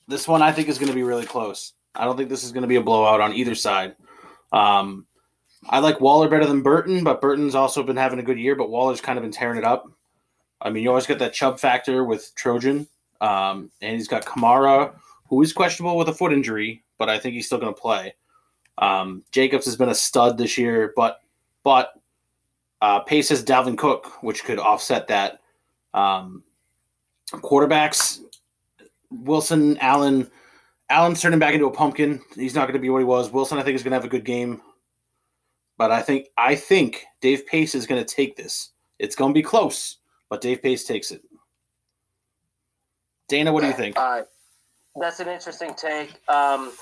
This 0.09 0.29
one 0.29 0.43
I 0.43 0.53
think 0.53 0.69
is 0.69 0.79
going 0.79 0.91
to 0.91 0.95
be 0.95 1.03
really 1.03 1.27
close. 1.27 1.73
I 1.95 2.05
don't 2.05 2.17
think 2.17 2.29
this 2.29 2.45
is 2.45 2.53
going 2.53 2.63
to 2.63 2.69
be 2.69 2.77
a 2.77 2.83
blowout 2.83 3.21
on 3.21 3.33
either 3.33 3.55
side. 3.55 3.97
Um, 4.53 5.07
I 5.69 5.79
like 5.79 6.01
Waller 6.01 6.29
better 6.29 6.47
than 6.47 6.63
Burton, 6.63 7.03
but 7.03 7.21
Burton's 7.21 7.55
also 7.55 7.83
been 7.83 7.97
having 7.97 8.19
a 8.19 8.23
good 8.23 8.39
year. 8.39 8.55
But 8.55 8.71
Waller's 8.71 9.01
kind 9.01 9.19
of 9.19 9.23
been 9.23 9.33
tearing 9.33 9.59
it 9.59 9.65
up. 9.65 9.91
I 10.61 10.71
mean, 10.71 10.83
you 10.83 10.89
always 10.89 11.07
get 11.07 11.19
that 11.19 11.35
Chubb 11.35 11.59
factor 11.59 12.05
with 12.05 12.33
Trojan, 12.35 12.87
um, 13.21 13.71
and 13.81 13.97
he's 13.97 14.09
got 14.09 14.25
Kamara, 14.25 14.95
who 15.29 15.43
is 15.43 15.53
questionable 15.53 15.97
with 15.97 16.09
a 16.09 16.15
foot 16.15 16.33
injury, 16.33 16.83
but 16.99 17.09
I 17.09 17.19
think 17.19 17.35
he's 17.35 17.47
still 17.47 17.59
going 17.59 17.75
to 17.75 17.81
play. 17.81 18.15
Um, 18.79 19.23
Jacobs 19.33 19.65
has 19.67 19.77
been 19.77 19.89
a 19.89 19.95
stud 19.95 20.39
this 20.39 20.59
year, 20.59 20.93
but 20.97 21.21
but 21.63 21.93
uh, 22.81 23.01
Pace 23.01 23.29
has 23.31 23.45
Dalvin 23.45 23.79
Cook, 23.79 24.23
which 24.23 24.45
could 24.45 24.59
offset 24.59 25.09
that. 25.09 25.41
Um, 25.95 26.43
quarterbacks, 27.33 28.21
Wilson, 29.11 29.79
Allen. 29.79 30.31
Allen's 30.89 31.21
turning 31.21 31.41
back 31.41 31.55
into 31.55 31.67
a 31.67 31.73
pumpkin. 31.73 32.21
He's 32.37 32.55
not 32.55 32.63
going 32.63 32.75
to 32.75 32.79
be 32.79 32.91
what 32.91 32.99
he 32.99 33.05
was. 33.05 33.31
Wilson, 33.31 33.59
I 33.59 33.63
think, 33.63 33.75
is 33.75 33.83
going 33.83 33.91
to 33.91 33.97
have 33.97 34.05
a 34.05 34.09
good 34.09 34.25
game, 34.25 34.61
but 35.79 35.91
I 35.91 36.01
think 36.01 36.29
I 36.39 36.55
think 36.55 37.05
Dave 37.21 37.47
Pace 37.47 37.75
is 37.75 37.87
going 37.87 38.05
to 38.05 38.15
take 38.15 38.37
this. 38.37 38.71
It's 38.99 39.17
going 39.17 39.33
to 39.33 39.39
be 39.39 39.43
close, 39.43 39.97
but 40.29 40.41
Dave 40.41 40.63
Pace 40.63 40.85
takes 40.85 41.11
it. 41.11 41.23
Dana, 43.29 43.53
what 43.53 43.63
do 43.63 43.67
you 43.67 43.73
think? 43.73 43.99
uh, 43.99 44.23
that's 45.01 45.21
an 45.21 45.29
interesting 45.29 45.75
take 45.75 46.21
um, 46.29 46.73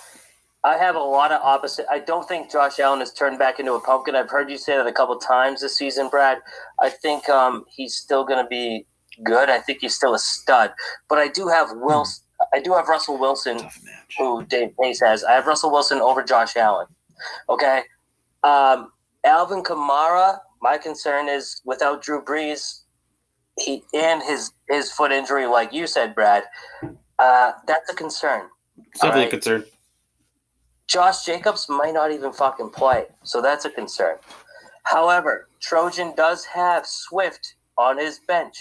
i 0.64 0.76
have 0.76 0.94
a 0.96 0.98
lot 0.98 1.32
of 1.32 1.40
opposite 1.42 1.86
i 1.90 1.98
don't 1.98 2.26
think 2.28 2.50
josh 2.50 2.78
allen 2.78 3.00
has 3.00 3.12
turned 3.12 3.38
back 3.38 3.58
into 3.58 3.72
a 3.72 3.80
pumpkin 3.80 4.14
i've 4.14 4.30
heard 4.30 4.50
you 4.50 4.58
say 4.58 4.76
that 4.76 4.86
a 4.86 4.92
couple 4.92 5.16
times 5.18 5.60
this 5.60 5.76
season 5.76 6.08
brad 6.08 6.38
i 6.80 6.88
think 6.88 7.28
um, 7.28 7.64
he's 7.74 7.94
still 7.94 8.24
going 8.24 8.42
to 8.42 8.48
be 8.48 8.84
good 9.22 9.48
i 9.48 9.58
think 9.58 9.80
he's 9.80 9.94
still 9.94 10.14
a 10.14 10.18
stud 10.18 10.72
but 11.08 11.18
i 11.18 11.28
do 11.28 11.48
have 11.48 11.68
wilson 11.74 12.24
i 12.52 12.60
do 12.60 12.72
have 12.72 12.88
russell 12.88 13.18
wilson 13.18 13.58
who 14.18 14.44
Dave 14.44 14.72
Pace 14.80 15.00
has. 15.00 15.24
I 15.24 15.32
have 15.32 15.46
Russell 15.46 15.70
Wilson 15.70 15.98
over 15.98 16.22
Josh 16.22 16.56
Allen. 16.56 16.86
Okay. 17.48 17.82
Um, 18.42 18.90
Alvin 19.24 19.62
Kamara, 19.62 20.38
my 20.60 20.78
concern 20.78 21.28
is 21.28 21.60
without 21.64 22.02
Drew 22.02 22.22
Brees, 22.22 22.82
he 23.58 23.82
and 23.94 24.22
his 24.22 24.50
his 24.68 24.90
foot 24.90 25.12
injury, 25.12 25.46
like 25.46 25.72
you 25.72 25.86
said, 25.86 26.14
Brad, 26.14 26.44
uh, 27.18 27.52
that's 27.66 27.90
a 27.90 27.94
concern. 27.94 28.48
It's 28.78 29.00
definitely 29.00 29.24
Alright. 29.24 29.28
a 29.28 29.30
concern. 29.30 29.64
Josh 30.86 31.24
Jacobs 31.24 31.66
might 31.68 31.94
not 31.94 32.12
even 32.12 32.32
fucking 32.32 32.70
play, 32.70 33.04
so 33.22 33.40
that's 33.40 33.64
a 33.64 33.70
concern. 33.70 34.16
However, 34.84 35.48
Trojan 35.60 36.14
does 36.16 36.44
have 36.44 36.86
Swift 36.86 37.54
on 37.78 37.98
his 37.98 38.20
bench, 38.28 38.56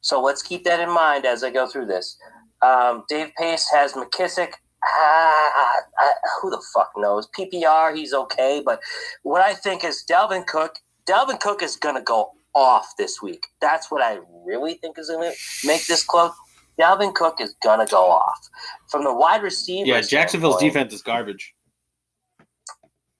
so 0.00 0.20
let's 0.20 0.42
keep 0.42 0.64
that 0.64 0.80
in 0.80 0.90
mind 0.90 1.24
as 1.24 1.44
I 1.44 1.50
go 1.50 1.66
through 1.68 1.86
this. 1.86 2.16
Um, 2.62 3.04
Dave 3.08 3.32
Pace 3.38 3.68
has 3.72 3.92
McKissic. 3.92 4.52
Ah, 4.84 5.82
I, 5.98 6.10
who 6.40 6.50
the 6.50 6.62
fuck 6.74 6.90
knows? 6.96 7.28
PPR, 7.38 7.94
he's 7.94 8.12
okay, 8.12 8.60
but 8.64 8.80
what 9.22 9.40
I 9.40 9.54
think 9.54 9.84
is 9.84 10.04
Dalvin 10.08 10.46
Cook. 10.46 10.78
Dalvin 11.08 11.40
Cook 11.40 11.62
is 11.62 11.76
going 11.76 11.94
to 11.94 12.02
go 12.02 12.30
off 12.54 12.94
this 12.98 13.22
week. 13.22 13.46
That's 13.60 13.90
what 13.90 14.02
I 14.02 14.18
really 14.44 14.74
think 14.74 14.98
is 14.98 15.08
going 15.08 15.32
to 15.32 15.66
make 15.66 15.86
this 15.86 16.04
close. 16.04 16.32
Dalvin 16.80 17.14
Cook 17.14 17.40
is 17.40 17.54
going 17.62 17.84
to 17.84 17.90
go 17.90 18.10
off. 18.10 18.48
From 18.88 19.04
the 19.04 19.14
wide 19.14 19.42
receiver, 19.42 19.86
Yeah, 19.86 20.00
Jacksonville's 20.00 20.58
defense 20.60 20.92
is 20.94 21.02
garbage. 21.02 21.54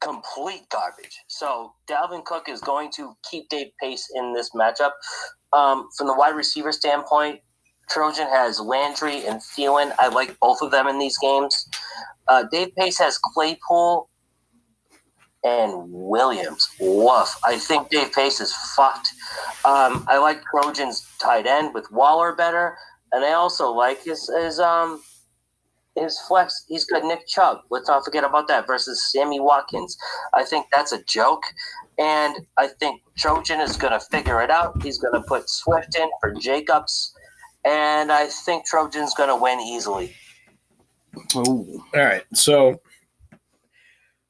complete 0.01 0.69
garbage. 0.71 1.17
So 1.29 1.73
Dalvin 1.89 2.25
Cook 2.25 2.49
is 2.49 2.61
going 2.61 2.91
to 2.97 3.15
keep 3.31 3.49
Dave 3.49 3.69
Pace 3.81 4.11
in 4.17 4.33
this 4.35 4.51
matchup. 4.51 4.91
Um, 5.53 5.89
from 5.97 6.07
the 6.09 6.15
wide 6.15 6.35
receiver 6.35 6.73
standpoint, 6.73 7.41
Trojan 7.89 8.27
has 8.27 8.59
Landry 8.59 9.25
and 9.27 9.41
Thielen. 9.41 9.93
I 10.01 10.09
like 10.09 10.37
both 10.41 10.61
of 10.63 10.71
them 10.71 10.89
in 10.89 10.99
these 10.99 11.17
games. 11.19 11.69
Uh, 12.27 12.45
Dave 12.51 12.75
Pace 12.77 12.99
has 12.99 13.19
Claypool 13.19 14.09
and 15.45 15.73
Williams. 15.93 16.69
Woof. 16.81 17.37
I 17.45 17.59
think 17.59 17.91
Dave 17.91 18.13
Pace 18.13 18.41
is 18.41 18.53
fucked. 18.75 19.09
Um, 19.65 20.05
I 20.09 20.19
like 20.19 20.43
Trojan's 20.45 21.07
tight 21.21 21.47
end 21.47 21.75
with 21.75 21.91
Waller 21.91 22.35
better, 22.35 22.77
and 23.13 23.25
I 23.25 23.33
also 23.33 23.71
like 23.71 24.03
his 24.03 24.31
his 24.41 24.59
um 24.59 25.03
his 25.95 26.19
flex. 26.27 26.65
He's 26.69 26.85
got 26.85 27.05
Nick 27.05 27.27
Chubb. 27.27 27.61
Let's 27.71 27.89
not 27.89 28.05
forget 28.05 28.25
about 28.25 28.49
that 28.49 28.67
versus 28.67 29.11
Sammy 29.13 29.41
Watkins. 29.41 29.97
I 30.33 30.45
think 30.45 30.67
that's 30.75 30.93
a 30.93 31.03
joke, 31.05 31.43
and 31.99 32.37
I 32.57 32.69
think 32.69 33.03
Trojan 33.19 33.61
is 33.61 33.77
going 33.77 33.93
to 33.93 34.01
figure 34.01 34.41
it 34.43 34.51
out. 34.51 34.83
He's 34.83 34.99
going 34.99 35.15
to 35.15 35.27
put 35.27 35.49
Swift 35.51 35.95
in 35.97 36.09
for 36.21 36.33
Jacobs, 36.33 37.15
and 37.65 38.11
I 38.11 38.27
think 38.27 38.67
Trojan's 38.67 39.15
going 39.15 39.29
to 39.29 39.37
win 39.37 39.61
easily. 39.61 40.15
Oh, 41.35 41.85
All 41.95 42.01
right, 42.03 42.25
so 42.33 42.81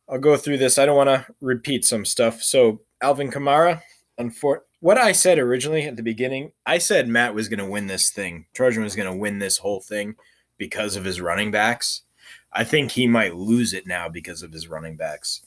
I'll 0.09 0.19
go 0.19 0.37
through 0.37 0.59
this. 0.59 0.79
I 0.79 0.87
don't 0.87 0.97
want 0.97 1.09
to 1.09 1.27
repeat 1.41 1.85
some 1.85 2.05
stuff. 2.05 2.43
So 2.43 2.81
Alvin 3.01 3.31
Kamara, 3.31 3.81
unfor- 4.19 4.63
what 4.83 4.99
I 4.99 5.13
said 5.13 5.39
originally 5.39 5.85
at 5.85 5.95
the 5.95 6.03
beginning, 6.03 6.51
I 6.67 6.79
said 6.79 7.07
Matt 7.07 7.37
was 7.37 7.49
going 7.49 7.61
to 7.61 7.65
win 7.65 7.87
this 7.87 8.11
thing. 8.11 8.47
Trojan 8.53 8.83
was 8.83 8.97
going 8.97 9.11
to 9.11 9.17
win 9.17 9.39
this 9.39 9.59
whole 9.59 9.81
thing 9.81 10.17
because 10.59 10.97
of 10.97 11.05
his 11.05 11.21
running 11.21 11.53
backs. 11.53 12.03
I 12.53 12.65
think 12.65 12.91
he 12.91 13.07
might 13.07 13.37
lose 13.37 13.73
it 13.73 13.87
now 13.87 14.09
because 14.09 14.43
of 14.43 14.51
his 14.51 14.67
running 14.67 14.97
backs. 14.97 15.43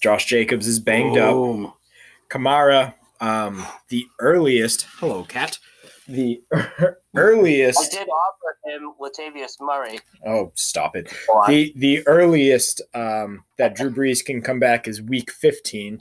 Josh 0.00 0.26
Jacobs 0.26 0.68
is 0.68 0.78
banged 0.78 1.18
up. 1.18 1.74
Kamara, 2.30 2.94
um, 3.20 3.66
the 3.88 4.06
earliest. 4.20 4.86
Hello, 4.98 5.24
cat. 5.24 5.58
The 6.06 6.40
earliest. 7.16 7.80
I 7.80 7.98
did 7.98 8.08
offer 8.08 8.58
him 8.64 8.92
Latavius 9.00 9.60
Murray. 9.60 9.98
Oh, 10.24 10.52
stop 10.54 10.94
it. 10.94 11.12
The 11.48 11.72
the 11.74 12.06
earliest 12.06 12.80
um, 12.94 13.42
that 13.56 13.74
Drew 13.74 13.90
Brees 13.90 14.24
can 14.24 14.40
come 14.40 14.60
back 14.60 14.86
is 14.86 15.02
week 15.02 15.32
15. 15.32 16.00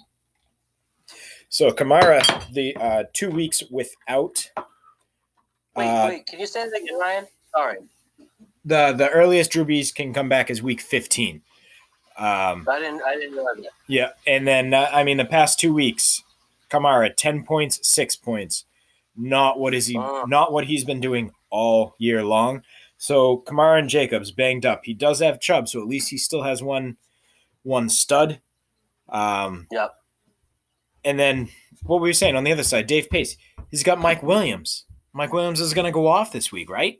So 1.49 1.71
Kamara, 1.71 2.21
the 2.53 2.75
uh, 2.75 3.03
two 3.13 3.29
weeks 3.29 3.63
without 3.71 4.49
wait, 5.75 5.85
uh, 5.87 6.07
wait, 6.09 6.25
can 6.25 6.39
you 6.39 6.47
say 6.47 6.67
that 6.67 6.81
again, 6.81 6.99
Ryan? 6.99 7.27
Sorry, 7.55 7.77
the 8.65 8.93
the 8.93 9.09
earliest 9.09 9.51
Drew 9.51 9.65
Brees 9.65 9.93
can 9.93 10.13
come 10.13 10.29
back 10.29 10.49
is 10.49 10.61
week 10.61 10.81
15. 10.81 11.41
Um, 12.17 12.67
I 12.69 12.79
didn't. 12.79 13.01
I 13.03 13.15
didn't 13.15 13.35
know 13.35 13.47
that. 13.55 13.65
yeah, 13.87 14.09
and 14.25 14.47
then 14.47 14.73
uh, 14.73 14.89
I 14.91 15.03
mean 15.03 15.17
the 15.17 15.25
past 15.25 15.59
two 15.59 15.73
weeks, 15.73 16.21
Kamara 16.69 17.15
10 17.15 17.43
points, 17.43 17.87
six 17.87 18.15
points, 18.15 18.65
not 19.15 19.59
what 19.59 19.73
is 19.73 19.87
he 19.87 19.97
Oh. 19.97 20.25
not 20.27 20.51
what 20.51 20.65
he's 20.65 20.83
been 20.83 20.99
doing 20.99 21.31
all 21.49 21.95
year 21.97 22.23
long. 22.23 22.63
So 22.97 23.43
Kamara 23.45 23.79
and 23.79 23.89
Jacobs 23.89 24.31
banged 24.31 24.65
up. 24.65 24.81
He 24.83 24.93
does 24.93 25.19
have 25.19 25.39
Chubb, 25.39 25.69
so 25.69 25.79
at 25.79 25.87
least 25.87 26.09
he 26.09 26.17
still 26.17 26.41
has 26.43 26.61
one 26.61 26.97
one 27.63 27.87
stud. 27.89 28.41
Um, 29.09 29.67
Yep. 29.71 29.93
And 31.07 31.17
then 31.17 31.47
what 31.83 32.01
were 32.01 32.07
you 32.07 32.13
saying 32.13 32.35
on 32.35 32.43
the 32.43 32.51
other 32.51 32.63
side? 32.63 32.85
Dave 32.85 33.09
Pace. 33.09 33.37
He's 33.71 33.81
got 33.81 33.97
Mike 33.97 34.21
Williams. 34.21 34.83
Mike 35.13 35.31
Williams 35.31 35.61
is 35.61 35.73
going 35.73 35.85
to 35.85 35.91
go 35.91 36.05
off 36.05 36.33
this 36.33 36.51
week, 36.51 36.69
right? 36.69 36.99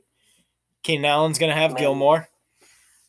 Keenan 0.82 1.04
Allen's 1.04 1.38
going 1.38 1.50
to 1.50 1.56
have 1.56 1.72
Maybe. 1.72 1.82
Gilmore. 1.82 2.26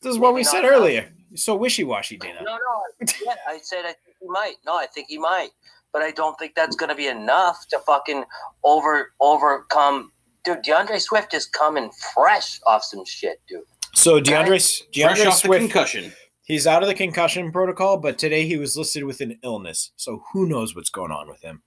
This 0.02 0.12
is 0.12 0.20
what 0.20 0.34
we 0.34 0.44
said 0.44 0.64
not. 0.64 0.72
earlier. 0.72 1.10
You're 1.30 1.38
so 1.38 1.56
wishy 1.56 1.86
washy, 1.86 2.18
Dana. 2.18 2.42
No, 2.44 2.52
no. 2.52 2.58
I- 3.02 3.14
Yeah, 3.24 3.36
I 3.48 3.60
said 3.60 3.86
I 3.86 3.94
think 3.94 4.18
he 4.20 4.28
might. 4.28 4.56
No, 4.66 4.76
I 4.76 4.88
think 4.88 5.08
he 5.08 5.18
might, 5.18 5.52
but 5.94 6.02
I 6.02 6.12
don't 6.12 6.38
think 6.38 6.54
that's 6.54 6.76
going 6.76 6.90
to 6.90 6.96
be 6.96 7.08
enough 7.08 7.66
to 7.70 7.80
fucking 7.80 8.26
over 8.66 9.14
overcome. 9.22 10.12
Dude, 10.44 10.64
DeAndre 10.64 11.00
Swift 11.00 11.34
is 11.34 11.46
coming 11.46 11.92
fresh 12.14 12.60
off 12.66 12.84
some 12.84 13.06
shit, 13.06 13.40
dude. 13.48 13.64
So 13.94 14.20
DeAndre, 14.20 14.48
Fresh 14.48 14.84
DeAndre 14.94 15.28
off 15.28 15.38
Swift, 15.38 15.62
concussion. 15.62 16.12
He's 16.50 16.66
out 16.66 16.82
of 16.82 16.90
the 16.90 16.96
concussion 16.96 17.52
protocol, 17.52 17.98
but 17.98 18.18
today 18.18 18.48
he 18.48 18.58
was 18.58 18.76
listed 18.76 19.04
with 19.04 19.22
an 19.22 19.38
illness. 19.44 19.92
So 19.98 20.24
who 20.34 20.48
knows 20.48 20.76
what's 20.76 20.90
going 20.90 21.12
on 21.12 21.30
with 21.30 21.42
him? 21.44 21.62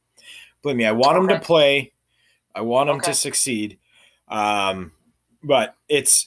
Believe 0.60 0.76
me, 0.76 0.84
I 0.84 0.90
want 0.90 1.16
him 1.18 1.28
to 1.28 1.38
play. 1.38 1.92
I 2.52 2.62
want 2.62 2.90
him 2.90 2.96
Okay. 2.96 3.12
to 3.12 3.14
succeed. 3.14 3.78
Um, 4.26 4.90
but 5.40 5.76
it's 5.88 6.26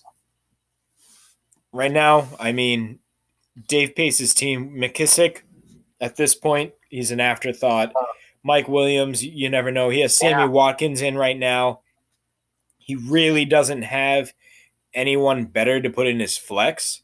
right 1.74 1.92
now. 1.92 2.30
I 2.40 2.54
mean, 2.54 3.00
Dave 3.68 3.94
Pace's 3.94 4.34
team, 4.34 4.72
McKissic. 4.72 5.42
At 6.00 6.16
this 6.16 6.34
point, 6.34 6.74
he's 6.90 7.12
an 7.12 7.20
afterthought. 7.20 7.92
Mike 8.42 8.70
Williams, 8.70 9.22
you 9.22 9.50
never 9.50 9.70
know. 9.70 9.90
He 9.90 10.00
has 10.00 10.16
Sammy 10.16 10.44
Yeah. 10.44 10.48
Watkins 10.48 11.02
in 11.02 11.18
right 11.18 11.38
now. 11.38 11.82
He 12.78 12.96
really 12.96 13.44
doesn't 13.44 13.82
have 13.82 14.32
anyone 14.94 15.44
better 15.44 15.82
to 15.82 15.90
put 15.90 16.08
in 16.08 16.22
his 16.22 16.38
flex. 16.38 17.02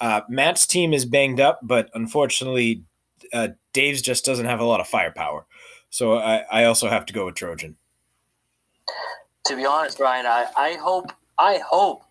Uh, 0.00 0.20
Matt's 0.28 0.66
team 0.66 0.92
is 0.92 1.04
banged 1.04 1.40
up, 1.40 1.60
but 1.62 1.90
unfortunately, 1.94 2.82
uh, 3.32 3.48
Dave's 3.72 4.02
just 4.02 4.24
doesn't 4.24 4.46
have 4.46 4.60
a 4.60 4.64
lot 4.64 4.80
of 4.80 4.86
firepower. 4.86 5.46
So 5.90 6.18
I, 6.18 6.44
I 6.50 6.64
also 6.64 6.88
have 6.88 7.06
to 7.06 7.12
go 7.12 7.26
with 7.26 7.36
Trojan. 7.36 7.76
To 9.46 9.56
be 9.56 9.64
honest, 9.64 9.98
Brian, 9.98 10.26
I, 10.26 10.46
I 10.56 10.74
hope 10.74 11.12
I 11.38 11.60
hope 11.66 12.02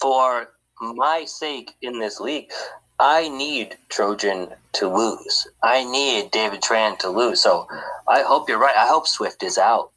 for 0.00 0.48
my 0.80 1.24
sake 1.26 1.74
in 1.82 1.98
this 1.98 2.20
league, 2.20 2.50
I 2.98 3.28
need 3.28 3.76
Trojan 3.88 4.48
to 4.74 4.88
lose. 4.88 5.46
I 5.62 5.84
need 5.84 6.30
David 6.30 6.62
Tran 6.62 6.98
to 7.00 7.08
lose. 7.10 7.40
So 7.40 7.66
I 8.08 8.22
hope 8.22 8.48
you're 8.48 8.58
right. 8.58 8.76
I 8.76 8.86
hope 8.86 9.06
Swift 9.06 9.42
is 9.42 9.58
out. 9.58 9.90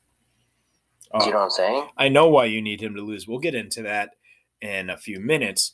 Do 1.17 1.25
you 1.25 1.31
know 1.31 1.39
what 1.39 1.45
I'm 1.45 1.49
saying? 1.49 1.87
I 1.97 2.09
know 2.09 2.27
why 2.27 2.45
you 2.45 2.61
need 2.61 2.81
him 2.81 2.93
to 2.95 3.01
lose. 3.01 3.27
We'll 3.27 3.39
get 3.39 3.55
into 3.55 3.81
that 3.83 4.11
in 4.61 4.91
a 4.91 4.97
few 4.97 5.19
minutes. 5.19 5.73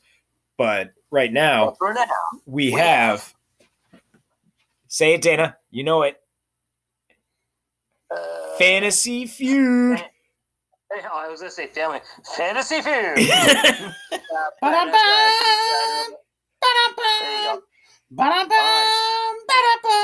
But 0.57 0.91
right 1.11 1.31
now, 1.31 1.75
For 1.77 1.93
now, 1.93 2.05
we 2.45 2.71
We 2.71 2.73
have. 2.73 3.33
Say 4.87 5.13
it, 5.13 5.21
Dana. 5.21 5.57
You 5.71 5.83
know 5.83 6.03
it. 6.03 6.17
uh, 8.11 8.57
Fantasy 8.57 9.25
feud. 9.25 10.01
oh, 10.93 10.99
I 11.13 11.27
was 11.27 11.41
gonna 11.41 11.51
say 11.51 11.67
family 11.67 11.99
fantasy 12.37 12.81
feud. 12.81 13.17
it 13.17 13.29
Uh, 14.31 14.49
Brian, 14.61 14.89
that's 14.89 14.93
right. 14.93 16.09
There 17.19 17.41
you 17.41 17.61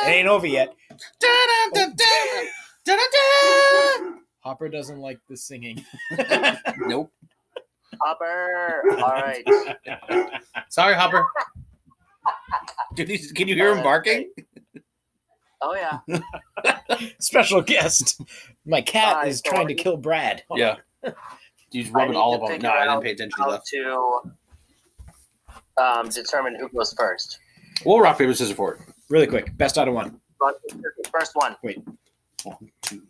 go. 0.03 0.09
ain't 0.09 0.27
over 0.27 0.47
yet. 0.47 0.75
Hopper 4.43 4.69
doesn't 4.69 4.99
like 4.99 5.19
the 5.29 5.37
singing. 5.37 5.85
Nope. 6.77 7.11
Hopper. 8.03 8.83
All 9.03 9.11
right. 9.11 9.43
Sorry, 10.69 10.95
Hopper. 10.95 11.25
Did 12.95 13.09
you, 13.09 13.19
can 13.33 13.47
you 13.47 13.55
hear 13.55 13.75
him 13.75 13.83
barking? 13.83 14.31
Oh 15.61 15.75
yeah. 15.75 15.99
Special 17.19 17.61
guest. 17.61 18.21
My 18.65 18.81
cat 18.81 19.17
Hi, 19.17 19.27
is 19.27 19.41
trying 19.41 19.67
to 19.67 19.75
kill 19.75 19.97
Brad. 19.97 20.43
Yeah. 20.55 20.77
He's 21.71 21.89
rubbing 21.91 22.15
all 22.15 22.33
of 22.33 22.41
them. 22.49 22.61
No, 22.61 22.71
I 22.71 22.85
didn't 22.85 23.01
pay 23.01 23.11
attention 23.11 23.37
How 23.37 23.49
enough. 23.49 23.63
to 23.65 24.21
um, 25.77 26.09
determine 26.09 26.55
who 26.55 26.67
goes 26.69 26.93
first? 26.93 27.39
We'll 27.85 27.99
rock, 27.99 28.17
paper, 28.17 28.33
scissors 28.33 28.55
for 28.55 28.73
it. 28.73 28.81
Really 29.09 29.27
quick. 29.27 29.55
Best 29.57 29.77
out 29.77 29.87
of 29.87 29.93
one. 29.93 30.19
First 31.11 31.31
one. 31.35 31.55
Wait. 31.63 31.81
One, 32.43 32.71
two. 32.81 33.01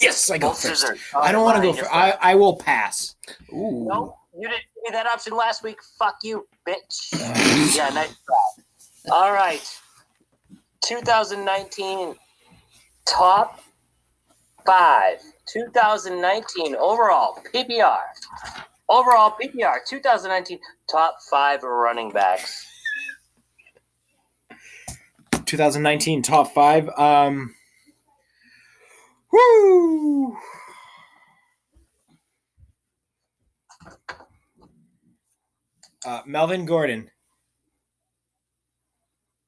Yes, 0.00 0.30
I 0.30 0.38
go 0.38 0.52
first. 0.52 0.86
I 1.14 1.30
don't 1.30 1.44
want 1.44 1.56
to 1.56 1.62
go 1.62 1.72
Brian, 1.72 2.14
I, 2.22 2.32
I 2.32 2.34
will 2.34 2.56
pass. 2.56 3.16
Ooh. 3.52 3.86
No, 3.86 4.16
you 4.34 4.48
didn't 4.48 4.62
give 4.74 4.84
me 4.84 4.90
that 4.92 5.06
option 5.06 5.36
last 5.36 5.62
week. 5.62 5.78
Fuck 5.98 6.18
you, 6.22 6.46
bitch. 6.66 7.12
yeah, 7.76 7.90
nice 7.90 8.14
try. 8.24 9.12
All 9.12 9.32
right. 9.32 9.62
2019 10.82 12.14
top 13.06 13.60
five. 14.64 15.18
2019 15.46 16.76
overall 16.76 17.38
PPR. 17.52 17.98
Overall 18.88 19.36
PPR. 19.40 19.76
2019 19.86 20.58
top 20.90 21.16
five 21.30 21.62
running 21.62 22.10
backs. 22.10 22.66
2019 25.44 26.22
top 26.22 26.54
five. 26.54 26.88
Um. 26.96 27.54
Woo! 29.32 30.36
Uh, 36.04 36.22
Melvin 36.26 36.64
Gordon. 36.64 37.10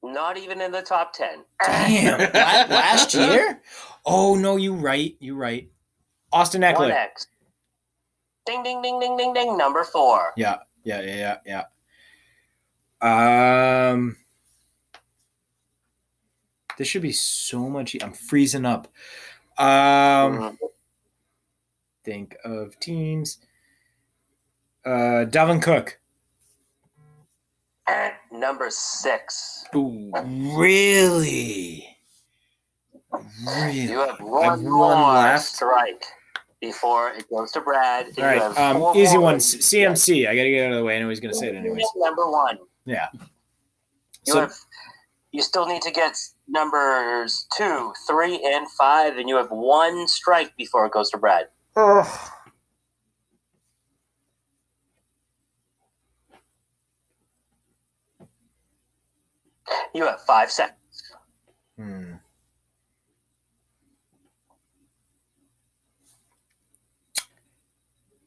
Not 0.03 0.37
even 0.37 0.61
in 0.61 0.71
the 0.71 0.81
top 0.81 1.13
10. 1.13 1.43
Damn, 1.65 2.19
last 2.33 3.13
year? 3.13 3.61
Oh 4.05 4.35
no, 4.35 4.57
you 4.57 4.73
right. 4.73 5.15
You 5.19 5.35
right. 5.35 5.69
Austin 6.31 6.61
Ekeler. 6.61 6.91
X. 6.91 7.27
Ding, 8.45 8.63
ding, 8.63 8.81
ding, 8.81 8.99
ding, 8.99 9.15
ding, 9.15 9.33
ding. 9.33 9.57
Number 9.57 9.83
four. 9.83 10.33
Yeah, 10.35 10.57
yeah, 10.83 11.01
yeah, 11.01 11.37
yeah, 11.45 11.63
yeah. 13.01 13.91
Um, 13.91 14.17
this 16.77 16.87
should 16.87 17.01
be 17.01 17.13
so 17.13 17.69
much. 17.69 17.95
I'm 18.01 18.11
freezing 18.11 18.65
up. 18.65 18.89
Um, 19.57 19.65
Mhm. 19.67 20.57
think 22.03 22.35
of 22.43 22.79
teams. 22.79 23.37
Uh, 24.85 25.25
Dalvin 25.29 25.61
Cook. 25.61 25.99
At 27.87 28.19
number 28.31 28.69
six. 28.69 29.65
Ooh. 29.75 30.11
Really? 30.57 31.97
Really? 33.45 33.81
You 33.81 33.99
have 33.99 34.09
have 34.11 34.19
one 34.21 34.63
one 34.63 34.97
more 34.97 35.13
left. 35.13 35.45
strike 35.45 36.03
before 36.61 37.09
it 37.11 37.29
goes 37.29 37.51
to 37.51 37.61
Brad. 37.61 38.07
All 38.17 38.23
right, 38.23 38.41
um, 38.41 38.95
easy 38.97 39.13
more 39.15 39.23
one. 39.25 39.33
wins. 39.33 39.45
C- 39.65 39.81
CMC. 39.83 40.27
I 40.27 40.35
gotta 40.35 40.49
get 40.49 40.65
out 40.65 40.71
of 40.71 40.77
the 40.79 40.83
way. 40.85 40.97
I 40.97 40.99
know 40.99 41.09
he's 41.09 41.19
gonna 41.19 41.33
say 41.33 41.49
it 41.49 41.55
anyways. 41.55 41.85
Number 41.95 42.29
one. 42.31 42.57
Yeah. 42.85 43.09
You 44.25 44.33
So- 44.33 44.39
have. 44.41 44.53
You 45.31 45.41
still 45.41 45.65
need 45.65 45.81
to 45.83 45.91
get 45.91 46.15
numbers 46.47 47.45
two, 47.57 47.93
three, 48.07 48.41
and 48.45 48.69
five, 48.71 49.17
and 49.17 49.27
you 49.29 49.35
have 49.37 49.49
one 49.51 50.07
strike 50.07 50.55
before 50.57 50.85
it 50.85 50.91
goes 50.91 51.09
to 51.11 51.17
Brad. 51.17 51.47
You 59.93 60.05
have 60.05 60.21
five 60.21 60.51
seconds. 60.51 60.77
Hmm. 61.77 62.13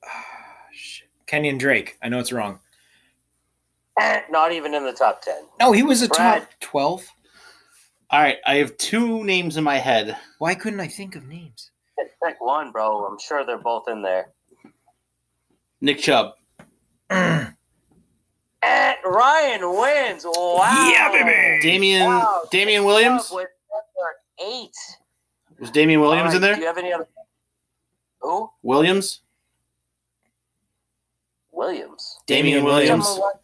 Ah, 0.05 0.09
shit. 0.73 1.09
Kenyan 1.27 1.59
Drake. 1.59 1.97
I 2.03 2.09
know 2.09 2.19
it's 2.19 2.33
wrong. 2.33 2.61
Eh, 3.99 4.21
Not 4.31 4.53
even 4.53 4.75
in 4.75 4.85
the 4.85 4.93
top 4.93 5.23
ten. 5.23 5.43
No, 5.59 5.73
he 5.73 5.83
was 5.83 6.03
a 6.03 6.09
Brad. 6.09 6.43
top 6.43 6.51
twelve. 6.61 7.07
All 8.11 8.21
right, 8.21 8.39
I 8.47 8.57
have 8.57 8.77
two 8.77 9.25
names 9.25 9.57
in 9.57 9.65
my 9.65 9.79
head. 9.79 10.17
Why 10.39 10.55
couldn't 10.55 10.81
I 10.81 10.87
think 10.87 11.17
of 11.17 11.27
names? 11.27 11.71
Pick 12.25 12.41
one, 12.41 12.71
bro. 12.73 13.05
I'm 13.05 13.19
sure 13.19 13.45
they're 13.45 13.59
both 13.59 13.89
in 13.89 14.03
there. 14.03 14.29
Nick 15.81 15.99
Chubb. 15.99 16.35
And 18.63 18.97
Ryan 19.05 19.61
wins. 19.79 20.25
Wow. 20.25 20.91
Yeah, 20.93 21.13
baby. 21.13 21.63
Damien 21.63 22.07
Wow. 22.07 22.43
Damien 22.51 22.85
Williams. 22.85 23.31
With 23.33 23.49
number 23.71 24.53
eight. 24.53 24.75
Was 25.61 25.71
Damien 25.71 26.01
Williams 26.01 26.31
All 26.31 26.37
in 26.37 26.43
there? 26.43 26.55
Do 26.57 26.61
you 26.63 26.67
have 26.67 26.79
any 26.79 26.93
other? 26.93 27.07
Who? 28.23 28.51
Williams. 28.65 29.21
Williams. 31.53 32.19
Damien 32.27 32.57
Damien 32.57 32.65
Williams. 32.65 33.05
Number 33.05 33.21
one. 33.21 33.35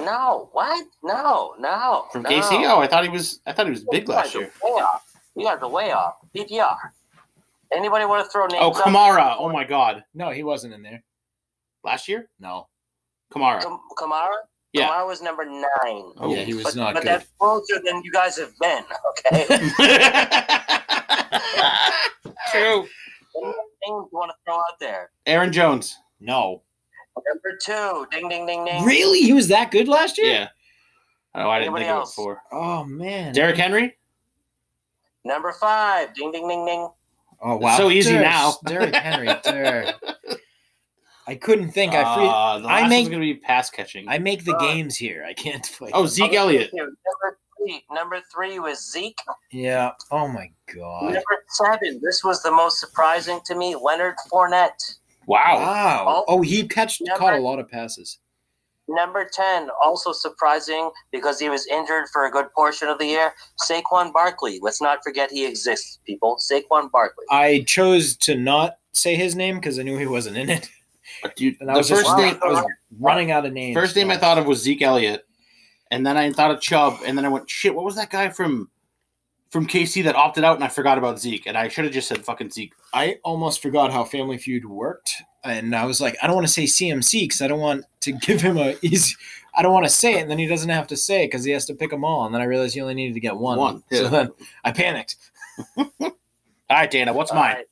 No. 0.00 0.48
What? 0.52 0.84
No. 1.02 1.54
No. 1.58 2.06
From 2.12 2.22
no. 2.22 2.30
KC? 2.30 2.64
Oh, 2.68 2.80
I 2.80 2.86
thought 2.86 3.04
he 3.04 3.10
was. 3.10 3.40
I 3.46 3.52
thought 3.52 3.66
he 3.66 3.70
was 3.70 3.84
big 3.84 4.06
You 4.06 4.14
last 4.14 4.26
guys 4.26 4.36
are 4.36 4.40
year. 4.40 4.52
Way 4.62 4.70
off. 4.70 5.04
You 5.36 5.44
guys 5.44 5.58
are 5.62 5.68
way 5.68 5.92
off. 5.92 6.14
PPR. 6.34 6.76
Anybody 7.72 8.04
want 8.06 8.24
to 8.24 8.30
throw 8.30 8.46
names? 8.46 8.60
Oh, 8.62 8.70
up? 8.70 8.76
Kamara. 8.76 9.36
Oh 9.38 9.50
my 9.50 9.64
God. 9.64 10.04
No, 10.14 10.30
he 10.30 10.42
wasn't 10.42 10.74
in 10.74 10.82
there. 10.82 11.02
Last 11.84 12.08
year, 12.08 12.28
No. 12.40 12.68
Kamara. 13.32 13.62
Kam- 13.62 13.80
Kamara. 13.96 14.32
Yeah. 14.72 14.88
Kamara 14.88 15.06
was 15.06 15.22
number 15.22 15.44
nine. 15.44 16.12
Oh. 16.16 16.34
yeah, 16.34 16.42
he 16.42 16.54
was 16.54 16.64
but, 16.64 16.76
not 16.76 16.94
but 16.94 17.02
good. 17.02 17.08
that's 17.08 17.26
closer 17.38 17.80
than 17.84 18.02
you 18.02 18.10
guys 18.10 18.38
have 18.38 18.52
been. 18.58 18.84
Okay. 19.10 19.46
True. 22.52 22.86
Any 23.36 23.46
names 23.46 23.54
you 23.86 24.08
want 24.12 24.30
to 24.30 24.34
throw 24.44 24.56
out 24.56 24.78
there? 24.80 25.10
Aaron 25.26 25.52
Jones. 25.52 25.96
No. 26.20 26.62
Number 27.26 27.58
two. 27.64 28.06
Ding 28.10 28.28
ding 28.28 28.46
ding 28.46 28.64
ding. 28.64 28.84
Really? 28.84 29.20
He 29.20 29.32
was 29.32 29.48
that 29.48 29.70
good 29.70 29.88
last 29.88 30.18
year? 30.18 30.26
Yeah. 30.32 30.48
Oh, 31.34 31.48
I 31.50 31.58
didn't 31.58 31.74
Anybody 31.74 31.84
think 31.84 31.90
of 31.92 31.96
it 31.96 32.00
else? 32.00 32.10
before. 32.16 32.42
Oh 32.52 32.84
man. 32.84 33.32
Derrick 33.34 33.56
Henry. 33.56 33.94
Number 35.24 35.52
five. 35.52 36.14
Ding 36.14 36.32
ding 36.32 36.48
ding 36.48 36.64
ding. 36.64 36.88
Oh 37.42 37.56
wow. 37.56 37.76
so 37.76 37.90
easy 37.90 38.12
Derrick- 38.12 38.24
now. 38.26 38.54
Derrick 38.64 38.94
Henry. 38.94 39.28
Derrick. 39.44 39.94
I 41.26 41.34
couldn't 41.34 41.72
think. 41.72 41.92
I 41.92 42.14
free. 42.16 42.26
Uh, 42.26 42.58
the 42.60 42.68
I 42.68 42.88
make- 42.88 43.00
one's 43.04 43.08
gonna 43.10 43.20
be 43.20 43.34
pass 43.34 43.68
catching. 43.70 44.08
I 44.08 44.18
make 44.18 44.44
the 44.44 44.56
Uh, 44.56 44.60
games 44.60 44.96
here. 44.96 45.24
I 45.28 45.34
can't. 45.34 45.68
Like, 45.80 45.92
oh, 45.94 46.06
Zeke 46.06 46.32
I'll 46.32 46.46
Elliott. 46.48 46.70
Number 46.72 47.38
three. 47.58 47.84
Number 47.90 48.20
three 48.32 48.58
was 48.58 48.90
Zeke. 48.90 49.18
yeah. 49.52 49.92
Oh 50.10 50.26
my 50.28 50.50
god. 50.74 51.02
Number 51.04 51.44
seven. 51.50 52.00
This 52.02 52.24
was 52.24 52.42
the 52.42 52.50
most 52.50 52.80
surprising 52.80 53.40
to 53.44 53.54
me. 53.54 53.76
Leonard 53.76 54.14
Fournette. 54.32 54.94
Wow. 55.28 55.58
Wow. 55.58 56.24
Oh, 56.26 56.42
he 56.42 56.66
catch 56.66 57.00
Number- 57.00 57.18
caught 57.18 57.34
a 57.34 57.40
lot 57.40 57.58
of 57.58 57.68
passes. 57.68 58.18
Number 58.90 59.28
10, 59.30 59.68
also 59.84 60.12
surprising 60.12 60.90
because 61.12 61.38
he 61.38 61.50
was 61.50 61.66
injured 61.66 62.06
for 62.10 62.24
a 62.24 62.30
good 62.30 62.46
portion 62.54 62.88
of 62.88 62.98
the 62.98 63.04
year. 63.04 63.34
Saquon 63.62 64.14
Barkley. 64.14 64.58
Let's 64.62 64.80
not 64.80 65.00
forget 65.04 65.30
he 65.30 65.44
exists, 65.44 65.98
people. 66.06 66.38
Saquon 66.40 66.90
Barkley. 66.90 67.26
I 67.30 67.64
chose 67.66 68.16
to 68.16 68.34
not 68.34 68.76
say 68.92 69.14
his 69.14 69.36
name 69.36 69.56
because 69.56 69.78
I 69.78 69.82
knew 69.82 69.98
he 69.98 70.06
wasn't 70.06 70.38
in 70.38 70.48
it. 70.48 70.70
Dude, 71.36 71.56
And 71.60 71.70
I 71.70 71.74
the 71.74 71.78
was 71.80 71.88
just 71.90 72.02
first 72.06 72.16
name, 72.16 72.38
I 72.42 72.48
was 72.48 72.64
running 72.98 73.30
out 73.30 73.44
of 73.44 73.52
names. 73.52 73.74
first 73.76 73.94
name 73.94 74.10
I 74.10 74.16
thought 74.16 74.38
of 74.38 74.46
was 74.46 74.62
Zeke 74.62 74.80
Elliott, 74.80 75.26
and 75.90 76.06
then 76.06 76.16
I 76.16 76.32
thought 76.32 76.50
of 76.52 76.62
Chubb, 76.62 77.00
and 77.04 77.18
then 77.18 77.26
I 77.26 77.28
went, 77.28 77.50
shit, 77.50 77.74
what 77.74 77.84
was 77.84 77.96
that 77.96 78.08
guy 78.08 78.30
from 78.30 78.70
from 79.50 79.66
KC 79.66 80.04
that 80.04 80.14
opted 80.14 80.44
out, 80.44 80.56
and 80.56 80.64
I 80.64 80.68
forgot 80.68 80.98
about 80.98 81.18
Zeke, 81.18 81.46
and 81.46 81.56
I 81.56 81.68
should 81.68 81.84
have 81.84 81.94
just 81.94 82.08
said 82.08 82.24
fucking 82.24 82.50
Zeke. 82.50 82.74
I 82.92 83.18
almost 83.24 83.62
forgot 83.62 83.92
how 83.92 84.04
Family 84.04 84.36
Feud 84.38 84.64
worked, 84.66 85.10
and 85.44 85.74
I 85.74 85.84
was 85.86 86.00
like, 86.00 86.16
I 86.22 86.26
don't 86.26 86.36
want 86.36 86.46
to 86.46 86.52
say 86.52 86.64
CMC 86.64 87.22
because 87.22 87.40
I 87.42 87.48
don't 87.48 87.60
want 87.60 87.84
to 88.00 88.12
give 88.26 88.40
him 88.40 88.58
a 88.58 88.76
easy. 88.82 89.14
I 89.56 89.62
don't 89.62 89.72
want 89.72 89.86
to 89.86 89.90
say 89.90 90.14
it, 90.18 90.22
and 90.22 90.30
then 90.30 90.38
he 90.38 90.46
doesn't 90.46 90.68
have 90.68 90.86
to 90.88 90.96
say 90.96 91.24
it 91.24 91.28
because 91.28 91.44
he 91.44 91.50
has 91.52 91.64
to 91.66 91.74
pick 91.74 91.90
them 91.90 92.04
all. 92.04 92.26
And 92.26 92.34
then 92.34 92.40
I 92.42 92.44
realized 92.44 92.74
he 92.74 92.80
only 92.80 92.94
needed 92.94 93.14
to 93.14 93.20
get 93.20 93.36
one. 93.36 93.58
One, 93.58 93.82
So 93.90 94.08
then 94.08 94.30
I 94.64 94.70
panicked. 94.72 95.16
All 95.76 95.86
right, 96.70 96.90
Dana, 96.90 97.12
what's 97.12 97.30
All 97.30 97.38
mine? 97.38 97.56
right, 97.56 97.66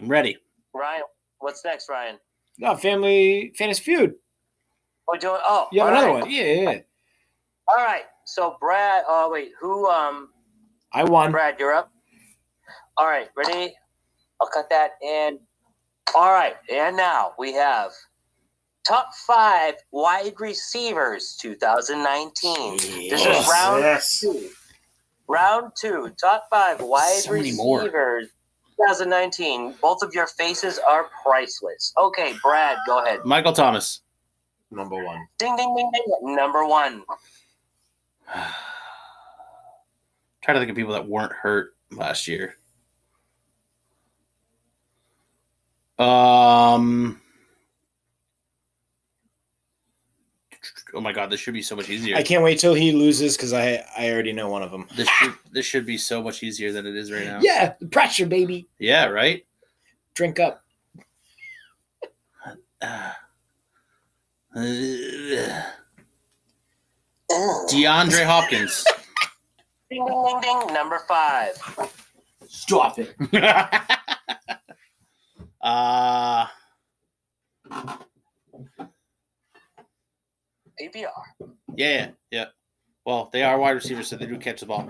I'm 0.00 0.08
ready. 0.08 0.36
Ryan, 0.74 1.02
what's 1.40 1.64
next, 1.64 1.88
Ryan? 1.88 2.18
No, 2.58 2.76
Family 2.76 3.52
Fantasy 3.56 3.82
Feud. 3.82 4.14
We're 5.08 5.18
doing. 5.18 5.40
Oh, 5.42 5.68
You 5.72 5.80
have 5.80 5.88
another 5.90 6.06
right. 6.08 6.20
one. 6.22 6.30
Yeah, 6.30 6.42
yeah, 6.44 6.70
yeah. 6.70 6.78
All 7.68 7.84
right. 7.84 8.02
So 8.28 8.58
Brad. 8.60 9.04
Oh 9.08 9.30
wait, 9.32 9.52
who? 9.58 9.88
Um, 9.88 10.28
I 10.92 11.02
won. 11.02 11.32
Brad, 11.32 11.56
you're 11.58 11.72
up. 11.72 11.90
All 12.98 13.06
right, 13.06 13.28
ready? 13.34 13.74
I'll 14.40 14.48
cut 14.48 14.68
that 14.68 14.92
in. 15.02 15.38
All 16.14 16.30
right, 16.32 16.54
and 16.70 16.94
now 16.94 17.32
we 17.38 17.54
have 17.54 17.90
top 18.86 19.08
five 19.26 19.74
wide 19.92 20.34
receivers 20.38 21.38
2019. 21.40 22.76
This 23.08 23.24
is 23.24 23.48
round 23.48 23.82
Yes. 23.82 24.20
two. 24.20 24.50
Round 25.26 25.72
two, 25.80 26.12
top 26.20 26.44
five 26.50 26.80
wide 26.82 27.22
So 27.22 27.32
many 27.32 27.52
more. 27.52 27.80
receivers 27.80 28.28
2019. 28.78 29.74
Both 29.80 30.02
of 30.02 30.12
your 30.14 30.26
faces 30.26 30.78
are 30.78 31.08
priceless. 31.24 31.94
Okay, 31.98 32.34
Brad, 32.42 32.76
go 32.86 33.02
ahead. 33.02 33.20
Michael 33.24 33.52
Thomas. 33.54 34.00
Number 34.70 35.02
one. 35.02 35.26
Ding, 35.38 35.56
ding, 35.56 35.74
ding, 35.74 35.90
ding. 35.94 36.36
Number 36.36 36.66
one. 36.66 37.04
Try 40.42 40.54
to 40.54 40.60
think 40.60 40.70
of 40.70 40.76
people 40.76 40.94
that 40.94 41.06
weren't 41.06 41.32
hurt 41.32 41.74
last 41.90 42.28
year. 42.28 42.56
Um. 45.98 47.20
Oh 50.94 51.00
my 51.00 51.12
god, 51.12 51.28
this 51.30 51.40
should 51.40 51.54
be 51.54 51.62
so 51.62 51.76
much 51.76 51.90
easier. 51.90 52.16
I 52.16 52.22
can't 52.22 52.42
wait 52.42 52.58
till 52.58 52.74
he 52.74 52.92
loses 52.92 53.36
because 53.36 53.52
I 53.52 53.84
I 53.96 54.10
already 54.10 54.32
know 54.32 54.48
one 54.48 54.62
of 54.62 54.70
them. 54.70 54.86
This 54.96 55.08
should 55.08 55.34
this 55.52 55.66
should 55.66 55.84
be 55.84 55.98
so 55.98 56.22
much 56.22 56.42
easier 56.42 56.72
than 56.72 56.86
it 56.86 56.96
is 56.96 57.12
right 57.12 57.26
now. 57.26 57.40
Yeah, 57.42 57.74
the 57.80 57.86
pressure, 57.86 58.26
baby. 58.26 58.68
Yeah, 58.78 59.06
right. 59.06 59.44
Drink 60.14 60.40
up. 60.40 60.62
Uh, 67.30 67.66
DeAndre 67.68 68.24
Hopkins. 68.24 68.84
Ding, 69.90 70.04
ding, 70.06 70.40
ding, 70.40 70.40
ding. 70.40 70.74
Number 70.74 71.00
five. 71.06 71.54
Stop 72.48 72.98
it. 72.98 73.14
uh, 75.62 76.46
APR. 80.80 81.08
yeah, 81.76 82.10
yeah. 82.30 82.44
Well, 83.04 83.28
they 83.32 83.42
are 83.42 83.58
wide 83.58 83.70
receivers, 83.72 84.08
so 84.08 84.16
they 84.16 84.26
do 84.26 84.38
catch 84.38 84.60
the 84.60 84.66
ball. 84.66 84.88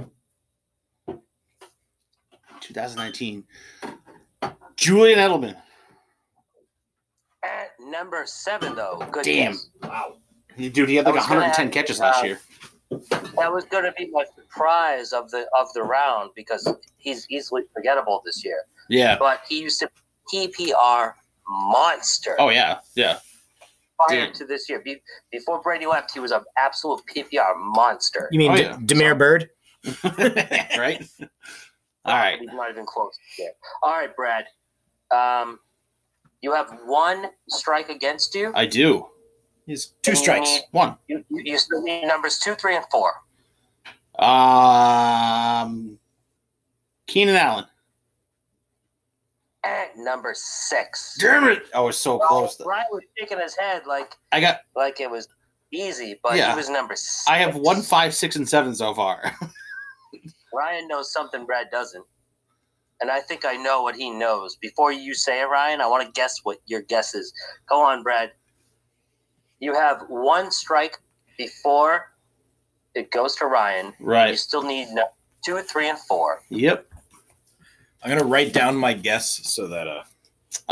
2019. 2.61 3.45
Julian 4.76 5.18
Edelman. 5.18 5.57
At 7.45 7.70
number 7.80 8.24
seven, 8.26 8.74
though. 8.74 9.03
Good 9.11 9.24
Damn. 9.24 9.57
Wow. 9.82 10.16
Dude, 10.59 10.88
he 10.88 10.96
had 10.96 11.06
like 11.06 11.14
I 11.14 11.18
gonna 11.18 11.40
110 11.40 11.70
catches 11.70 12.00
last 12.00 12.22
uh, 12.22 12.26
year. 12.26 12.40
That 12.90 13.52
was 13.52 13.64
going 13.64 13.84
to 13.84 13.92
be 13.96 14.11
my 14.11 14.24
surprise 14.34 15.12
of 15.12 15.30
the 15.30 15.46
of 15.59 15.72
the 15.74 15.82
round 15.82 16.30
because 16.34 16.68
he's 16.96 17.26
easily 17.30 17.62
forgettable 17.72 18.22
this 18.24 18.44
year. 18.44 18.62
Yeah. 18.88 19.16
But 19.18 19.42
he 19.48 19.61
used 19.61 19.78
to 19.80 19.90
PPR 20.32 21.12
monster 21.48 22.36
Oh 22.38 22.50
yeah, 22.50 22.78
yeah. 22.94 23.18
prior 24.00 24.26
dude. 24.26 24.34
to 24.34 24.46
this 24.46 24.68
year. 24.68 24.80
Be, 24.80 24.96
before 25.30 25.61
Brady 25.62 25.86
left, 25.86 26.12
he 26.12 26.20
was 26.20 26.32
an 26.32 26.42
absolute 26.59 27.02
PPR 27.14 27.56
monster. 27.56 28.28
You 28.32 28.38
mean 28.38 28.52
Oh, 28.52 28.56
yeah. 28.56 28.78
Damiere 28.84 29.14
Byrd? 29.14 29.50
right. 30.04 31.06
All 32.04 32.16
right. 32.16 32.40
He's 32.40 32.50
not 32.52 32.70
even 32.70 32.84
close. 32.84 33.16
Yeah. 33.38 33.48
All 33.82 33.92
right, 33.92 34.14
Brad. 34.14 34.46
Um, 35.11 35.59
you 36.40 36.52
have 36.52 36.70
one 36.86 37.26
strike 37.48 37.88
against 37.90 38.34
you. 38.34 38.52
I 38.54 38.66
do. 38.66 39.06
He's 39.68 39.88
two 40.02 40.12
And 40.12 40.18
strikes. 40.18 40.48
need- 40.50 40.62
One. 40.70 40.96
You, 41.08 41.22
you 41.28 41.42
you 41.44 41.58
still 41.58 41.82
need 41.82 42.06
numbers 42.06 42.38
two, 42.38 42.54
three, 42.54 42.74
and 42.74 42.84
four. 42.90 43.12
Um, 44.18 45.98
Keenan 47.06 47.36
Allen. 47.36 47.66
At 49.64 49.90
number 49.98 50.32
six. 50.34 51.16
Damn 51.20 51.44
it! 51.48 51.64
I 51.74 51.80
was 51.80 51.98
so 51.98 52.16
Well, 52.16 52.28
close. 52.28 52.58
Ryan 52.64 52.86
was 52.92 53.02
shaking 53.18 53.38
his 53.40 53.54
head 53.56 53.82
like 53.86 54.14
I 54.32 54.40
got. 54.40 54.60
like 54.74 55.00
it 55.00 55.10
was 55.10 55.28
easy, 55.70 56.18
but 56.22 56.36
Yeah. 56.36 56.50
he 56.52 56.56
was 56.56 56.70
number 56.70 56.96
six. 56.96 57.24
I 57.28 57.36
have 57.38 57.54
one, 57.56 57.82
five, 57.82 58.14
six, 58.14 58.36
and 58.36 58.48
seven 58.48 58.74
so 58.74 58.94
far. 58.94 59.22
Ryan 60.54 60.88
knows 60.88 61.12
something 61.12 61.44
Brad 61.44 61.66
doesn't. 61.70 62.04
And 63.02 63.10
I 63.10 63.20
think 63.20 63.44
I 63.44 63.56
know 63.56 63.82
what 63.82 63.94
he 63.96 64.10
knows. 64.10 64.56
Before 64.56 64.90
you 64.92 65.12
say 65.14 65.42
it, 65.42 65.44
Ryan, 65.44 65.80
I 65.82 65.86
want 65.86 66.04
to 66.06 66.10
guess 66.18 66.36
what 66.42 66.56
your 66.66 66.80
guess 66.82 67.14
is. 67.14 67.32
Go 67.68 67.80
on, 67.82 68.02
Brad. 68.02 68.32
You 69.61 69.74
have 69.74 70.04
one 70.09 70.50
strike 70.50 70.96
before 71.36 72.12
it 72.94 73.11
goes 73.11 73.34
to 73.36 73.46
Ryan. 73.46 73.92
Right. 74.00 74.30
You 74.30 74.36
still 74.36 74.62
need 74.62 74.88
no- 74.92 75.09
two, 75.44 75.59
three, 75.62 75.88
and 75.88 75.98
four. 75.98 76.42
Yep. 76.50 76.86
I'm 78.02 78.11
gonna 78.11 78.24
write 78.24 78.52
down 78.52 78.76
my 78.76 78.92
guess 78.92 79.40
so 79.48 79.66
that 79.68 79.88
uh 79.88 80.02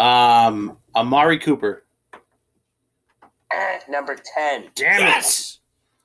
Um, 0.01 0.79
Amari 0.95 1.39
Cooper. 1.39 1.83
And 3.53 3.83
number 3.89 4.17
10. 4.17 4.71
Damn 4.75 5.01
Yes! 5.01 5.59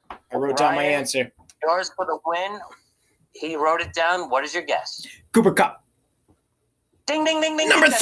I 0.10 0.36
wrote 0.38 0.58
down 0.58 0.76
my 0.76 0.84
answer. 0.84 1.32
Yours 1.64 1.92
for 1.96 2.06
the 2.06 2.20
win. 2.26 2.60
He 3.34 3.56
wrote 3.56 3.82
it 3.82 3.94
down. 3.94 4.30
What 4.30 4.44
is 4.44 4.54
your 4.54 4.64
guess? 4.64 5.06
Cooper 5.34 5.52
Kupp. 5.54 5.84
Ding, 7.08 7.24
ding, 7.26 7.42
ding, 7.42 7.58
ding. 7.58 7.68
Number 7.70 7.88
ding. 7.88 7.98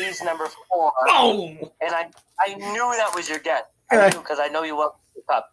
He's 0.00 0.22
number 0.22 0.46
four. 0.46 0.92
Oh. 1.08 1.48
And 1.80 1.94
I, 1.94 2.08
I 2.46 2.54
knew 2.54 2.92
that 2.96 3.12
was 3.14 3.28
your 3.28 3.38
guess. 3.38 3.62
Yeah. 3.92 4.06
I 4.06 4.10
knew 4.10 4.18
because 4.18 4.38
I 4.40 4.48
know 4.48 4.62
you 4.62 4.78
love 4.78 4.92
the 5.14 5.22
cup. 5.28 5.48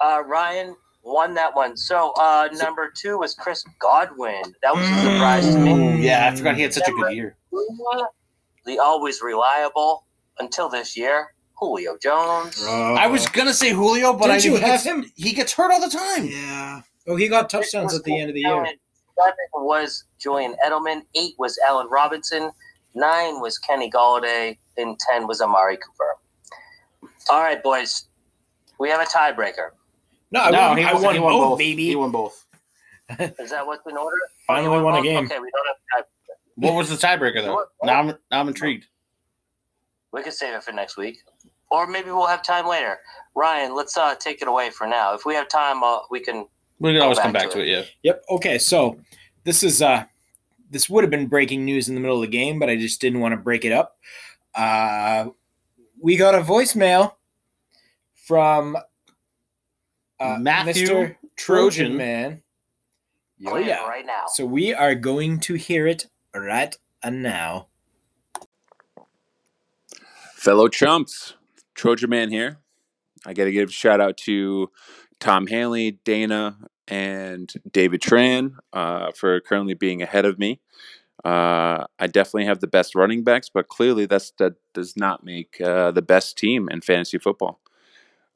Uh, 0.00 0.22
Ryan 0.26 0.76
won 1.02 1.34
that 1.34 1.54
one. 1.54 1.76
So 1.76 2.12
uh, 2.18 2.48
number 2.52 2.92
two 2.96 3.18
was 3.18 3.34
Chris 3.34 3.64
Godwin. 3.80 4.42
That 4.62 4.74
was 4.74 4.88
a 4.88 4.94
surprise 5.02 5.54
to 5.54 5.58
me. 5.58 5.72
Oh, 5.72 5.94
yeah, 5.96 6.28
I 6.30 6.36
forgot 6.36 6.56
he 6.56 6.62
had 6.62 6.74
such 6.74 6.88
a 6.88 6.92
good 6.92 7.12
year. 7.14 7.36
The 8.64 8.78
always 8.78 9.22
reliable 9.22 10.04
until 10.38 10.68
this 10.68 10.96
year, 10.96 11.28
Julio 11.56 11.96
Jones. 12.02 12.62
I 12.66 13.06
was 13.06 13.26
gonna 13.28 13.54
say 13.54 13.72
Julio, 13.72 14.12
but 14.12 14.30
I 14.30 14.38
Didn't 14.38 14.44
you 14.44 14.54
he 14.56 14.60
have 14.60 14.70
gets, 14.70 14.84
him? 14.84 15.10
he 15.16 15.32
gets 15.32 15.52
hurt 15.52 15.72
all 15.72 15.80
the 15.80 15.88
time. 15.88 16.26
Yeah. 16.26 16.82
Oh, 17.06 17.16
he 17.16 17.28
got 17.28 17.48
touchdowns 17.48 17.94
at 17.94 18.04
the 18.04 18.20
end 18.20 18.28
of 18.28 18.34
the 18.34 18.42
year. 18.42 18.64
Seven 18.64 19.34
was 19.54 20.04
Julian 20.18 20.54
Edelman. 20.64 21.02
Eight 21.14 21.34
was 21.38 21.58
Allen 21.66 21.88
Robinson. 21.90 22.50
Nine 22.98 23.40
was 23.40 23.58
Kenny 23.58 23.90
Golladay. 23.90 24.58
And 24.76 24.98
ten 24.98 25.26
was 25.26 25.40
Amari 25.40 25.76
Cooper. 25.76 27.10
All 27.30 27.40
right, 27.40 27.62
boys. 27.62 28.04
We 28.78 28.88
have 28.90 29.00
a 29.00 29.04
tiebreaker. 29.04 29.70
No, 30.30 30.40
I 30.40 30.50
no, 30.50 30.68
won, 30.68 30.76
he, 30.78 30.84
I 30.84 30.92
won, 30.92 31.02
won 31.02 31.14
he 31.14 31.20
won 31.20 31.32
both, 31.32 31.48
both. 31.50 31.58
baby. 31.58 31.86
He 31.86 31.96
won 31.96 32.10
both. 32.12 32.44
Is 33.18 33.50
that 33.50 33.66
what's 33.66 33.84
in 33.86 33.96
order? 33.96 34.16
Finally 34.46 34.76
You 34.76 34.84
won 34.84 34.94
a 34.98 35.02
game. 35.02 35.24
Okay, 35.24 35.38
we 35.38 35.50
don't 35.50 35.66
have 35.96 36.04
time. 36.04 36.08
What 36.56 36.74
was 36.74 36.88
the 36.90 36.96
tiebreaker 36.96 37.42
though? 37.42 37.54
What- 37.54 37.68
Now 37.82 37.98
I'm 38.00 38.06
now 38.08 38.40
I'm 38.40 38.48
intrigued. 38.48 38.86
We 40.12 40.22
can 40.22 40.32
save 40.32 40.54
it 40.54 40.62
for 40.62 40.72
next 40.72 40.96
week, 40.96 41.18
or 41.70 41.86
maybe 41.86 42.10
we'll 42.10 42.26
have 42.26 42.42
time 42.42 42.66
later. 42.66 42.98
Ryan, 43.34 43.74
let's 43.74 43.96
uh, 43.96 44.14
take 44.14 44.40
it 44.42 44.48
away 44.48 44.70
for 44.70 44.86
now. 44.86 45.14
If 45.14 45.24
we 45.26 45.34
have 45.34 45.48
time, 45.48 45.82
uh, 45.82 45.98
we 46.10 46.20
can. 46.20 46.46
We 46.80 46.92
can 46.92 47.02
always 47.02 47.18
back 47.18 47.24
come 47.24 47.32
back 47.32 47.50
to 47.50 47.56
to 47.58 47.62
it. 47.62 47.68
Yeah. 47.68 47.82
Yep. 48.04 48.24
Okay. 48.30 48.58
So 48.58 48.98
this 49.44 49.62
is 49.62 49.82
uh 49.82 50.04
this 50.70 50.88
would 50.88 51.04
have 51.04 51.10
been 51.10 51.26
breaking 51.26 51.64
news 51.64 51.88
in 51.88 51.94
the 51.94 52.00
middle 52.00 52.16
of 52.16 52.22
the 52.22 52.28
game, 52.28 52.58
but 52.58 52.68
I 52.68 52.76
just 52.76 53.00
didn't 53.00 53.20
want 53.20 53.32
to 53.32 53.36
break 53.36 53.64
it 53.64 53.72
up. 53.72 53.96
Uh 54.54 55.30
we 56.00 56.16
got 56.16 56.34
a 56.34 56.40
voicemail 56.40 57.12
from 58.14 58.76
uh, 60.20 60.38
Matthew 60.40 60.86
Mr. 60.86 60.88
Trojan 60.88 61.16
Trojan. 61.36 61.96
Man. 61.96 62.42
Oh 63.46 63.56
yeah. 63.56 63.86
right 63.86 64.06
now. 64.06 64.24
So 64.34 64.44
we 64.44 64.74
are 64.74 64.94
going 64.94 65.40
to 65.40 65.54
hear 65.54 65.86
it 65.86 66.06
right 66.34 66.74
now. 67.04 67.66
Fellow 70.34 70.68
chumps, 70.68 71.34
Trojan 71.74 72.10
Man 72.10 72.30
here. 72.30 72.58
I 73.26 73.32
got 73.34 73.44
to 73.44 73.52
give 73.52 73.68
a 73.68 73.72
shout 73.72 74.00
out 74.00 74.16
to 74.18 74.70
Tom 75.20 75.46
Hanley, 75.46 75.92
Dana, 76.04 76.56
and 76.88 77.52
David 77.70 78.00
Tran 78.00 78.54
uh, 78.72 79.12
for 79.12 79.40
currently 79.40 79.74
being 79.74 80.02
ahead 80.02 80.24
of 80.24 80.38
me. 80.38 80.60
Uh, 81.24 81.84
I 81.98 82.06
definitely 82.06 82.46
have 82.46 82.60
the 82.60 82.66
best 82.66 82.94
running 82.94 83.24
backs, 83.24 83.48
but 83.52 83.68
clearly 83.68 84.06
that's, 84.06 84.30
that 84.38 84.54
does 84.72 84.96
not 84.96 85.24
make 85.24 85.60
uh, 85.60 85.90
the 85.90 86.02
best 86.02 86.38
team 86.38 86.68
in 86.70 86.80
fantasy 86.80 87.18
football. 87.18 87.60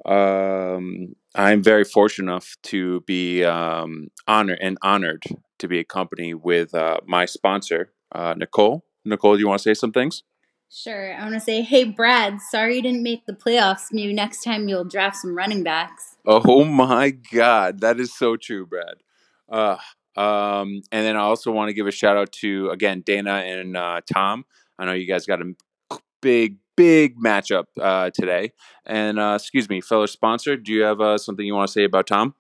Um, 0.04 1.14
I'm 1.34 1.62
very 1.62 1.84
fortunate 1.84 2.30
enough 2.30 2.56
to 2.64 3.02
be 3.02 3.44
um, 3.44 4.08
honored 4.26 4.58
and 4.60 4.78
honored 4.82 5.22
to 5.58 5.68
be 5.68 5.78
accompanied 5.78 6.34
with 6.34 6.74
uh, 6.74 6.98
my 7.06 7.24
sponsor, 7.24 7.92
uh, 8.12 8.34
Nicole. 8.36 8.84
Nicole, 9.04 9.34
do 9.34 9.40
you 9.40 9.48
want 9.48 9.60
to 9.60 9.62
say 9.62 9.74
some 9.74 9.92
things? 9.92 10.24
Sure. 10.74 11.14
I 11.14 11.22
want 11.22 11.34
to 11.34 11.40
say, 11.40 11.60
hey, 11.60 11.84
Brad, 11.84 12.40
sorry 12.40 12.76
you 12.76 12.82
didn't 12.82 13.02
make 13.02 13.26
the 13.26 13.34
playoffs. 13.34 13.88
Maybe 13.92 14.14
next 14.14 14.42
time 14.42 14.68
you'll 14.68 14.86
draft 14.86 15.16
some 15.16 15.36
running 15.36 15.62
backs. 15.62 16.16
Oh 16.24 16.64
my 16.64 17.10
God, 17.10 17.82
that 17.82 18.00
is 18.00 18.14
so 18.14 18.36
true, 18.36 18.64
Brad. 18.64 18.94
Uh, 19.50 19.76
um, 20.18 20.80
and 20.90 21.04
then 21.04 21.14
I 21.14 21.20
also 21.20 21.52
want 21.52 21.68
to 21.68 21.74
give 21.74 21.86
a 21.86 21.90
shout 21.90 22.16
out 22.16 22.32
to 22.40 22.70
again 22.70 23.02
Dana 23.02 23.42
and 23.44 23.76
uh, 23.76 24.00
Tom. 24.10 24.46
I 24.78 24.86
know 24.86 24.92
you 24.94 25.06
guys 25.06 25.26
got 25.26 25.42
a 25.42 25.52
big, 26.22 26.56
big 26.74 27.18
matchup 27.18 27.64
uh, 27.78 28.08
today. 28.08 28.52
And 28.86 29.18
uh, 29.18 29.34
excuse 29.38 29.68
me, 29.68 29.82
fellow 29.82 30.06
sponsor, 30.06 30.56
do 30.56 30.72
you 30.72 30.84
have 30.84 31.02
uh, 31.02 31.18
something 31.18 31.44
you 31.44 31.54
want 31.54 31.68
to 31.68 31.72
say 31.72 31.84
about 31.84 32.06
Tom? 32.06 32.34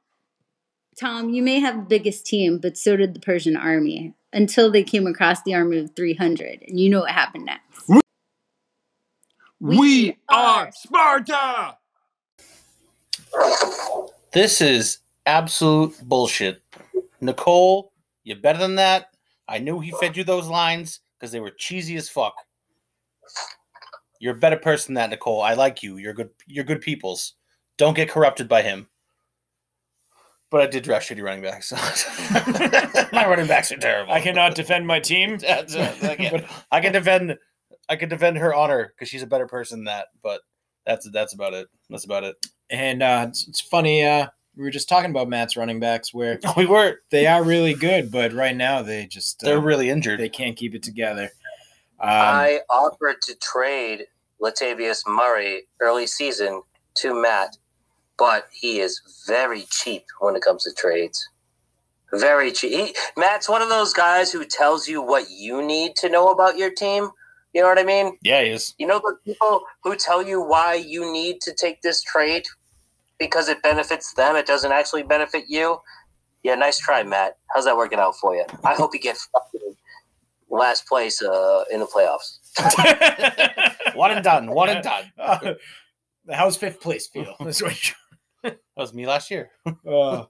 Tom, 0.98 1.28
you 1.28 1.42
may 1.42 1.60
have 1.60 1.76
the 1.76 1.82
biggest 1.82 2.24
team, 2.24 2.58
but 2.58 2.78
so 2.78 2.96
did 2.96 3.12
the 3.12 3.20
Persian 3.20 3.58
army 3.58 4.14
until 4.32 4.70
they 4.70 4.82
came 4.82 5.06
across 5.06 5.42
the 5.42 5.54
army 5.54 5.78
of 5.78 5.94
300. 5.94 6.64
And 6.66 6.80
you 6.80 6.88
know 6.88 7.00
what 7.00 7.10
happened 7.10 7.44
next. 7.44 7.90
We 9.62 10.18
are 10.28 10.72
Sparta. 10.72 11.76
This 14.32 14.60
is 14.60 14.98
absolute 15.24 15.94
bullshit. 16.02 16.60
Nicole, 17.20 17.92
you're 18.24 18.38
better 18.38 18.58
than 18.58 18.74
that. 18.74 19.10
I 19.46 19.58
knew 19.58 19.78
he 19.78 19.92
fed 19.92 20.16
you 20.16 20.24
those 20.24 20.48
lines 20.48 20.98
because 21.16 21.30
they 21.30 21.38
were 21.38 21.52
cheesy 21.56 21.94
as 21.94 22.08
fuck. 22.08 22.34
You're 24.18 24.34
a 24.34 24.38
better 24.40 24.56
person 24.56 24.94
than 24.94 25.02
that, 25.02 25.10
Nicole. 25.10 25.42
I 25.42 25.54
like 25.54 25.80
you. 25.80 25.96
You're 25.96 26.12
good. 26.12 26.30
You're 26.48 26.64
good 26.64 26.80
peoples. 26.80 27.34
Don't 27.78 27.94
get 27.94 28.10
corrupted 28.10 28.48
by 28.48 28.62
him. 28.62 28.88
But 30.50 30.62
I 30.62 30.66
did 30.66 30.82
draft 30.82 31.08
shitty 31.08 31.22
running 31.22 31.42
backs. 31.44 31.70
My 33.12 33.28
running 33.28 33.46
backs 33.46 33.70
are 33.70 33.76
terrible. 33.76 34.12
I 34.12 34.20
cannot 34.20 34.56
defend 34.56 34.88
my 34.88 34.98
team. 34.98 35.38
That's 35.40 35.74
it. 35.76 36.02
I, 36.02 36.16
can, 36.16 36.32
But- 36.32 36.64
I 36.72 36.80
can 36.80 36.92
defend. 36.92 37.38
I 37.92 37.96
could 37.96 38.08
defend 38.08 38.38
her 38.38 38.54
honor 38.54 38.92
because 38.94 39.08
she's 39.08 39.22
a 39.22 39.26
better 39.26 39.46
person 39.46 39.80
than 39.80 39.84
that. 39.84 40.08
But 40.22 40.40
that's 40.86 41.08
that's 41.10 41.34
about 41.34 41.52
it. 41.54 41.68
That's 41.90 42.04
about 42.04 42.24
it. 42.24 42.36
and 42.70 43.02
uh, 43.02 43.26
it's, 43.28 43.46
it's 43.48 43.60
funny. 43.60 44.04
Uh, 44.04 44.28
we 44.56 44.64
were 44.64 44.70
just 44.70 44.88
talking 44.88 45.10
about 45.10 45.28
Matt's 45.28 45.56
running 45.56 45.78
backs, 45.80 46.12
where 46.12 46.38
We 46.56 46.66
were. 46.66 46.96
they 47.10 47.26
are 47.26 47.42
really 47.44 47.74
good, 47.74 48.10
but 48.10 48.32
right 48.32 48.56
now 48.56 48.82
they 48.82 49.06
just 49.06 49.42
uh, 49.42 49.46
They're 49.46 49.60
really 49.60 49.90
injured. 49.90 50.20
they 50.20 50.28
can't 50.28 50.56
keep 50.56 50.74
it 50.74 50.82
together. 50.82 51.30
Um, 52.00 52.08
I 52.10 52.60
offered 52.68 53.22
to 53.22 53.34
trade 53.36 54.06
Latavius 54.42 55.06
Murray 55.06 55.62
early 55.80 56.06
season 56.06 56.62
to 56.96 57.14
Matt, 57.14 57.56
but 58.18 58.48
he 58.52 58.80
is 58.80 59.00
very 59.26 59.64
cheap 59.70 60.04
when 60.20 60.34
it 60.34 60.42
comes 60.42 60.64
to 60.64 60.72
trades. 60.72 61.28
Very 62.14 62.52
cheap. 62.52 62.72
He, 62.72 62.94
Matt's 63.16 63.48
one 63.48 63.62
of 63.62 63.68
those 63.68 63.92
guys 63.94 64.32
who 64.32 64.44
tells 64.44 64.88
you 64.88 65.00
what 65.00 65.30
you 65.30 65.64
need 65.64 65.94
to 65.96 66.08
know 66.10 66.30
about 66.30 66.58
your 66.58 66.70
team. 66.70 67.10
You 67.52 67.60
know 67.62 67.68
what 67.68 67.78
I 67.78 67.84
mean? 67.84 68.16
yeah, 68.22 68.42
he 68.42 68.50
is. 68.50 68.74
You 68.78 68.86
know 68.86 68.98
the 68.98 69.16
people 69.24 69.62
who 69.82 69.94
tell 69.96 70.22
you 70.26 70.40
why 70.42 70.74
you 70.74 71.10
need 71.12 71.40
to 71.42 71.52
take 71.54 71.82
this 71.82 72.02
trade 72.02 72.44
because 73.18 73.48
it 73.48 73.62
benefits 73.62 74.14
them, 74.14 74.36
it 74.36 74.46
doesn't 74.46 74.72
actually 74.72 75.02
benefit 75.02 75.44
you. 75.48 75.78
Yeah, 76.42 76.54
nice 76.56 76.78
try, 76.78 77.02
Matt. 77.04 77.36
How's 77.54 77.66
that 77.66 77.76
working 77.76 77.98
out 78.00 78.16
for 78.16 78.34
you? 78.34 78.44
I 78.64 78.74
hope 78.74 78.94
you 78.94 79.00
get 79.00 79.16
fucking 79.16 79.76
last 80.50 80.88
place 80.88 81.22
uh, 81.22 81.64
in 81.70 81.78
the 81.80 81.86
playoffs. 81.86 82.38
One 83.94 84.10
and 84.10 84.24
done. 84.24 84.50
One 84.50 84.68
and 84.70 84.82
done. 84.82 85.12
Uh, 85.18 85.54
how's 86.32 86.56
fifth 86.56 86.80
place 86.80 87.06
feel? 87.06 87.34
That's 87.40 87.62
what 87.62 87.76
you- 87.88 87.94
That 88.42 88.58
was 88.76 88.92
me 88.92 89.06
last 89.06 89.30
year. 89.30 89.50
Uh, 89.66 90.24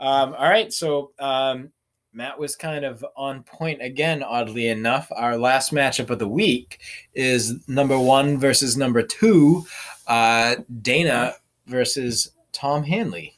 um, 0.00 0.34
all 0.34 0.48
right, 0.48 0.72
so 0.72 1.12
um, 1.20 1.70
Matt 2.12 2.38
was 2.38 2.56
kind 2.56 2.84
of 2.84 3.04
on 3.16 3.44
point 3.44 3.80
again. 3.80 4.22
Oddly 4.22 4.66
enough, 4.68 5.08
our 5.14 5.36
last 5.36 5.72
matchup 5.72 6.10
of 6.10 6.18
the 6.18 6.28
week 6.28 6.80
is 7.14 7.66
number 7.68 7.98
one 7.98 8.36
versus 8.38 8.76
number 8.76 9.02
two. 9.02 9.64
Uh, 10.06 10.56
Dana 10.82 11.34
versus 11.66 12.32
Tom 12.52 12.82
Hanley. 12.82 13.36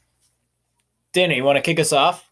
Dana, 1.12 1.34
you 1.34 1.44
want 1.44 1.56
to 1.56 1.62
kick 1.62 1.78
us 1.78 1.92
off? 1.92 2.30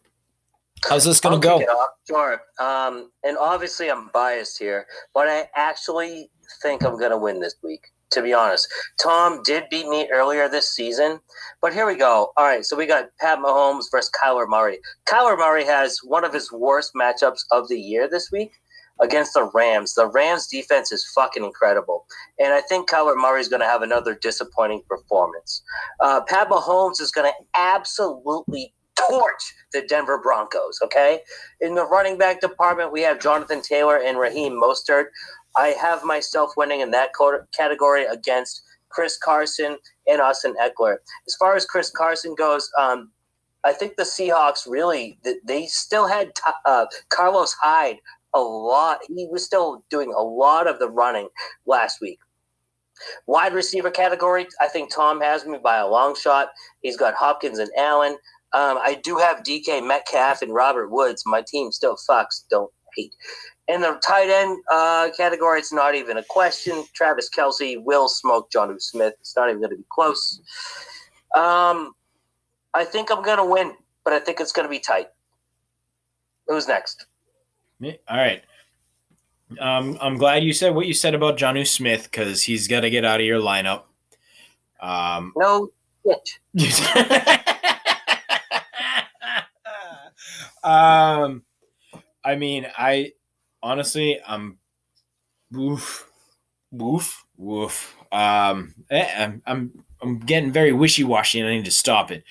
How's 0.89 1.05
this 1.05 1.19
going 1.19 1.39
to 1.39 1.47
go? 1.47 1.59
kick 1.59 1.67
it 1.67 1.71
off. 1.71 1.89
Sure. 2.07 2.41
Um, 2.59 3.11
and 3.23 3.37
obviously, 3.37 3.91
I'm 3.91 4.09
biased 4.11 4.57
here, 4.57 4.87
but 5.13 5.27
I 5.27 5.47
actually 5.55 6.31
think 6.63 6.83
I'm 6.83 6.97
going 6.97 7.11
to 7.11 7.17
win 7.19 7.39
this 7.39 7.55
week. 7.63 7.91
To 8.11 8.21
be 8.21 8.33
honest, 8.33 8.67
Tom 9.01 9.41
did 9.43 9.63
beat 9.69 9.87
me 9.87 10.09
earlier 10.11 10.49
this 10.49 10.69
season, 10.69 11.19
but 11.61 11.73
here 11.73 11.87
we 11.87 11.95
go. 11.95 12.33
All 12.35 12.45
right, 12.45 12.65
so 12.65 12.75
we 12.75 12.85
got 12.85 13.09
Pat 13.21 13.39
Mahomes 13.39 13.85
versus 13.89 14.11
Kyler 14.21 14.47
Murray. 14.49 14.79
Kyler 15.07 15.37
Murray 15.37 15.63
has 15.63 15.99
one 16.03 16.25
of 16.25 16.33
his 16.33 16.51
worst 16.51 16.91
matchups 16.93 17.39
of 17.51 17.69
the 17.69 17.79
year 17.79 18.09
this 18.09 18.29
week 18.29 18.51
against 18.99 19.33
the 19.33 19.49
Rams. 19.53 19.93
The 19.93 20.07
Rams 20.07 20.47
defense 20.47 20.91
is 20.91 21.09
fucking 21.15 21.43
incredible, 21.43 22.05
and 22.37 22.53
I 22.53 22.59
think 22.61 22.89
Kyler 22.89 23.15
Murray 23.15 23.39
is 23.39 23.47
going 23.47 23.61
to 23.61 23.65
have 23.65 23.81
another 23.81 24.13
disappointing 24.15 24.83
performance. 24.89 25.63
Uh, 26.01 26.21
Pat 26.27 26.49
Mahomes 26.49 26.99
is 26.99 27.11
going 27.11 27.31
to 27.31 27.45
absolutely 27.55 28.73
torch 29.09 29.53
the 29.73 29.81
Denver 29.87 30.19
Broncos. 30.21 30.79
Okay, 30.83 31.19
in 31.59 31.75
the 31.75 31.85
running 31.85 32.17
back 32.17 32.41
department, 32.41 32.91
we 32.91 33.01
have 33.01 33.19
Jonathan 33.19 33.61
Taylor 33.61 33.97
and 33.97 34.17
Raheem 34.17 34.53
Mostert. 34.53 35.05
I 35.55 35.69
have 35.69 36.03
myself 36.03 36.51
winning 36.55 36.81
in 36.81 36.91
that 36.91 37.11
category 37.55 38.05
against 38.05 38.63
Chris 38.89 39.17
Carson 39.17 39.77
and 40.07 40.21
Austin 40.21 40.55
Ekeler. 40.61 40.97
As 41.27 41.35
far 41.35 41.55
as 41.55 41.65
Chris 41.65 41.89
Carson 41.89 42.35
goes, 42.35 42.69
um, 42.79 43.11
I 43.63 43.73
think 43.73 43.95
the 43.95 44.03
Seahawks 44.03 44.67
really 44.67 45.19
they 45.45 45.65
still 45.67 46.07
had 46.07 46.31
uh, 46.65 46.85
Carlos 47.09 47.55
Hyde 47.61 47.97
a 48.33 48.39
lot. 48.39 48.99
He 49.07 49.27
was 49.29 49.43
still 49.45 49.83
doing 49.89 50.13
a 50.15 50.21
lot 50.21 50.67
of 50.67 50.79
the 50.79 50.89
running 50.89 51.29
last 51.65 52.01
week. 52.01 52.19
Wide 53.25 53.53
receiver 53.53 53.89
category, 53.89 54.47
I 54.59 54.67
think 54.67 54.93
Tom 54.93 55.21
has 55.21 55.45
me 55.45 55.57
by 55.63 55.77
a 55.77 55.87
long 55.87 56.15
shot. 56.15 56.49
He's 56.81 56.97
got 56.97 57.15
Hopkins 57.15 57.59
and 57.59 57.71
Allen. 57.77 58.13
Um, 58.53 58.77
I 58.77 58.99
do 59.03 59.17
have 59.17 59.43
DK 59.43 59.85
Metcalf 59.85 60.41
and 60.41 60.53
Robert 60.53 60.89
Woods. 60.91 61.23
My 61.25 61.41
team 61.41 61.71
still 61.71 61.95
fucks. 61.95 62.43
Don't 62.49 62.71
hate. 62.95 63.15
In 63.67 63.81
the 63.81 64.01
tight 64.05 64.29
end 64.29 64.61
uh, 64.71 65.09
category, 65.15 65.59
it's 65.59 65.71
not 65.71 65.95
even 65.95 66.17
a 66.17 66.23
question. 66.23 66.83
Travis 66.93 67.29
Kelce 67.29 67.81
will 67.81 68.09
smoke 68.09 68.51
Jonnu 68.51 68.81
Smith. 68.81 69.13
It's 69.19 69.35
not 69.35 69.49
even 69.49 69.61
going 69.61 69.71
to 69.71 69.77
be 69.77 69.85
close. 69.89 70.41
Um, 71.35 71.93
I 72.73 72.83
think 72.83 73.11
I'm 73.11 73.23
going 73.23 73.37
to 73.37 73.45
win, 73.45 73.73
but 74.03 74.13
I 74.13 74.19
think 74.19 74.39
it's 74.39 74.51
going 74.51 74.65
to 74.65 74.69
be 74.69 74.79
tight. 74.79 75.07
Who's 76.47 76.67
next? 76.67 77.05
Me? 77.79 77.97
All 78.09 78.17
right. 78.17 78.43
Um, 79.59 79.97
I'm 80.01 80.17
glad 80.17 80.43
you 80.43 80.53
said 80.53 80.73
what 80.75 80.87
you 80.87 80.93
said 80.93 81.13
about 81.13 81.37
Jonnu 81.37 81.67
Smith 81.67 82.09
because 82.11 82.43
he's 82.43 82.67
got 82.67 82.81
to 82.81 82.89
get 82.89 83.05
out 83.05 83.19
of 83.19 83.25
your 83.25 83.39
lineup. 83.39 83.83
Um, 84.79 85.33
No 85.35 85.69
shit. 86.05 86.29
um, 90.63 91.43
I 92.23 92.35
mean, 92.35 92.67
I 92.77 93.13
honestly, 93.63 94.19
I'm 94.27 94.57
woof, 95.51 96.09
woof, 96.71 97.25
woof. 97.37 97.95
Um, 98.11 98.73
eh, 98.89 99.07
I'm, 99.17 99.41
I'm, 99.45 99.83
I'm 100.01 100.19
getting 100.19 100.51
very 100.51 100.71
wishy 100.73 101.03
washy, 101.03 101.39
and 101.39 101.49
I 101.49 101.55
need 101.55 101.65
to 101.65 101.71
stop 101.71 102.11
it. 102.11 102.23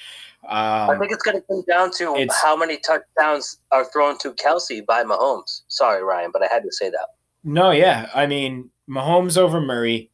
I 0.49 0.95
Um, 0.95 0.99
think 0.99 1.13
it's 1.13 1.23
going 1.23 1.37
to 1.41 1.47
come 1.47 1.63
down 1.69 1.91
to 1.99 2.27
how 2.43 2.57
many 2.57 2.79
touchdowns 2.79 3.59
are 3.71 3.85
thrown 3.93 4.19
to 4.19 4.33
Kelce 4.33 4.85
by 4.85 5.05
Mahomes. 5.05 5.63
Sorry, 5.69 6.03
Ryan, 6.03 6.31
but 6.33 6.43
I 6.43 6.47
had 6.47 6.63
to 6.63 6.73
say 6.73 6.91
that. 6.91 7.07
no, 7.45 7.71
yeah, 7.71 8.09
I 8.15 8.27
mean, 8.27 8.71
Mahomes 8.89 9.37
over 9.39 9.61
Murray 9.61 10.11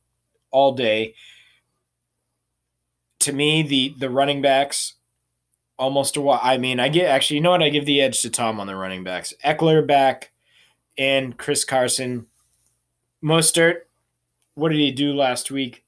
all 0.51 0.73
day. 0.75 1.15
To 3.21 3.33
me, 3.33 3.63
the 3.63 3.95
the 3.99 4.11
running 4.11 4.43
backs 4.43 4.95
almost 5.79 6.17
a 6.17 6.21
while. 6.21 6.41
I 6.43 6.59
mean, 6.59 6.79
I 6.81 6.89
get 6.89 7.09
actually, 7.09 7.37
you 7.37 7.43
know 7.43 7.51
what? 7.51 7.63
I 7.63 7.71
give 7.71 7.87
the 7.87 8.01
edge 8.01 8.23
to 8.23 8.31
Tom 8.31 8.61
on 8.61 8.67
the 8.67 8.77
running 8.77 9.05
backs. 9.05 9.33
Ekeler 9.45 9.87
back 9.87 10.31
and 10.99 11.37
Chris 11.37 11.65
Carson. 11.65 12.27
Mostert, 13.23 13.81
what 14.55 14.71
did 14.71 14.79
he 14.79 14.93
do 14.93 15.15
last 15.15 15.51
week? 15.51 15.85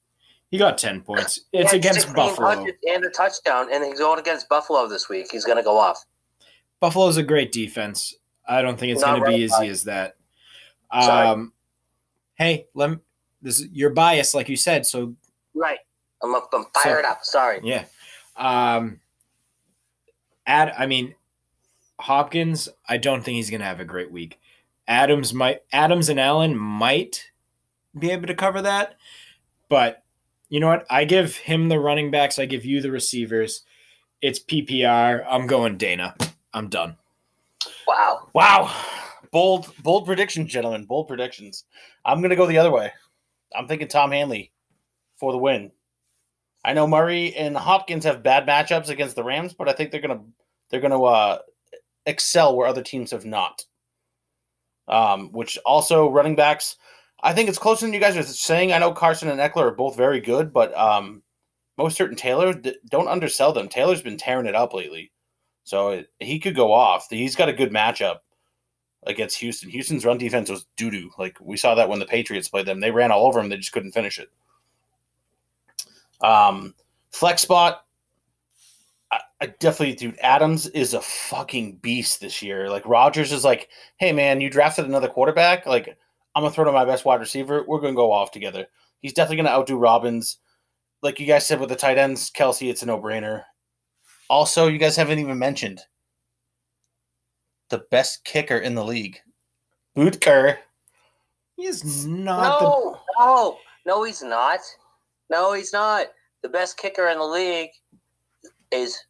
He 0.50 0.56
got 0.56 0.78
10 0.78 1.02
points. 1.02 1.40
It's 1.52 1.72
against 1.74 2.12
Buffalo. 2.14 2.66
And 2.88 3.04
a 3.04 3.10
touchdown, 3.10 3.68
and 3.70 3.84
he's 3.84 3.98
going 3.98 4.18
against 4.18 4.48
Buffalo 4.48 4.88
this 4.88 5.08
week. 5.08 5.28
He's 5.30 5.44
going 5.44 5.58
to 5.58 5.62
go 5.62 5.76
off. 5.76 6.04
Buffalo's 6.80 7.18
a 7.18 7.22
great 7.22 7.52
defense. 7.52 8.14
I 8.48 8.62
don't 8.62 8.78
think 8.78 8.92
it's 8.92 9.04
going 9.04 9.22
to 9.22 9.28
be 9.28 9.36
easy 9.36 9.68
as 9.68 9.84
that. 9.84 10.16
Um, 10.90 11.52
hey, 12.36 12.66
let 12.72 12.90
me, 12.90 12.96
this 13.42 13.60
is, 13.60 13.68
you're 13.72 13.90
biased, 13.90 14.34
like 14.34 14.48
you 14.48 14.56
said. 14.56 14.86
So 14.86 15.14
Right. 15.54 15.78
I'm, 16.22 16.34
up, 16.34 16.48
I'm 16.52 16.64
fired 16.82 17.04
up. 17.04 17.24
Sorry. 17.24 17.60
yeah. 17.62 17.84
Um, 18.36 19.00
add, 20.46 20.72
I 20.78 20.86
mean, 20.86 21.14
Hopkins. 22.00 22.68
I 22.88 22.96
don't 22.96 23.22
think 23.22 23.36
he's 23.36 23.50
going 23.50 23.60
to 23.60 23.66
have 23.66 23.80
a 23.80 23.84
great 23.84 24.10
week. 24.10 24.40
Adams 24.88 25.32
might, 25.32 25.60
Adams 25.72 26.08
and 26.08 26.18
Allen 26.18 26.56
might 26.56 27.30
be 27.96 28.10
able 28.10 28.26
to 28.26 28.34
cover 28.34 28.62
that, 28.62 28.96
but 29.68 30.02
you 30.48 30.60
know 30.60 30.68
what? 30.68 30.86
I 30.90 31.04
give 31.04 31.36
him 31.36 31.68
the 31.68 31.78
running 31.78 32.10
backs. 32.10 32.38
I 32.38 32.46
give 32.46 32.64
you 32.64 32.80
the 32.80 32.90
receivers. 32.90 33.62
It's 34.22 34.40
PPR. 34.40 35.24
I'm 35.28 35.46
going 35.46 35.76
Dana. 35.76 36.16
I'm 36.54 36.68
done. 36.68 36.96
Wow. 37.86 38.28
Wow. 38.32 38.74
Bold, 39.30 39.70
bold 39.82 40.06
predictions, 40.06 40.50
gentlemen. 40.50 40.86
Bold 40.86 41.06
predictions. 41.06 41.64
I'm 42.04 42.22
gonna 42.22 42.36
go 42.36 42.46
the 42.46 42.58
other 42.58 42.72
way. 42.72 42.92
I'm 43.54 43.68
thinking 43.68 43.88
Tom 43.88 44.10
Hanley 44.10 44.52
for 45.16 45.32
the 45.32 45.38
win. 45.38 45.70
I 46.64 46.72
know 46.72 46.86
Murray 46.86 47.34
and 47.34 47.56
Hopkins 47.56 48.04
have 48.04 48.22
bad 48.22 48.46
matchups 48.46 48.88
against 48.88 49.16
the 49.16 49.24
Rams, 49.24 49.52
but 49.52 49.68
I 49.68 49.72
think 49.72 49.90
they're 49.90 50.00
gonna 50.00 50.22
they're 50.70 50.80
gonna 50.80 51.02
uh, 51.02 51.38
excel 52.06 52.56
where 52.56 52.66
other 52.66 52.82
teams 52.82 53.10
have 53.10 53.26
not. 53.26 53.64
Um, 54.88 55.30
which 55.32 55.58
also 55.66 56.08
running 56.08 56.34
backs. 56.34 56.76
I 57.22 57.34
think 57.34 57.48
it's 57.48 57.58
closer 57.58 57.84
than 57.84 57.92
you 57.92 58.00
guys 58.00 58.16
are 58.16 58.22
saying. 58.22 58.72
I 58.72 58.78
know 58.78 58.92
Carson 58.92 59.28
and 59.28 59.40
Ekeler 59.40 59.64
are 59.64 59.70
both 59.72 59.96
very 59.96 60.20
good, 60.20 60.52
but 60.52 60.76
um, 60.76 61.22
most 61.76 61.96
certain 61.96 62.16
Taylor 62.16 62.54
don't 62.90 63.08
undersell 63.08 63.52
them. 63.52 63.68
Taylor's 63.68 64.02
been 64.02 64.16
tearing 64.16 64.46
it 64.46 64.54
up 64.54 64.72
lately, 64.72 65.12
so 65.64 65.90
it, 65.90 66.10
he 66.20 66.38
could 66.38 66.54
go 66.54 66.72
off. 66.72 67.08
He's 67.10 67.36
got 67.36 67.48
a 67.48 67.52
good 67.52 67.70
matchup 67.70 68.18
against 69.04 69.38
Houston. 69.38 69.68
Houston's 69.70 70.04
run 70.04 70.18
defense 70.18 70.48
was 70.48 70.66
doo 70.76 70.90
doo. 70.90 71.10
Like 71.18 71.36
we 71.40 71.56
saw 71.56 71.74
that 71.74 71.88
when 71.88 71.98
the 71.98 72.06
Patriots 72.06 72.48
played 72.48 72.66
them, 72.66 72.80
they 72.80 72.90
ran 72.90 73.12
all 73.12 73.26
over 73.26 73.40
him. 73.40 73.48
They 73.48 73.56
just 73.56 73.72
couldn't 73.72 73.92
finish 73.92 74.18
it. 74.18 74.28
Um, 76.24 76.74
flex 77.10 77.42
spot. 77.42 77.84
I, 79.40 79.44
I 79.44 79.54
definitely, 79.58 79.94
dude. 79.94 80.18
Adams 80.20 80.66
is 80.68 80.94
a 80.94 81.00
fucking 81.00 81.76
beast 81.76 82.20
this 82.20 82.42
year. 82.42 82.68
Like 82.70 82.86
Rodgers 82.86 83.32
is 83.32 83.44
like, 83.44 83.68
hey 83.98 84.12
man, 84.12 84.40
you 84.40 84.50
drafted 84.50 84.84
another 84.86 85.08
quarterback. 85.08 85.66
Like 85.66 85.96
I'm 86.34 86.42
gonna 86.42 86.52
throw 86.52 86.64
to 86.64 86.72
my 86.72 86.84
best 86.84 87.04
wide 87.04 87.20
receiver. 87.20 87.64
We're 87.66 87.80
gonna 87.80 87.94
go 87.94 88.12
off 88.12 88.30
together. 88.30 88.66
He's 89.00 89.12
definitely 89.12 89.38
gonna 89.38 89.56
outdo 89.56 89.76
Robbins. 89.76 90.38
Like 91.02 91.20
you 91.20 91.26
guys 91.26 91.46
said 91.46 91.60
with 91.60 91.68
the 91.68 91.76
tight 91.76 91.98
ends, 91.98 92.30
Kelce, 92.30 92.68
it's 92.70 92.82
a 92.82 92.86
no 92.86 93.00
brainer. 93.00 93.44
Also, 94.28 94.66
you 94.66 94.78
guys 94.78 94.96
haven't 94.96 95.18
even 95.18 95.38
mentioned 95.38 95.80
the 97.70 97.84
best 97.90 98.24
kicker 98.24 98.58
in 98.58 98.74
the 98.74 98.84
league, 98.84 99.18
Butker. 99.96 100.56
He 101.56 101.66
is 101.66 102.06
not 102.06 102.60
No, 102.60 103.00
no, 103.18 103.58
no, 103.86 104.02
he's 104.04 104.22
not. 104.22 104.60
No, 105.30 105.52
he's 105.52 105.72
not. 105.72 106.06
The 106.42 106.48
best 106.48 106.76
kicker 106.76 107.08
in 107.08 107.18
the 107.18 107.24
league 107.24 107.70
is 108.70 108.96
Cuckoo. 108.96 109.04
the 109.04 109.07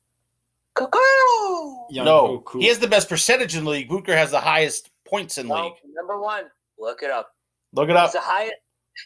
young 1.91 2.05
no, 2.05 2.27
Oku. 2.27 2.59
he 2.61 2.67
has 2.67 2.79
the 2.79 2.89
best 2.89 3.09
percentage 3.09 3.57
in 3.57 3.65
the 3.65 3.71
league. 3.71 3.89
Butker 3.89 4.15
has 4.17 4.31
the 4.31 4.41
highest 4.41 4.91
points 5.07 5.39
in 5.39 5.49
the 5.49 5.55
No, 5.55 5.65
league. 5.65 5.73
number 5.95 6.21
one. 6.21 6.45
Look 6.79 7.03
it 7.03 7.11
up. 7.11 7.35
Look 7.73 7.89
it 7.89 7.97
up. 7.97 8.07
He's 8.07 8.13
the 8.13 8.21
highest. 8.21 8.55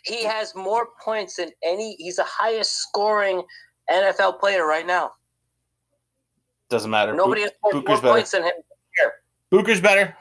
He 0.04 0.24
has 0.24 0.54
more 0.54 0.88
points 1.04 1.36
than 1.36 1.50
any. 1.64 1.96
He's 1.98 2.16
the 2.16 2.24
highest 2.26 2.72
scoring 2.78 3.42
NFL 3.90 4.40
player 4.40 4.66
right 4.66 4.86
now. 4.86 5.12
Doesn't 6.70 6.90
matter. 6.90 7.14
Nobody 7.14 7.42
Boot- 7.42 7.50
has 7.50 7.56
scored 7.58 7.74
more 7.74 7.82
Butker's 7.82 8.00
better. 8.00 8.12
points 8.14 8.30
than 8.30 8.42
him. 8.44 8.52
Butker's 9.52 9.80
better. 9.80 10.16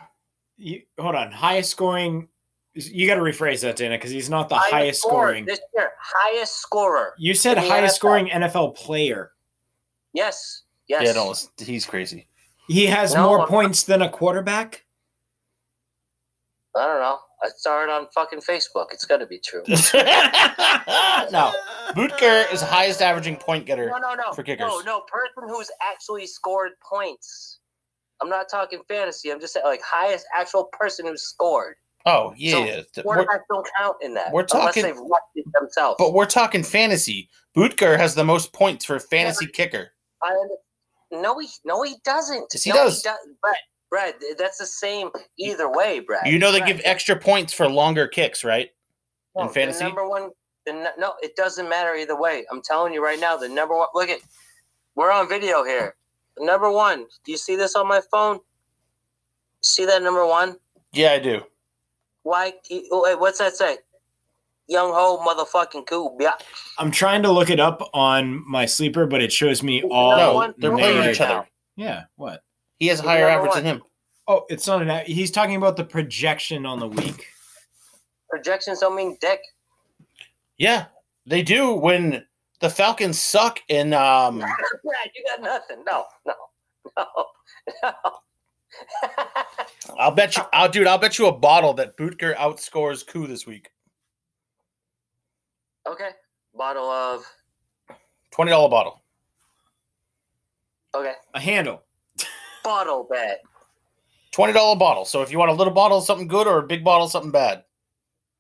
You, 0.57 0.81
hold 0.99 1.15
on, 1.15 1.31
highest 1.31 1.71
scoring. 1.71 2.27
You 2.73 3.07
got 3.07 3.15
to 3.15 3.21
rephrase 3.21 3.61
that, 3.61 3.75
Dana, 3.77 3.95
because 3.97 4.11
he's 4.11 4.29
not 4.29 4.47
the 4.49 4.55
Highest 4.55 4.71
highest 4.73 5.01
scoring. 5.01 5.45
this 5.45 5.59
year. 5.75 5.91
Highest 6.01 6.57
scorer. 6.61 7.13
You 7.17 7.33
said 7.33 7.57
highest 7.57 7.95
NFL. 7.95 7.97
scoring 7.97 8.27
NFL 8.29 8.75
player. 8.75 9.31
Yes. 10.13 10.63
Yes. 10.87 11.03
Yeah, 11.05 11.13
no, 11.13 11.33
he's 11.65 11.85
crazy. 11.85 12.27
He 12.67 12.85
has 12.87 13.13
No, 13.13 13.27
more 13.27 13.39
I'm- 13.39 13.47
points 13.47 13.83
than 13.83 14.01
a 14.01 14.09
quarterback. 14.09 14.85
I 16.75 16.85
don't 16.85 16.99
know. 17.01 17.19
I 17.43 17.49
saw 17.57 17.83
it 17.83 17.89
on 17.89 18.07
fucking 18.13 18.39
Facebook. 18.41 18.87
It's 18.91 19.03
got 19.03 19.17
to 19.17 19.25
be 19.25 19.39
true. 19.39 19.63
no, 19.67 21.51
Butker 21.95 22.51
is 22.53 22.61
highest 22.61 23.01
averaging 23.01 23.35
point 23.37 23.65
getter. 23.65 23.87
No, 23.89 23.97
no, 23.97 24.13
no. 24.13 24.31
For 24.33 24.43
kickers. 24.43 24.67
No, 24.67 24.79
no. 24.81 25.01
Person 25.01 25.49
who's 25.49 25.69
actually 25.81 26.27
scored 26.27 26.71
points. 26.87 27.59
I'm 28.21 28.29
not 28.29 28.47
talking 28.49 28.81
fantasy. 28.87 29.31
I'm 29.31 29.39
just 29.39 29.53
saying, 29.53 29.65
like, 29.65 29.81
highest 29.81 30.25
actual 30.35 30.65
person 30.71 31.07
who's 31.07 31.23
scored. 31.23 31.75
Oh 32.05 32.33
yeah, 32.37 32.51
So, 32.51 32.63
yeah. 32.65 32.81
We're- 33.03 33.25
Quarterbacks 33.25 33.41
don't 33.49 33.67
count 33.77 33.97
in 34.01 34.13
that. 34.13 34.31
we're 34.31 34.43
talking- 34.43 34.83
Unless 34.83 34.95
they've 34.97 35.03
watched 35.05 35.23
it 35.35 35.45
themselves. 35.59 35.95
but 35.97 36.13
we're 36.13 36.25
talking 36.25 36.63
fantasy. 36.63 37.29
Butker 37.57 37.97
has 37.97 38.15
the 38.15 38.23
most 38.23 38.53
points 38.53 38.85
for 38.85 38.99
fantasy 38.99 39.47
kicker. 39.47 39.91
I 40.23 40.29
under- 40.29 40.55
no, 41.11 41.39
he 41.39 41.47
no, 41.65 41.83
he 41.83 41.95
doesn't. 42.03 42.47
Yes, 42.53 42.63
he 42.63 42.69
no, 42.71 42.77
does. 42.77 43.01
does. 43.01 43.17
Brad, 43.41 43.55
Brad, 43.89 44.15
that's 44.37 44.57
the 44.57 44.65
same 44.65 45.09
either 45.37 45.71
way, 45.71 45.99
Brad. 45.99 46.27
You 46.27 46.39
know 46.39 46.51
they 46.51 46.59
Brad, 46.59 46.77
give 46.77 46.81
extra 46.85 47.15
points 47.15 47.53
for 47.53 47.67
longer 47.69 48.07
kicks, 48.07 48.43
right? 48.43 48.69
in 49.35 49.45
no, 49.45 49.51
fantasy? 49.51 49.83
Number 49.83 50.07
one. 50.07 50.29
The, 50.65 50.91
no, 50.97 51.13
it 51.23 51.35
doesn't 51.35 51.67
matter 51.67 51.95
either 51.95 52.19
way. 52.19 52.45
I'm 52.51 52.61
telling 52.61 52.93
you 52.93 53.03
right 53.03 53.19
now, 53.19 53.35
the 53.35 53.49
number 53.49 53.75
one. 53.75 53.87
Look 53.93 54.09
at, 54.09 54.19
we're 54.95 55.11
on 55.11 55.27
video 55.27 55.63
here. 55.63 55.95
Number 56.37 56.71
one. 56.71 57.05
Do 57.25 57.31
you 57.31 57.37
see 57.37 57.55
this 57.55 57.75
on 57.75 57.87
my 57.87 58.01
phone? 58.11 58.39
See 59.61 59.85
that 59.85 60.03
number 60.03 60.25
one? 60.25 60.57
Yeah, 60.93 61.13
I 61.13 61.19
do. 61.19 61.41
Why? 62.23 62.53
Wait, 62.69 63.19
what's 63.19 63.39
that 63.39 63.55
say? 63.55 63.77
Younghoe, 64.69 65.25
motherfucking 65.25 65.85
Koo. 65.87 66.15
Yeah. 66.19 66.33
I'm 66.77 66.91
trying 66.91 67.23
to 67.23 67.31
look 67.31 67.49
it 67.49 67.59
up 67.59 67.81
on 67.93 68.43
my 68.49 68.65
sleeper, 68.65 69.05
but 69.05 69.21
it 69.21 69.31
shows 69.31 69.63
me 69.63 69.83
all. 69.83 70.11
No, 70.11 70.17
No, 70.17 70.33
one- 70.33 70.53
they're 70.57 70.75
playing 70.77 71.09
each 71.09 71.21
other. 71.21 71.47
Yeah. 71.75 72.03
What? 72.15 72.41
He 72.79 72.87
has 72.87 72.99
a 72.99 73.03
higher 73.03 73.27
average 73.27 73.49
one. 73.51 73.63
than 73.63 73.75
him. 73.77 73.83
Oh, 74.27 74.45
it's 74.49 74.67
not 74.67 74.81
an. 74.81 75.05
He's 75.05 75.31
talking 75.31 75.55
about 75.55 75.77
the 75.77 75.83
projection 75.83 76.65
on 76.65 76.79
the 76.79 76.87
week. 76.87 77.27
Projections 78.29 78.79
don't 78.79 78.95
mean 78.95 79.17
dick. 79.19 79.39
Yeah, 80.57 80.85
they 81.25 81.41
do 81.43 81.73
when 81.73 82.25
the 82.59 82.69
Falcons 82.69 83.19
suck 83.19 83.59
and 83.69 83.93
um 83.93 84.39
Brad, 84.39 85.11
you 85.15 85.25
got 85.27 85.41
nothing. 85.41 85.83
No, 85.85 86.05
no, 86.25 86.33
no, 86.97 87.05
no. 87.83 87.91
I'll 89.99 90.11
bet 90.11 90.37
you 90.37 90.43
I'll 90.53 90.69
dude, 90.69 90.87
I'll 90.87 90.97
bet 90.97 91.17
you 91.19 91.27
a 91.27 91.31
bottle 91.31 91.73
that 91.73 91.97
Butker 91.97 92.35
outscores 92.35 93.05
Koo 93.05 93.27
this 93.27 93.45
week. 93.45 93.69
Okay. 95.87 96.09
Bottle 96.55 96.89
of. 96.89 97.23
Twenty 98.31 98.51
dollar 98.51 98.69
bottle. 98.69 99.01
Okay. 100.95 101.13
A 101.33 101.39
handle. 101.39 101.81
Bottle 102.63 103.07
bet. 103.09 103.41
Twenty 104.31 104.53
dollar 104.53 104.75
bottle. 104.77 105.05
So 105.05 105.21
if 105.21 105.31
you 105.31 105.39
want 105.39 105.51
a 105.51 105.53
little 105.53 105.73
bottle 105.73 105.97
of 105.99 106.03
something 106.05 106.27
good 106.27 106.47
or 106.47 106.59
a 106.59 106.63
big 106.63 106.83
bottle 106.83 107.05
of 107.05 107.11
something 107.11 107.31
bad. 107.31 107.63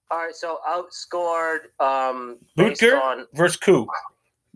All 0.09 0.17
right. 0.19 0.35
So 0.35 0.59
outscored. 0.67 1.59
Um. 1.79 2.37
based 2.55 2.81
Butker 2.81 3.01
on 3.01 3.27
versus 3.33 3.57
Koo. 3.57 3.87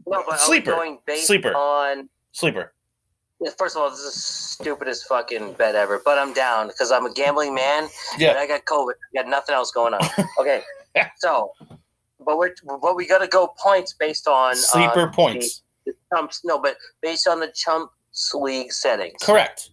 no, 0.08 0.24
but 0.28 0.40
Sleeper. 0.40 0.72
I 0.74 0.76
was 0.76 0.84
going 0.84 1.00
based 1.06 1.28
Sleeper. 1.28 1.54
on. 1.56 2.10
Sleeper. 2.32 2.74
Yeah, 3.42 3.52
First 3.58 3.76
of 3.76 3.82
all, 3.82 3.90
this 3.90 4.00
is 4.00 4.06
the 4.14 4.20
stupidest 4.64 5.08
fucking 5.08 5.54
bet 5.54 5.76
ever, 5.76 6.02
but 6.06 6.18
I'm 6.18 6.34
down 6.34 6.68
because 6.68 6.90
I'm 6.92 7.06
a 7.06 7.14
gambling 7.14 7.54
man 7.54 7.84
and 7.84 8.22
Yeah. 8.22 8.34
I 8.38 8.48
got 8.48 8.64
COVID. 8.64 8.94
I 9.14 9.22
got 9.24 9.30
nothing 9.30 9.54
else 9.56 9.72
going 9.72 9.94
on. 9.94 10.00
Okay, 10.40 10.62
so, 11.18 11.52
but 12.26 12.38
we're 12.38 12.54
but 12.82 12.96
we 12.96 13.08
got 13.08 13.20
to 13.20 13.28
go 13.28 13.54
points 13.62 13.94
based 13.94 14.28
on 14.28 14.56
Sleeper 14.56 15.10
uh, 15.10 15.12
points. 15.12 15.64
The, 15.86 15.92
the 15.92 15.98
chumps, 16.14 16.42
no, 16.44 16.62
but 16.62 16.78
based 17.02 17.28
on 17.28 17.40
the 17.40 17.52
chumps 17.54 17.92
league 18.34 18.72
settings. 18.72 19.22
Correct. 19.22 19.70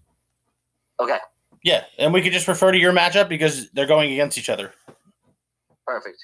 Okay, 1.00 1.18
Yeah. 1.62 1.84
And 1.98 2.12
we 2.12 2.22
could 2.22 2.32
just 2.32 2.46
refer 2.48 2.70
to 2.70 2.78
your 2.78 2.92
matchup 2.92 3.28
because 3.28 3.70
they're 3.70 3.86
going 3.86 4.12
against 4.12 4.38
each 4.38 4.50
other. 4.50 4.72
perfect. 5.86 6.18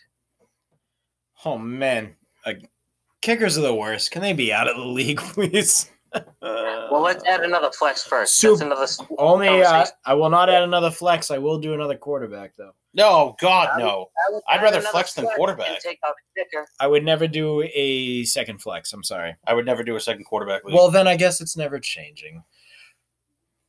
Oh 1.44 1.58
man, 1.58 2.16
uh, 2.44 2.54
kickers 3.22 3.56
are 3.56 3.62
the 3.62 3.74
worst. 3.74 4.10
Can 4.10 4.22
they 4.22 4.32
be 4.32 4.52
out 4.52 4.68
of 4.68 4.76
the 4.76 4.84
league, 4.84 5.18
please? 5.34 5.90
Well, 6.90 7.02
let's 7.02 7.24
add 7.24 7.40
another 7.40 7.70
flex 7.70 8.02
first. 8.04 8.38
Soup. 8.38 8.58
That's 8.58 8.98
another. 8.98 9.14
Only 9.18 9.48
uh. 9.62 9.86
I 10.06 10.14
will 10.14 10.30
not 10.30 10.48
add 10.48 10.62
another 10.62 10.90
flex. 10.90 11.30
I 11.30 11.38
will 11.38 11.58
do 11.58 11.74
another 11.74 11.96
quarterback 11.96 12.56
though. 12.56 12.72
No, 12.94 13.36
God, 13.40 13.78
no. 13.78 14.10
I 14.16 14.32
would 14.32 14.42
I'd 14.48 14.58
add 14.58 14.62
rather 14.62 14.80
flex 14.80 15.12
than 15.14 15.26
quarterback. 15.36 15.80
Take 15.80 15.98
out 16.04 16.14
a 16.14 16.44
kicker. 16.44 16.66
I 16.80 16.86
would 16.86 17.04
never 17.04 17.28
do 17.28 17.62
a 17.74 18.24
second 18.24 18.62
flex. 18.62 18.92
I'm 18.92 19.04
sorry. 19.04 19.36
I 19.46 19.54
would 19.54 19.66
never 19.66 19.84
do 19.84 19.96
a 19.96 20.00
second 20.00 20.24
quarterback 20.24 20.64
league. 20.64 20.74
Well, 20.74 20.90
then 20.90 21.06
I 21.06 21.16
guess 21.16 21.40
it's 21.40 21.56
never 21.56 21.78
changing. 21.78 22.42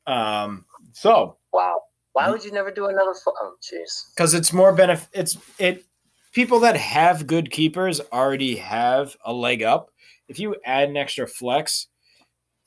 Um, 0.08 0.66
so 0.94 1.38
Wow. 1.54 1.82
Why 2.14 2.30
would 2.30 2.44
you 2.44 2.52
never 2.52 2.72
do 2.72 2.88
another? 2.88 3.14
Fl- 3.14 3.30
oh, 3.40 3.54
jeez. 3.62 4.14
because 4.16 4.34
it's 4.34 4.52
more 4.52 4.74
benefit. 4.74 5.10
It's 5.14 5.38
it. 5.60 5.86
People 6.32 6.60
that 6.62 6.76
have 6.78 7.28
good 7.28 7.52
keepers 7.52 8.02
already 8.12 8.56
have 8.56 9.16
a 9.26 9.34
leg 9.34 9.64
up. 9.64 9.92
If 10.28 10.40
you 10.40 10.56
add 10.66 10.90
an 10.90 10.98
extra 10.98 11.28
flex, 11.28 11.88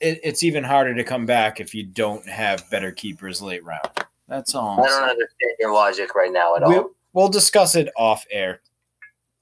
it, 0.03 0.19
it's 0.23 0.43
even 0.43 0.63
harder 0.63 0.93
to 0.93 1.03
come 1.03 1.25
back 1.25 1.59
if 1.59 1.73
you 1.73 1.83
don't 1.83 2.27
have 2.27 2.69
better 2.69 2.91
keepers 2.91 3.41
late 3.41 3.63
round. 3.63 3.87
That's 4.27 4.53
all. 4.53 4.79
I 4.79 4.83
I'm 4.83 4.89
don't 4.89 5.09
understand 5.09 5.51
your 5.59 5.73
logic 5.73 6.13
right 6.13 6.31
now 6.31 6.55
at 6.55 6.63
all. 6.63 6.69
We'll, 6.69 6.91
we'll 7.13 7.29
discuss 7.29 7.75
it 7.75 7.89
off 7.95 8.25
air. 8.29 8.61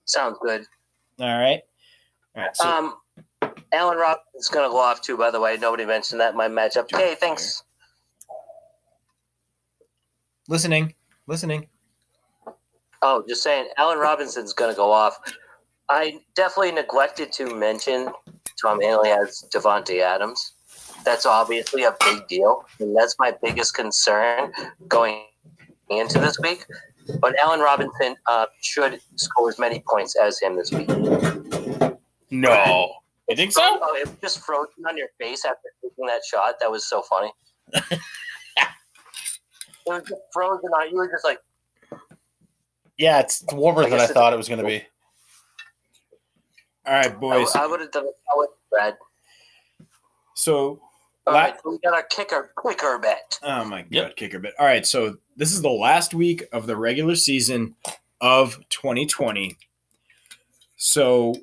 Sounds 0.05 0.37
good. 0.41 0.65
All 1.19 1.39
right. 1.39 1.61
All 2.35 2.43
right. 2.43 2.55
So 2.55 2.67
um, 2.67 2.95
Allen 3.73 3.97
Robinson's 3.97 4.49
going 4.49 4.69
to 4.69 4.71
go 4.71 4.77
off 4.77 5.01
too. 5.01 5.17
By 5.17 5.31
the 5.31 5.39
way, 5.39 5.57
nobody 5.57 5.85
mentioned 5.85 6.21
that 6.21 6.31
in 6.31 6.37
my 6.37 6.47
matchup. 6.47 6.93
Okay, 6.93 7.15
thanks. 7.19 7.63
listening, 10.47 10.93
listening. 11.27 11.67
Oh, 13.01 13.23
just 13.27 13.41
saying, 13.41 13.69
Allen 13.77 13.97
Robinson's 13.97 14.53
going 14.53 14.71
to 14.71 14.77
go 14.77 14.91
off. 14.91 15.17
I 15.91 16.19
definitely 16.35 16.71
neglected 16.71 17.33
to 17.33 17.53
mention 17.53 18.07
Tom 18.61 18.79
Haley 18.79 19.09
has 19.09 19.45
Davante 19.53 20.01
Adams. 20.01 20.53
That's 21.03 21.25
obviously 21.25 21.83
a 21.83 21.93
big 21.99 22.25
deal, 22.29 22.63
and 22.79 22.95
that's 22.95 23.17
my 23.19 23.33
biggest 23.43 23.73
concern 23.73 24.53
going 24.87 25.25
into 25.89 26.17
this 26.17 26.39
week. 26.39 26.63
But 27.19 27.35
Allen 27.43 27.59
Robinson 27.59 28.15
uh, 28.25 28.45
should 28.61 29.01
score 29.17 29.49
as 29.49 29.59
many 29.59 29.83
points 29.85 30.15
as 30.15 30.39
him 30.39 30.55
this 30.55 30.71
week. 30.71 30.87
no. 32.29 32.93
You 33.29 33.35
think 33.35 33.51
so? 33.51 33.61
Oh, 33.61 33.95
it 33.97 34.07
was 34.07 34.17
just 34.21 34.39
frozen 34.45 34.85
on 34.87 34.95
your 34.97 35.09
face 35.19 35.43
after 35.43 35.69
taking 35.83 36.05
that 36.05 36.21
shot. 36.25 36.55
That 36.61 36.71
was 36.71 36.87
so 36.87 37.01
funny. 37.01 37.33
it 37.73 37.99
was 39.85 40.03
just 40.07 40.21
frozen 40.31 40.69
on. 40.69 40.89
You 40.89 40.95
were 40.95 41.11
just 41.11 41.25
like, 41.25 41.39
Yeah, 42.97 43.19
it's 43.19 43.43
warmer 43.51 43.83
I 43.83 43.89
than 43.89 43.99
I 43.99 44.07
thought 44.07 44.31
it 44.31 44.37
was 44.37 44.47
going 44.47 44.61
to 44.61 44.65
be. 44.65 44.85
All 46.85 46.93
right, 46.93 47.19
boys. 47.19 47.55
I 47.55 47.65
would 47.67 47.79
have 47.81 47.91
done 47.91 48.05
it 48.05 48.13
with 48.35 48.49
Brad. 48.69 48.97
So 50.35 50.79
All 51.27 51.33
La- 51.33 51.39
right, 51.41 51.55
we 51.65 51.77
got 51.83 51.93
our 51.93 52.03
kicker, 52.03 52.51
quicker 52.55 52.97
bet. 52.99 53.37
Oh 53.43 53.63
my 53.65 53.81
god, 53.83 53.91
Yep. 53.91 54.15
kicker 54.15 54.39
bet. 54.39 54.53
All 54.59 54.65
right, 54.65 54.85
so 54.85 55.17
this 55.37 55.53
is 55.53 55.61
the 55.61 55.69
last 55.69 56.13
week 56.13 56.43
of 56.51 56.65
the 56.65 56.75
regular 56.75 57.15
season 57.15 57.75
of 58.19 58.57
2020. 58.69 59.57
So 60.77 61.35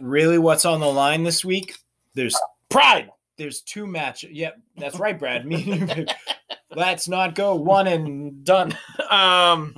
really 0.00 0.38
what's 0.38 0.64
on 0.64 0.80
the 0.80 0.86
line 0.90 1.24
this 1.24 1.44
week? 1.44 1.74
There's 2.14 2.34
Pride. 2.70 3.10
there's 3.36 3.60
two 3.60 3.86
matches. 3.86 4.30
Yep, 4.32 4.58
that's 4.76 4.98
right, 4.98 5.18
Brad. 5.18 5.44
Me. 5.46 6.06
Let's 6.74 7.06
not 7.06 7.34
go 7.34 7.54
one 7.56 7.86
and 7.86 8.44
done. 8.44 8.76
Um 9.10 9.74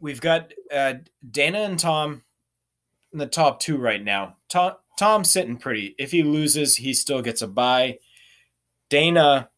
We've 0.00 0.20
got 0.20 0.50
uh, 0.72 0.94
Dana 1.30 1.58
and 1.58 1.78
Tom 1.78 2.22
in 3.12 3.18
the 3.18 3.26
top 3.26 3.60
two 3.60 3.76
right 3.76 4.02
now. 4.02 4.36
Tom 4.48 4.74
Tom's 4.98 5.30
sitting 5.30 5.56
pretty. 5.56 5.94
If 5.98 6.10
he 6.10 6.22
loses, 6.22 6.76
he 6.76 6.92
still 6.92 7.22
gets 7.22 7.42
a 7.42 7.46
bye. 7.48 7.98
Dana 8.88 9.48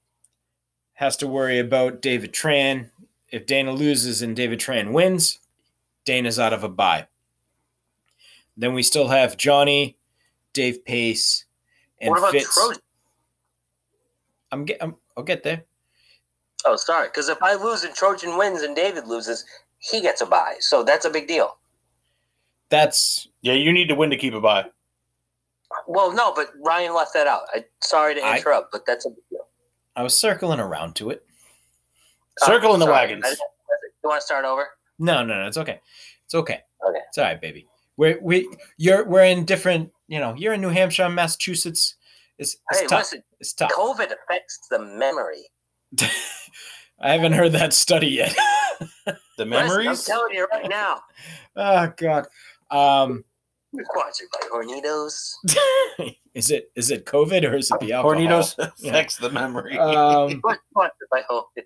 has 0.94 1.16
to 1.16 1.26
worry 1.26 1.58
about 1.58 2.00
David 2.00 2.32
Tran. 2.32 2.90
If 3.30 3.46
Dana 3.46 3.72
loses 3.72 4.22
and 4.22 4.36
David 4.36 4.60
Tran 4.60 4.92
wins, 4.92 5.38
Dana's 6.04 6.38
out 6.38 6.52
of 6.52 6.62
a 6.62 6.68
bye. 6.68 7.06
Then 8.56 8.74
we 8.74 8.82
still 8.82 9.08
have 9.08 9.36
Johnny, 9.36 9.96
Dave 10.52 10.84
Pace, 10.84 11.46
and 12.00 12.10
what 12.10 12.18
about 12.18 12.32
Fitz. 12.32 12.54
Trojan? 12.54 12.82
I'm 14.52 14.64
get. 14.64 14.78
I'm, 14.82 14.96
I'll 15.16 15.24
get 15.24 15.42
there. 15.42 15.64
Oh, 16.64 16.76
sorry. 16.76 17.08
Because 17.08 17.28
if 17.28 17.42
I 17.42 17.54
lose 17.54 17.84
and 17.84 17.94
Trojan 17.94 18.36
wins 18.36 18.62
and 18.62 18.76
David 18.76 19.06
loses, 19.06 19.44
he 19.78 20.00
gets 20.00 20.20
a 20.20 20.26
bye. 20.26 20.56
So 20.60 20.84
that's 20.84 21.04
a 21.04 21.10
big 21.10 21.26
deal. 21.26 21.56
That's 22.68 23.28
Yeah, 23.42 23.54
you 23.54 23.72
need 23.72 23.88
to 23.88 23.94
win 23.94 24.10
to 24.10 24.16
keep 24.16 24.34
it 24.34 24.42
by. 24.42 24.66
Well, 25.86 26.12
no, 26.12 26.32
but 26.34 26.52
Ryan 26.60 26.94
left 26.94 27.12
that 27.14 27.26
out. 27.26 27.42
I 27.54 27.64
sorry 27.80 28.14
to 28.14 28.20
I- 28.20 28.36
interrupt, 28.36 28.72
but 28.72 28.86
that's 28.86 29.06
a 29.06 29.10
big 29.10 29.18
deal. 29.30 29.40
I 29.96 30.02
was 30.02 30.18
circling 30.18 30.60
around 30.60 30.94
to 30.96 31.10
it. 31.10 31.24
Circle 32.38 32.72
in 32.74 32.80
the 32.80 32.86
sorry. 32.86 33.08
wagons. 33.08 33.26
You 34.02 34.08
want 34.08 34.20
to 34.20 34.24
start 34.24 34.44
over? 34.44 34.68
No, 34.98 35.22
no, 35.24 35.40
no. 35.42 35.46
It's 35.46 35.58
okay. 35.58 35.80
It's 36.24 36.34
okay. 36.34 36.60
Okay. 36.86 36.98
It's 37.08 37.18
all 37.18 37.24
right, 37.24 37.40
baby. 37.40 37.66
We're 37.96 38.18
we 38.22 38.48
you're 38.78 39.04
we're 39.04 39.24
in 39.24 39.44
different. 39.44 39.92
You 40.08 40.18
know, 40.18 40.34
you're 40.34 40.54
in 40.54 40.60
New 40.60 40.70
Hampshire, 40.70 41.04
I'm 41.04 41.14
Massachusetts. 41.14 41.94
It's, 42.38 42.56
it's 42.70 42.80
hey, 42.80 42.86
tough. 42.86 43.00
listen. 43.00 43.22
It's 43.40 43.52
tough. 43.52 43.70
COVID 43.72 44.12
affects 44.12 44.66
the 44.70 44.78
memory. 44.78 45.44
I 47.00 47.12
haven't 47.12 47.32
heard 47.32 47.52
that 47.52 47.72
study 47.72 48.08
yet. 48.08 48.36
The 49.04 49.44
Listen, 49.44 49.48
memories? 49.48 50.08
I'm 50.08 50.14
telling 50.14 50.34
you 50.34 50.46
right 50.52 50.68
now. 50.68 51.02
oh 51.56 51.92
God. 51.96 52.26
Um, 52.70 53.24
Sponsored 53.74 54.28
by 54.32 54.46
Hornitos. 54.52 55.32
is 56.34 56.50
it 56.50 56.70
is 56.76 56.90
it 56.90 57.06
COVID 57.06 57.48
or 57.50 57.54
is 57.56 57.70
it 57.70 57.80
the 57.80 57.92
alcohol? 57.92 58.16
Hornitos 58.20 58.54
Yeah. 58.78 58.90
affects 58.90 59.16
the 59.16 59.30
memory. 59.30 59.78
Um, 59.78 60.40
Sponsored 60.40 61.08
by 61.10 61.22
Hovid. 61.30 61.64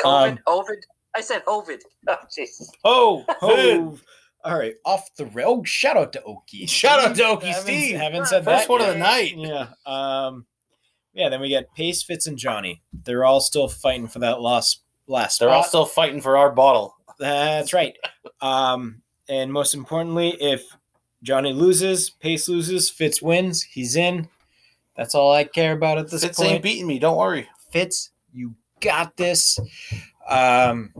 COVID, 0.00 0.30
Um, 0.32 0.38
Ovid. 0.46 0.78
I 1.16 1.20
said 1.20 1.42
Ovid. 1.46 1.82
Oh, 2.08 2.16
jeez. 2.38 2.62
oh, 2.84 3.24
Vid. 3.26 3.36
oh, 3.42 3.98
All 4.44 4.56
right, 4.58 4.74
off 4.86 5.14
the 5.16 5.26
rail. 5.26 5.62
Shout 5.64 5.96
out 5.96 6.12
to 6.14 6.20
Okie. 6.20 6.68
Shout 6.68 7.00
out 7.00 7.16
to 7.16 7.22
Okie 7.22 7.42
Haven't- 7.42 7.62
Steve. 7.62 7.96
Haven't 7.96 8.26
said 8.26 8.44
First 8.44 8.68
that 8.68 8.72
one 8.72 8.80
of 8.80 8.86
the 8.88 8.96
night. 8.96 9.34
Yeah. 9.36 9.68
Um. 9.84 10.46
Yeah. 11.12 11.28
Then 11.28 11.40
we 11.40 11.48
get 11.48 11.74
Pace, 11.74 12.02
Fitz, 12.02 12.26
and 12.26 12.38
Johnny. 12.38 12.82
They're 12.92 13.24
all 13.24 13.40
still 13.40 13.68
fighting 13.68 14.08
for 14.08 14.20
that 14.20 14.40
last 14.40 14.80
last 15.08 15.40
They're 15.40 15.48
all 15.50 15.64
still 15.64 15.86
fighting 15.86 16.20
for 16.22 16.36
our 16.38 16.50
bottle. 16.52 16.94
That's 17.18 17.72
right. 17.74 17.96
Um. 18.40 19.02
And 19.30 19.52
most 19.52 19.74
importantly, 19.74 20.30
if 20.40 20.64
Johnny 21.22 21.52
loses, 21.52 22.10
Pace 22.10 22.48
loses, 22.48 22.90
Fitz 22.90 23.20
wins, 23.20 23.62
he's 23.62 23.96
in. 23.96 24.28
That's 24.96 25.14
all 25.14 25.32
I 25.32 25.44
care 25.44 25.72
about 25.72 25.98
at 25.98 26.10
this 26.10 26.22
Fitz 26.22 26.38
point. 26.38 26.48
Fitz 26.48 26.54
ain't 26.54 26.62
beating 26.62 26.86
me. 26.86 26.98
Don't 26.98 27.16
worry. 27.16 27.48
Fitz, 27.70 28.10
you 28.32 28.54
got 28.80 29.16
this. 29.16 29.58
Um, 30.28 30.92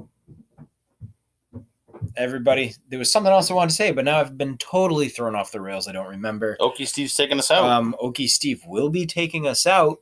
everybody, 2.16 2.74
there 2.88 2.98
was 2.98 3.10
something 3.10 3.32
else 3.32 3.50
I 3.50 3.54
wanted 3.54 3.70
to 3.70 3.76
say, 3.76 3.92
but 3.92 4.04
now 4.04 4.18
I've 4.18 4.38
been 4.38 4.56
totally 4.58 5.08
thrown 5.08 5.34
off 5.34 5.52
the 5.52 5.60
rails. 5.60 5.88
I 5.88 5.92
don't 5.92 6.08
remember. 6.08 6.56
Okie 6.60 6.86
Steve's 6.86 7.14
taking 7.14 7.38
us 7.38 7.50
out. 7.50 7.64
Um, 7.64 7.94
Okie 8.02 8.28
Steve 8.28 8.62
will 8.66 8.90
be 8.90 9.06
taking 9.06 9.46
us 9.46 9.66
out. 9.66 9.98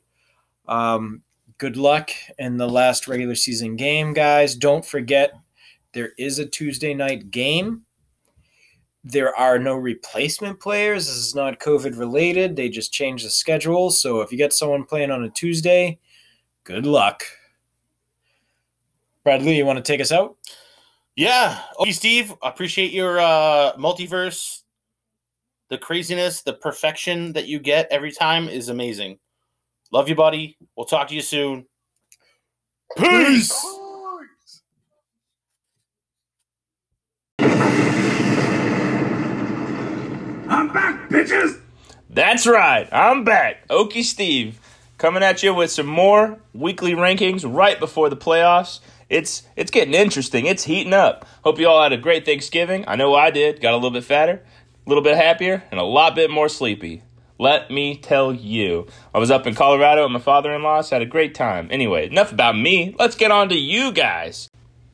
Um, 0.69 1.23
good 1.59 1.77
luck 1.77 2.11
in 2.39 2.59
the 2.59 2.69
last 2.69 3.09
regular 3.09 3.35
season 3.35 3.77
game, 3.77 4.13
guys. 4.13 4.55
Don't 4.55 4.85
forget 4.85 5.33
there 5.93 6.13
is 6.19 6.39
a 6.39 6.47
Tuesday 6.47 6.93
night 6.93 7.31
game. 7.31 7.86
There 9.09 9.33
are 9.37 9.57
no 9.57 9.77
replacement 9.77 10.59
players. 10.59 11.07
This 11.07 11.15
is 11.15 11.33
not 11.33 11.61
COVID 11.61 11.97
related. 11.97 12.57
They 12.57 12.69
just 12.69 12.93
changed 12.93 13.25
the 13.25 13.31
schedule. 13.31 13.91
So 13.91 14.21
if 14.21 14.33
you 14.33 14.39
get 14.39 14.53
someone 14.53 14.83
playing 14.83 15.13
on 15.13 15.23
a 15.23 15.31
Tuesday, 15.31 16.01
good 16.65 16.87
luck. 16.87 17.23
Bradley, 19.23 19.57
you 19.57 19.65
want 19.65 19.77
to 19.77 19.83
take 19.83 20.01
us 20.01 20.11
out? 20.11 20.37
yeah. 21.15 21.61
Okie 21.79 21.95
Steve, 21.95 22.35
appreciate 22.43 22.93
your 22.93 23.21
uh, 23.21 23.75
multiverse. 23.77 24.63
The 25.69 25.79
craziness, 25.79 26.43
the 26.43 26.55
perfection 26.55 27.33
that 27.35 27.47
you 27.47 27.61
get 27.61 27.87
every 27.93 28.11
time 28.11 28.49
is 28.49 28.71
amazing. 28.71 29.21
Love 29.93 30.09
you, 30.09 30.17
buddy. 30.17 30.57
We'll 30.77 30.87
talk 30.87 31.07
to 31.09 31.15
you 31.15 31.23
soon. 31.23 31.65
Peace. 32.97 33.53
I'm 40.67 40.73
back, 40.73 41.09
bitches! 41.09 41.61
That's 42.11 42.45
right. 42.45 42.89
I'm 42.91 43.23
back. 43.23 43.69
Okie 43.69 44.03
Steve 44.03 44.59
coming 44.99 45.23
at 45.23 45.45
you 45.45 45.55
with 45.55 45.71
some 45.71 45.87
more 45.87 46.41
weekly 46.53 46.95
rankings 46.95 47.45
right 47.49 47.79
before 47.79 48.11
the 48.11 48.17
playoffs. 48.17 48.81
It's 49.09 49.45
it's 49.55 49.71
getting 49.71 49.95
interesting. 49.95 50.47
It's 50.47 50.65
heating 50.65 50.93
up. 50.93 51.25
Hope 51.45 51.61
you 51.61 51.69
all 51.69 51.81
had 51.81 51.93
a 51.93 51.97
great 51.97 52.25
Thanksgiving. 52.25 52.85
I 52.89 52.97
know 52.97 53.15
I 53.15 53.31
did. 53.31 53.61
Got 53.61 53.75
a 53.75 53.77
little 53.77 53.93
bit 53.93 54.03
fatter, 54.03 54.43
a 54.85 54.89
little 54.89 55.05
bit 55.05 55.17
happier, 55.17 55.63
and 55.71 55.79
a 55.79 55.85
lot 55.85 56.17
bit 56.17 56.33
more 56.33 56.49
sleepy. 56.49 57.05
Let 57.39 57.71
me 57.71 57.97
tell 57.97 58.33
you. 58.33 58.89
I 59.15 59.21
was 59.21 59.31
up 59.31 59.47
in 59.47 59.55
Colorado 59.55 60.03
with 60.03 60.11
my 60.11 60.19
father-in-law, 60.19 60.81
so 60.81 60.97
had 60.97 61.03
a 61.03 61.07
great 61.07 61.33
time. 61.33 61.69
Anyway, 61.71 62.09
enough 62.09 62.33
about 62.33 62.59
me. 62.59 62.97
Let's 62.99 63.15
get 63.15 63.31
on 63.31 63.51
to 63.51 63.57
you 63.57 63.93
guys. 63.93 64.49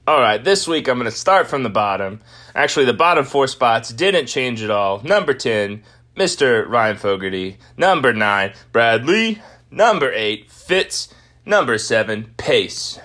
All 0.05 0.19
right, 0.19 0.43
this 0.43 0.67
week 0.67 0.89
I'm 0.89 0.99
going 0.99 1.09
to 1.09 1.17
start 1.17 1.47
from 1.47 1.63
the 1.63 1.71
bottom. 1.71 2.23
Actually, 2.57 2.87
the 2.87 2.93
bottom 2.93 3.25
four 3.25 3.47
spots 3.47 3.91
didn't 3.91 4.27
change 4.27 4.61
at 4.61 4.71
all. 4.71 5.01
Number 5.05 5.33
10, 5.33 5.85
Mr. 6.17 6.69
Ryan 6.69 6.97
Fogarty. 6.97 7.59
Number 7.77 8.13
9, 8.13 8.53
Bradley. 8.73 9.41
Number 9.71 10.11
8, 10.13 10.51
Fitz. 10.51 11.15
Number 11.47 11.79
7, 11.79 12.35
Pace. 12.37 12.99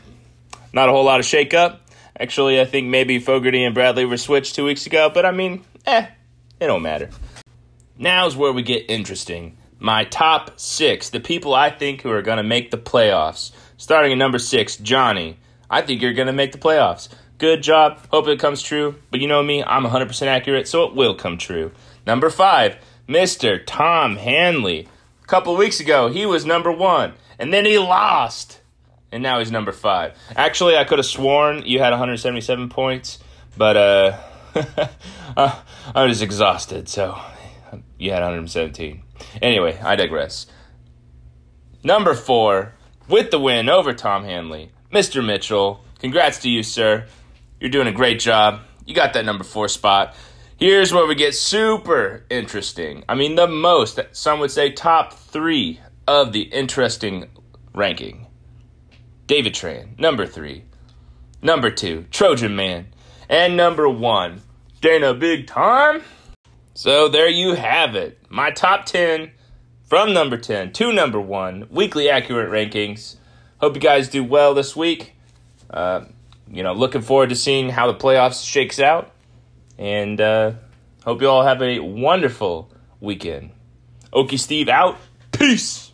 Not 0.73 0.89
a 0.89 0.91
whole 0.91 1.03
lot 1.03 1.19
of 1.19 1.27
shakeup. 1.27 1.77
Actually, 2.19 2.59
I 2.59 2.65
think 2.65 2.87
maybe 2.87 3.19
Fogarty 3.19 3.63
and 3.63 3.75
Bradley 3.75 4.05
were 4.05 4.17
switched 4.17 4.55
two 4.55 4.65
weeks 4.65 4.87
ago, 4.87 5.11
but 5.13 5.23
I 5.23 5.29
mean, 5.29 5.63
eh, 5.85 6.07
it 6.59 6.65
don't 6.65 6.81
matter. 6.81 7.11
Now's 7.99 8.35
where 8.35 8.51
we 8.51 8.63
get 8.63 8.89
interesting. 8.89 9.55
My 9.77 10.03
top 10.05 10.59
six, 10.59 11.11
the 11.11 11.19
people 11.19 11.53
I 11.53 11.69
think 11.69 12.01
who 12.01 12.09
are 12.09 12.23
going 12.23 12.37
to 12.37 12.43
make 12.43 12.71
the 12.71 12.77
playoffs. 12.79 13.51
Starting 13.77 14.11
at 14.13 14.17
number 14.17 14.39
six, 14.39 14.77
Johnny. 14.77 15.37
I 15.69 15.81
think 15.81 16.01
you're 16.01 16.13
going 16.13 16.27
to 16.27 16.33
make 16.33 16.51
the 16.51 16.57
playoffs. 16.57 17.09
Good 17.37 17.61
job. 17.61 17.99
Hope 18.09 18.27
it 18.27 18.39
comes 18.39 18.61
true. 18.61 18.95
But 19.11 19.19
you 19.19 19.27
know 19.27 19.43
me, 19.43 19.63
I'm 19.63 19.83
100% 19.83 20.27
accurate, 20.27 20.67
so 20.67 20.83
it 20.85 20.95
will 20.95 21.15
come 21.15 21.37
true. 21.37 21.71
Number 22.05 22.29
five, 22.29 22.77
Mr. 23.07 23.61
Tom 23.65 24.17
Hanley. 24.17 24.87
A 25.23 25.27
couple 25.27 25.55
weeks 25.55 25.79
ago, 25.79 26.09
he 26.09 26.25
was 26.25 26.45
number 26.45 26.71
one, 26.71 27.13
and 27.37 27.53
then 27.53 27.65
he 27.65 27.77
lost. 27.77 28.61
And 29.11 29.21
now 29.21 29.39
he's 29.39 29.51
number 29.51 29.71
five. 29.71 30.17
Actually, 30.35 30.77
I 30.77 30.83
could 30.83 30.99
have 30.99 31.05
sworn 31.05 31.63
you 31.65 31.79
had 31.79 31.91
177 31.91 32.69
points, 32.69 33.19
but 33.57 33.77
uh, 33.77 34.17
uh, 35.37 35.61
I 35.93 36.05
was 36.05 36.21
exhausted, 36.21 36.89
so 36.89 37.19
you 37.97 38.11
had 38.11 38.21
117. 38.21 39.03
Anyway, 39.41 39.79
I 39.83 39.95
digress. 39.95 40.47
Number 41.83 42.13
four, 42.13 42.73
with 43.07 43.31
the 43.31 43.39
win 43.39 43.69
over 43.69 43.93
Tom 43.93 44.23
Hanley, 44.23 44.71
Mr. 44.91 45.25
Mitchell. 45.25 45.83
Congrats 45.99 46.39
to 46.39 46.49
you, 46.49 46.63
sir. 46.63 47.05
You're 47.59 47.69
doing 47.69 47.87
a 47.87 47.91
great 47.91 48.19
job. 48.19 48.61
You 48.85 48.95
got 48.95 49.13
that 49.13 49.25
number 49.25 49.43
four 49.43 49.67
spot. 49.67 50.15
Here's 50.57 50.93
where 50.93 51.05
we 51.05 51.15
get 51.15 51.35
super 51.35 52.25
interesting. 52.29 53.03
I 53.07 53.15
mean, 53.15 53.35
the 53.35 53.47
most, 53.47 53.99
some 54.13 54.39
would 54.39 54.51
say 54.51 54.71
top 54.71 55.13
three 55.13 55.81
of 56.07 56.31
the 56.31 56.43
interesting 56.43 57.25
ranking. 57.75 58.27
David 59.27 59.53
Tran, 59.53 59.99
number 59.99 60.25
three. 60.25 60.63
Number 61.41 61.69
two, 61.69 62.05
Trojan 62.09 62.55
Man. 62.55 62.87
And 63.29 63.57
number 63.57 63.89
one, 63.89 64.41
Dana 64.79 65.13
Big 65.13 65.47
Time. 65.47 66.01
So 66.73 67.09
there 67.09 67.27
you 67.27 67.55
have 67.55 67.95
it. 67.95 68.19
My 68.29 68.51
top 68.51 68.85
10 68.85 69.31
from 69.83 70.13
number 70.13 70.37
10 70.37 70.71
to 70.73 70.91
number 70.91 71.19
1, 71.19 71.67
weekly 71.69 72.09
accurate 72.09 72.49
rankings. 72.49 73.16
Hope 73.59 73.75
you 73.75 73.81
guys 73.81 74.09
do 74.09 74.23
well 74.23 74.53
this 74.53 74.75
week. 74.75 75.13
Uh, 75.69 76.05
you 76.49 76.63
know, 76.63 76.73
looking 76.73 77.01
forward 77.01 77.29
to 77.29 77.35
seeing 77.35 77.69
how 77.69 77.91
the 77.91 77.97
playoffs 77.97 78.47
shakes 78.47 78.79
out. 78.79 79.11
And 79.77 80.19
uh, 80.21 80.53
hope 81.03 81.21
you 81.21 81.29
all 81.29 81.43
have 81.43 81.61
a 81.61 81.79
wonderful 81.79 82.71
weekend. 82.99 83.51
Okie 84.13 84.39
Steve 84.39 84.69
out. 84.69 84.97
Peace. 85.31 85.86